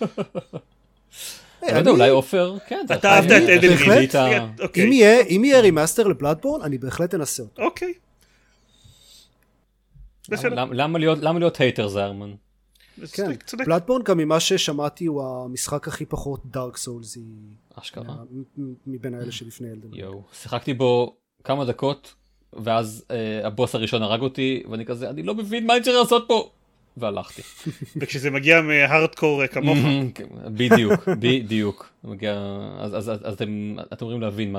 לא 1.72 1.78
יודע, 1.78 1.91
אולי 1.91 2.10
עופר, 2.10 2.58
כן. 2.68 2.86
אתה 2.93 3.10
אהבת 3.10 3.26
את 3.26 3.49
אדל 3.58 3.74
ריד. 3.89 4.12
אוקיי. 4.60 4.88
אם 5.30 5.43
יהיה 5.43 5.62
remaster 5.61 6.07
ל 6.07 6.12
Bloodborne, 6.12 6.61
אני 6.62 6.78
בהחלט 6.78 7.16
אנסה 7.16 7.43
אותו. 7.43 7.62
אוקיי. 7.62 7.93
למה 10.72 11.39
להיות 11.39 11.60
hater 11.59 11.88
זרמן? 11.88 12.34
כן, 13.13 13.31
Bloodborne 13.65 14.03
גם 14.03 14.17
ממה 14.17 14.39
ששמעתי 14.39 15.05
הוא 15.05 15.23
המשחק 15.23 15.87
הכי 15.87 16.05
פחות 16.05 16.41
Dark 16.45 16.78
Souls 16.78 17.10
י. 17.10 17.23
אשכרה. 17.75 18.15
מבין 18.87 19.13
האלה 19.13 19.31
שלפני 19.31 19.71
אלדן. 19.71 19.87
יואו, 19.93 20.23
שיחקתי 20.33 20.73
בו 20.73 21.15
כמה 21.43 21.65
דקות, 21.65 22.13
ואז 22.53 23.05
אה, 23.11 23.47
הבוס 23.47 23.75
הראשון 23.75 24.01
הרג 24.01 24.21
אותי, 24.21 24.63
ואני 24.71 24.85
כזה, 24.85 25.09
אני 25.09 25.23
לא 25.23 25.35
מבין 25.35 25.67
מה 25.67 25.75
אני 25.75 25.83
צריך 25.83 25.97
לעשות 25.97 26.25
פה. 26.27 26.51
והלכתי. 26.97 27.41
וכשזה 28.01 28.31
מגיע 28.31 28.61
מהארדקור 28.61 29.41
אה, 29.41 29.47
כמוך. 29.47 29.77
כן, 30.15 30.27
בדיוק, 30.47 31.09
בדיוק. 31.19 31.93
אז 32.79 33.11
אתם 33.33 33.75
אמורים 34.01 34.21
להבין 34.21 34.51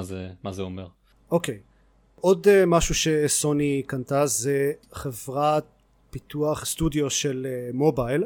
מה 0.42 0.52
זה 0.52 0.62
אומר. 0.62 0.86
אוקיי. 1.30 1.58
עוד 2.20 2.46
uh, 2.46 2.66
משהו 2.66 2.94
שסוני 2.94 3.82
קנתה 3.86 4.26
זה 4.26 4.72
חברת 4.92 5.64
פיתוח 6.10 6.64
סטודיו 6.64 7.10
של 7.10 7.46
uh, 7.46 7.76
מובייל 7.76 8.24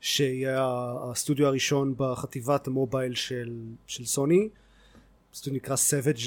שיהיה 0.00 0.66
הסטודיו 1.10 1.46
הראשון 1.46 1.94
בחטיבת 1.96 2.66
המובייל 2.66 3.14
של, 3.14 3.60
של 3.86 4.04
סוני. 4.04 4.48
סטודיו 5.34 5.56
נקרא 5.56 5.76
Savage 5.76 6.18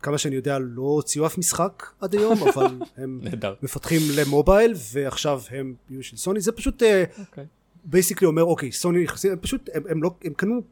כמה 0.00 0.18
שאני 0.18 0.36
יודע 0.36 0.58
לא 0.58 0.82
הוציאו 0.82 1.26
אף 1.26 1.38
משחק 1.38 1.90
עד 2.00 2.14
היום 2.14 2.38
אבל 2.54 2.66
הם 2.96 3.20
מפתחים 3.62 4.00
למובייל 4.16 4.74
ועכשיו 4.92 5.42
הם 5.50 5.74
יהיו 5.90 6.02
של 6.02 6.16
סוני. 6.16 6.40
זה 6.40 6.52
פשוט 6.52 6.82
basically 7.84 8.26
uh, 8.26 8.28
okay. 8.28 8.32
אומר 8.32 8.44
אוקיי 8.44 8.72
סוני 8.72 9.04
נכנסים 9.04 9.32
הם 9.32 9.38
פשוט 9.38 9.68
הם, 9.74 9.82
הם 9.88 10.02
לא 10.02 10.10
הם 10.24 10.34
קנו 10.34 10.62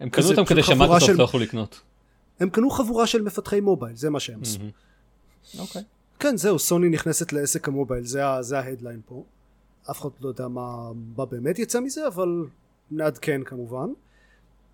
הם 0.00 0.10
קנו 0.10 0.30
אותם 0.30 0.44
כדי 0.44 0.62
שמיקרוסופט 0.62 1.06
של... 1.06 1.12
לא 1.12 1.24
יכלו 1.24 1.40
לקנות. 1.40 1.80
הם 2.40 2.50
קנו 2.50 2.70
חבורה 2.70 3.06
של 3.06 3.22
מפתחי 3.22 3.60
מובייל 3.60 3.96
זה 3.96 4.10
מה 4.10 4.20
שהם 4.20 4.40
עשו. 4.42 4.58
אוקיי 5.58 5.82
כן 6.18 6.36
זהו 6.36 6.58
סוני 6.58 6.88
נכנסת 6.88 7.32
לעסק 7.32 7.68
המובייל 7.68 8.04
זה, 8.04 8.22
זה 8.40 8.58
ה 8.58 8.63
headline 8.63 9.00
פה. 9.06 9.24
אף 9.90 10.00
אחד 10.00 10.08
לא 10.20 10.28
יודע 10.28 10.48
מה, 10.48 10.92
מה 11.16 11.26
באמת 11.26 11.58
יצא 11.58 11.80
מזה 11.80 12.06
אבל 12.06 12.44
נעדכן 12.90 13.44
כמובן. 13.44 13.88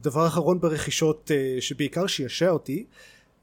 דבר 0.02 0.26
אחרון 0.26 0.60
ברכישות 0.60 1.30
uh, 1.30 1.60
שבעיקר 1.60 2.06
שישע 2.06 2.50
אותי 2.50 2.84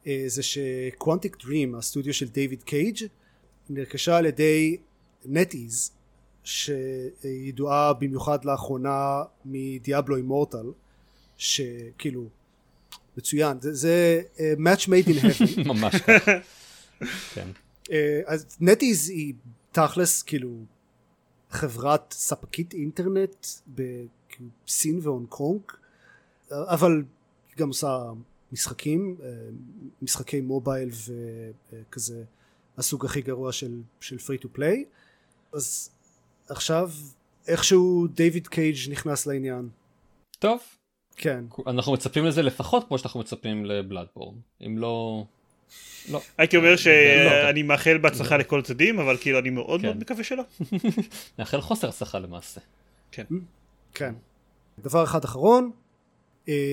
uh, 0.03 0.07
זה 0.27 0.43
שקוונטיק 0.43 1.37
דרים 1.43 1.75
הסטודיו 1.75 2.13
של 2.13 2.27
דיוויד 2.27 2.63
קייג' 2.63 2.97
נרכשה 3.69 4.17
על 4.17 4.25
ידי 4.25 4.77
נטיז 5.25 5.91
שידועה 6.43 7.93
במיוחד 7.93 8.45
לאחרונה 8.45 9.21
מדיאבלו 9.45 10.15
אימורטל 10.15 10.71
שכאילו 11.37 12.29
מצוין. 13.17 13.57
זה, 13.61 13.73
זה 13.73 14.21
uh, 14.35 14.39
match 14.59 14.83
made 14.83 15.07
in 15.07 15.23
heaven. 15.23 15.67
ממש 15.73 15.95
ככה. 15.95 16.31
כן. 17.33 17.47
Uh, 17.87 17.91
אז 18.25 18.57
NetEase 18.59 19.09
היא 19.09 19.33
תכלס 19.71 20.23
כאילו 20.23 20.57
חברת 21.49 22.13
ספקית 22.17 22.73
אינטרנט 22.73 23.45
בסין 23.67 24.99
והונג 25.01 25.27
קונג 25.27 25.61
אבל 26.51 27.03
גם 27.57 27.67
עושה 27.67 28.03
משחקים 28.51 29.17
משחקי 30.01 30.41
מובייל 30.41 30.89
וכזה 31.71 32.23
הסוג 32.77 33.05
הכי 33.05 33.21
גרוע 33.21 33.51
של, 33.51 33.81
של 33.99 34.17
free 34.17 34.37
to 34.37 34.49
play 34.53 34.85
אז 35.53 35.89
עכשיו 36.49 36.91
איכשהו 37.47 38.07
דיוויד 38.07 38.47
קייג' 38.47 38.77
נכנס 38.91 39.27
לעניין. 39.27 39.69
טוב. 40.39 40.59
כן. 41.15 41.45
אנחנו 41.67 41.93
מצפים 41.93 42.25
לזה 42.25 42.41
לפחות 42.41 42.87
כמו 42.87 42.97
שאנחנו 42.97 43.19
מצפים 43.19 43.65
ל 43.65 43.72
Bloodborne 43.72 44.35
אם 44.65 44.77
לא 44.77 45.25
לא. 46.11 46.21
הייתי 46.37 46.57
אומר 46.57 46.75
שאני 46.75 47.63
מאחל 47.63 47.97
בהצלחה 47.97 48.37
לכל 48.37 48.61
צדדים 48.61 48.99
אבל 48.99 49.17
כאילו 49.17 49.39
אני 49.39 49.49
מאוד 49.49 49.81
מאוד 49.81 49.97
מקווה 49.97 50.23
שלא. 50.23 50.43
מאחל 51.39 51.61
חוסר 51.61 51.89
הצלחה 51.89 52.19
למעשה. 52.19 52.61
כן. 53.11 53.23
כן. 53.93 54.13
דבר 54.79 55.03
אחד 55.03 55.23
אחרון 55.23 55.71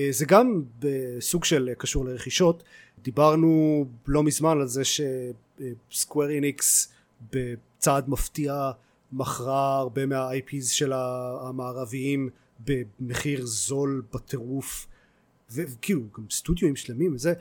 זה 0.09 0.25
גם 0.27 0.61
בסוג 0.79 1.45
של 1.45 1.69
קשור 1.77 2.05
לרכישות 2.05 2.63
דיברנו 3.03 3.85
לא 4.07 4.23
מזמן 4.23 4.61
על 4.61 4.67
זה 4.67 4.81
שסקוויר 4.85 6.29
איניקס 6.29 6.93
בצעד 7.33 8.09
מפתיע 8.09 8.71
מכרה 9.11 9.77
הרבה 9.77 10.05
מה-IPs 10.05 10.65
של 10.65 10.93
המערביים 11.41 12.29
במחיר 12.59 13.45
זול 13.45 14.03
בטירוף 14.13 14.87
וכאילו 15.51 16.01
גם 16.17 16.23
סטודיו 16.29 16.75
שלמים 16.75 17.15
וזה 17.15 17.33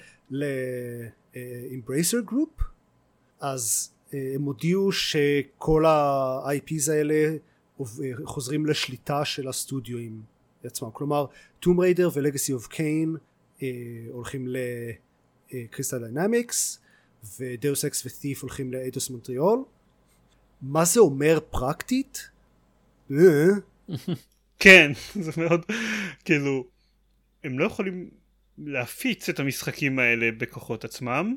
ל 1.37 1.46
Embracer 1.46 2.21
Group 2.21 2.61
אז 3.41 3.91
הם 4.13 4.43
הודיעו 4.43 4.93
שכל 4.93 5.87
ה-IPs 5.87 6.91
האלה 6.93 7.37
חוזרים 8.25 8.67
לשליטה 8.67 9.25
של 9.25 9.49
הסטודיואים 9.49 10.23
עצמם. 10.65 10.89
כלומר 10.93 11.27
Tomb 11.61 11.81
Raider 11.81 12.09
ו 12.15 12.20
Legacy 12.20 12.53
of 12.53 12.67
Kain 12.67 13.17
הולכים 14.09 14.49
ל 15.53 15.58
Crystal 15.58 15.99
Dynamics 15.99 16.81
ו 17.39 17.48
Deus 17.48 17.85
Ex 17.85 18.07
ו 18.07 18.13
Thief 18.13 18.43
הולכים 18.43 18.73
ל 18.73 18.79
Eidos 18.79 19.11
Montreal 19.11 19.65
מה 20.63 20.85
זה 20.85 21.01
אומר 21.01 21.39
פרקטית? 21.51 22.31
כן 24.59 24.93
זה 25.21 25.33
מאוד 25.37 25.65
כאילו 26.25 26.65
הם 27.45 27.59
לא 27.59 27.65
יכולים 27.65 28.11
להפיץ 28.59 29.29
את 29.29 29.41
המשחקים 29.41 29.99
האלה 29.99 30.31
בכוחות 30.39 30.85
עצמם. 30.85 31.37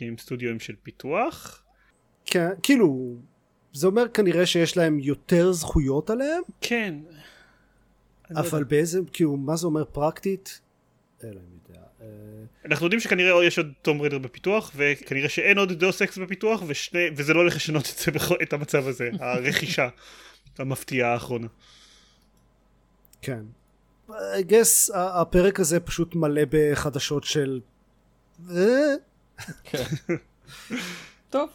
כי 0.00 0.08
הם 0.08 0.18
סטודיו 0.18 0.60
של 0.60 0.74
פיתוח. 0.82 1.64
כן 2.26 2.48
כאילו 2.62 3.16
זה 3.72 3.86
אומר 3.86 4.08
כנראה 4.08 4.46
שיש 4.46 4.76
להם 4.76 4.98
יותר 4.98 5.52
זכויות 5.52 6.10
עליהם? 6.10 6.42
כן. 6.60 6.94
לא 8.30 8.40
אבל 8.40 8.64
באיזה 8.64 9.00
כאילו 9.12 9.36
מה 9.36 9.56
זה 9.56 9.66
אומר 9.66 9.84
פרקטית? 9.84 10.60
אני 11.24 11.30
יודע 11.30 11.80
אה, 12.00 12.06
אנחנו 12.64 12.86
יודעים 12.86 13.00
שכנראה 13.00 13.44
יש 13.44 13.58
עוד 13.58 13.72
Tomb 13.82 14.00
Raider 14.00 14.18
בפיתוח 14.18 14.72
וכנראה 14.76 15.28
שאין 15.28 15.58
עוד 15.58 15.72
Deus 15.72 16.02
Ex 16.02 16.18
בפיתוח 16.18 16.62
ושני, 16.66 17.06
וזה 17.16 17.34
לא 17.34 17.40
הולך 17.40 17.56
לשנות 17.56 17.90
את, 17.94 17.98
זה, 17.98 18.10
את 18.42 18.52
המצב 18.52 18.86
הזה 18.86 19.10
הרכישה 19.20 19.88
המפתיעה 20.58 21.12
האחרונה. 21.12 21.46
כן 23.22 23.42
I 24.10 24.50
guess 24.50 24.96
הפרק 24.96 25.60
הזה 25.60 25.80
פשוט 25.80 26.14
מלא 26.14 26.42
בחדשות 26.50 27.24
של 27.24 27.60
כן. 29.64 29.84
טוב. 31.30 31.48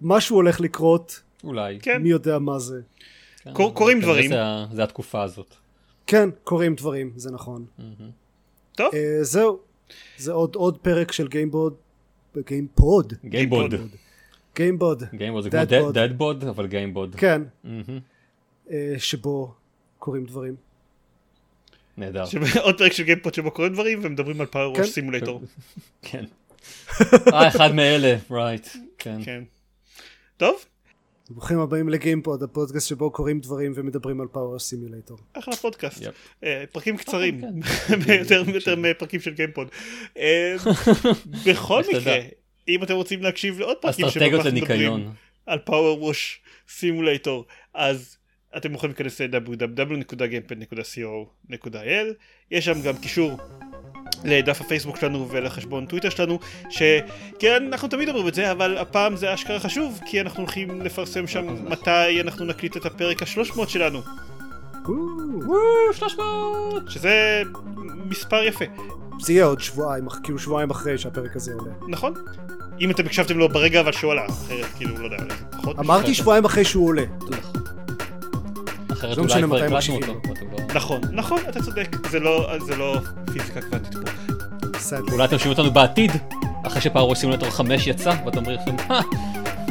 משהו 0.00 0.36
הולך 0.36 0.60
לקרות. 0.60 1.22
אולי. 1.44 1.78
כן. 1.82 2.02
מי 2.02 2.08
יודע 2.08 2.38
מה 2.38 2.58
זה. 2.58 2.80
כן, 3.44 3.52
קורים 3.52 4.00
דברים. 4.00 4.30
זה, 4.30 4.36
זה 4.72 4.82
התקופה 4.82 5.22
הזאת. 5.22 5.54
כן 6.06 6.28
קורים 6.44 6.74
דברים 6.74 7.12
זה 7.16 7.30
נכון. 7.30 7.64
טוב. 8.74 8.92
uh, 8.92 8.96
זהו. 9.22 9.60
זה 10.18 10.32
עוד 10.32 10.54
עוד 10.54 10.78
פרק 10.78 11.12
של 11.12 11.28
גיימבוד 11.28 11.74
גיימפוד. 12.46 13.12
גיימבוד. 13.24 13.74
גיימבוד. 14.56 15.02
גיימבוד. 15.14 15.42
זה 15.42 15.50
כמו 15.80 15.92
דדבוד 15.92 16.44
אבל 16.44 16.66
גיימבוד. 16.66 17.14
כן. 17.14 17.42
uh, 17.64 18.70
שבו 18.98 19.54
קורים 19.98 20.24
דברים 20.24 20.56
נהדר. 21.96 22.24
עוד 22.62 22.78
פרק 22.78 22.92
של 22.92 23.02
גיימפוד 23.02 23.34
שבו 23.34 23.50
קורים 23.50 23.72
דברים 23.72 23.98
ומדברים 24.02 24.40
על 24.40 24.46
PowerWash 24.46 24.88
Simulator. 24.88 25.42
כן. 26.02 26.24
אה 27.32 27.48
אחד 27.48 27.74
מאלה, 27.74 28.16
right. 28.30 28.68
כן. 28.98 29.24
כן. 29.24 29.42
טוב. 30.36 30.64
ברוכים 31.30 31.58
הבאים 31.58 31.88
לגיימפוד 31.88 32.42
הפודקאסט 32.42 32.88
שבו 32.88 33.10
קורים 33.10 33.40
דברים 33.40 33.72
ומדברים 33.74 34.20
על 34.20 34.26
Power 34.32 34.58
Simulator. 34.58 35.18
אחלה 35.32 35.56
פודקאסט. 35.56 36.02
פרקים 36.72 36.96
קצרים. 36.96 37.40
יותר 38.20 38.42
ויותר 38.46 38.76
מפרקים 38.76 39.20
של 39.20 39.34
גיימפוד. 39.34 39.68
בכל 41.46 41.82
מקרה 41.88 42.18
אם 42.68 42.82
אתם 42.82 42.94
רוצים 42.94 43.22
להקשיב 43.22 43.60
לעוד 43.60 43.76
פרקים 43.80 44.10
שבו 44.10 44.24
אנחנו 44.24 44.52
מדברים 44.52 45.10
על 45.46 45.58
Power 45.58 45.98
Rush 46.00 46.40
Simulator 46.68 47.44
אז 47.74 48.16
אתם 48.56 48.74
יכולים 48.74 48.94
להיכנס 48.98 49.20
ל- 49.20 49.51
www.gamepod.co.il 49.51 52.14
יש 52.50 52.64
שם 52.64 52.82
גם 52.82 52.96
קישור 52.96 53.38
לדף 54.24 54.60
הפייסבוק 54.60 54.96
שלנו 54.96 55.28
ולחשבון 55.30 55.86
טוויטר 55.86 56.10
שלנו, 56.10 56.38
שכן 56.70 57.66
אנחנו 57.66 57.88
תמיד 57.88 58.08
אומרים 58.08 58.28
את 58.28 58.34
זה, 58.34 58.50
אבל 58.50 58.78
הפעם 58.78 59.16
זה 59.16 59.34
אשכרה 59.34 59.60
חשוב, 59.60 60.00
כי 60.06 60.20
אנחנו 60.20 60.42
הולכים 60.42 60.82
לפרסם 60.82 61.26
שם 61.26 61.70
מתי 61.70 62.20
אנחנו 62.20 62.44
נקליט 62.44 62.76
את 62.76 62.86
הפרק 62.86 63.22
השלוש 63.22 63.56
מאות 63.56 63.70
שלנו. 63.70 64.00
וואו, 65.46 65.92
300! 65.92 66.82
שזה 66.88 67.42
מספר 68.10 68.42
יפה. 68.42 68.64
זה 69.20 69.32
יהיה 69.32 69.44
עוד 69.44 69.60
שבועיים, 69.60 70.04
כאילו 70.22 70.38
שבועיים 70.38 70.70
אחרי 70.70 70.98
שהפרק 70.98 71.36
הזה 71.36 71.54
עולה. 71.54 71.72
נכון? 71.88 72.14
אם 72.80 72.90
אתם 72.90 73.06
הקשבתם 73.06 73.38
לו 73.38 73.48
ברגע 73.48 73.80
אבל 73.80 73.92
שהוא 73.92 74.12
עלה, 74.12 74.26
אחרת 74.26 74.66
כאילו 74.76 74.98
לא 74.98 75.04
יודע. 75.04 75.16
אמרתי 75.78 76.14
שבועיים 76.14 76.44
אחרי 76.44 76.64
שהוא 76.64 76.88
עולה. 76.88 77.04
אחרת 79.04 79.16
לא 79.16 79.22
אולי 79.22 79.42
כבר 79.42 79.56
הקלטנו. 79.56 79.94
אותו. 79.94 80.12
נכון, 80.74 81.00
נכון, 81.12 81.38
אתה 81.48 81.62
צודק, 81.62 81.96
זה 82.10 82.20
לא, 82.20 82.52
זה 82.66 82.76
לא 82.76 82.98
פיזיקה 83.32 83.60
קוונטית 83.60 83.94
פה. 83.94 84.10
בסדר. 84.72 85.12
אולי 85.12 85.24
אתם 85.24 85.38
שומעים 85.38 85.58
אותנו 85.58 85.70
בעתיד, 85.70 86.10
אחרי 86.66 86.80
שפאוור 86.80 87.14
סימולטור 87.14 87.50
5 87.50 87.86
יצא, 87.86 88.12
ואתם 88.26 88.38
אומרים 88.38 88.58
לכם, 88.62 88.76
"אה, 88.90 89.00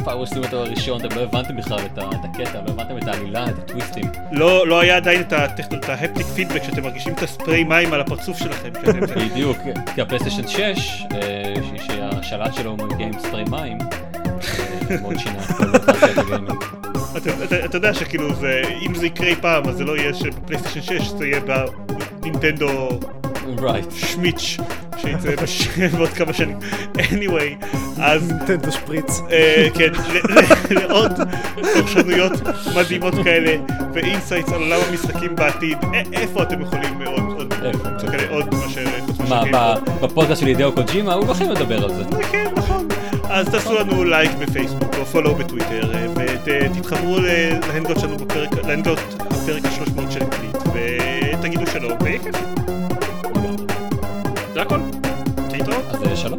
פאוור 0.04 0.26
סימולטור 0.26 0.60
הראשון, 0.60 1.00
אתם 1.06 1.16
לא 1.16 1.22
הבנתם 1.22 1.56
בכלל 1.56 1.78
את 1.78 1.98
הקטע, 1.98 2.60
לא 2.66 2.70
הבנתם 2.72 2.98
את 2.98 3.08
העלילה, 3.08 3.46
את 3.48 3.58
הטוויסטים. 3.58 4.04
לא, 4.32 4.66
לא 4.66 4.80
היה 4.80 4.96
עדיין 4.96 5.20
את 5.20 5.32
ההפטיק 5.32 5.66
פידבק 6.34 6.62
שאתם 6.64 6.82
מרגישים 6.82 7.12
את 7.12 7.22
הספרי 7.22 7.64
מים 7.64 7.92
על 7.92 8.00
הפרצוף 8.00 8.38
שלכם. 8.38 8.70
בדיוק, 9.16 9.56
כי 9.94 10.00
הפלייסטיישן 10.00 10.48
6, 10.48 10.58
אה, 11.12 11.54
שהשלט 11.86 12.54
שלו 12.54 12.76
מגיע 12.76 13.06
עם 13.06 13.18
ספרי 13.18 13.44
מים, 13.50 13.78
אה, 13.80 14.96
מאוד 15.00 15.18
שינה 15.18 15.38
את 15.38 15.56
כל 15.56 15.78
תעשיית 15.78 16.18
הגיימינג. 16.18 16.64
אתה- 17.16 17.44
אתה- 17.44 17.64
אתה 17.64 17.76
יודע 17.76 17.94
שכאילו 17.94 18.34
זה, 18.34 18.60
אם 18.86 18.94
זה 18.94 19.06
יקרה 19.06 19.34
פעם, 19.40 19.68
אז 19.68 19.76
זה 19.76 19.84
לא 19.84 19.96
יהיה 19.96 20.14
שבפלייסטיישן 20.14 20.80
6, 21.00 21.08
זה 21.18 21.26
יהיה 21.26 21.40
בנינטנדו. 22.20 22.88
שמיץ' 23.90 24.56
שיצא 24.96 25.36
בש- 25.42 25.68
בעוד 25.96 26.08
כמה 26.08 26.32
שנים. 26.32 26.56
anyway, 26.96 27.66
אז 28.00 28.28
נינטנדו 28.32 28.72
שפריץ. 28.72 29.20
אה, 29.30 29.68
כן, 29.74 29.88
לעוד 30.70 31.12
פרשנויות 31.74 32.32
מדהימות 32.76 33.14
כאלה 33.24 33.56
ו 33.94 34.00
insights 34.00 34.52
על 34.52 34.62
עולם 34.62 34.80
המשחקים 34.90 35.36
בעתיד, 35.36 35.78
א- 35.84 35.86
איפה 36.12 36.42
אתם 36.42 36.60
יכולים 36.60 37.02
עוד 37.02 37.52
עוד 38.30 38.54
מאשר 38.54 38.84
מה, 39.28 39.74
בפודקאסט 40.02 40.40
של 40.40 40.46
הידאו 40.46 40.72
קוג'ימה, 40.72 41.14
הוא 41.14 41.26
בכלל 41.26 41.48
מדבר 41.50 41.84
על 41.84 41.94
זה. 41.94 42.02
כן, 42.32 42.44
נכון. 42.56 42.88
אז 43.32 43.48
תעשו 43.48 43.74
לנו 43.78 44.04
לייק 44.04 44.30
בפייסבוק 44.40 44.94
או 44.98 45.04
follow 45.06 45.34
בטוויטר 45.34 45.94
אה, 45.94 46.06
ותתחברו 46.44 47.18
ל- 47.18 47.58
לעמדות 47.68 47.98
שלנו 48.00 48.16
בפרק, 48.16 48.50
לעמדות 48.66 48.98
הפרק 49.20 49.64
ה-300 49.64 50.10
שנקליט 50.10 50.56
ותגידו 51.38 51.66
שלום 51.66 51.92
ויהיה 52.00 52.18
כיף. 52.18 52.36
זה 54.54 54.62
הכל. 54.62 54.78
להתראות. 55.52 55.84
אז 55.90 56.02
אה, 56.02 56.16
שלום, 56.16 56.38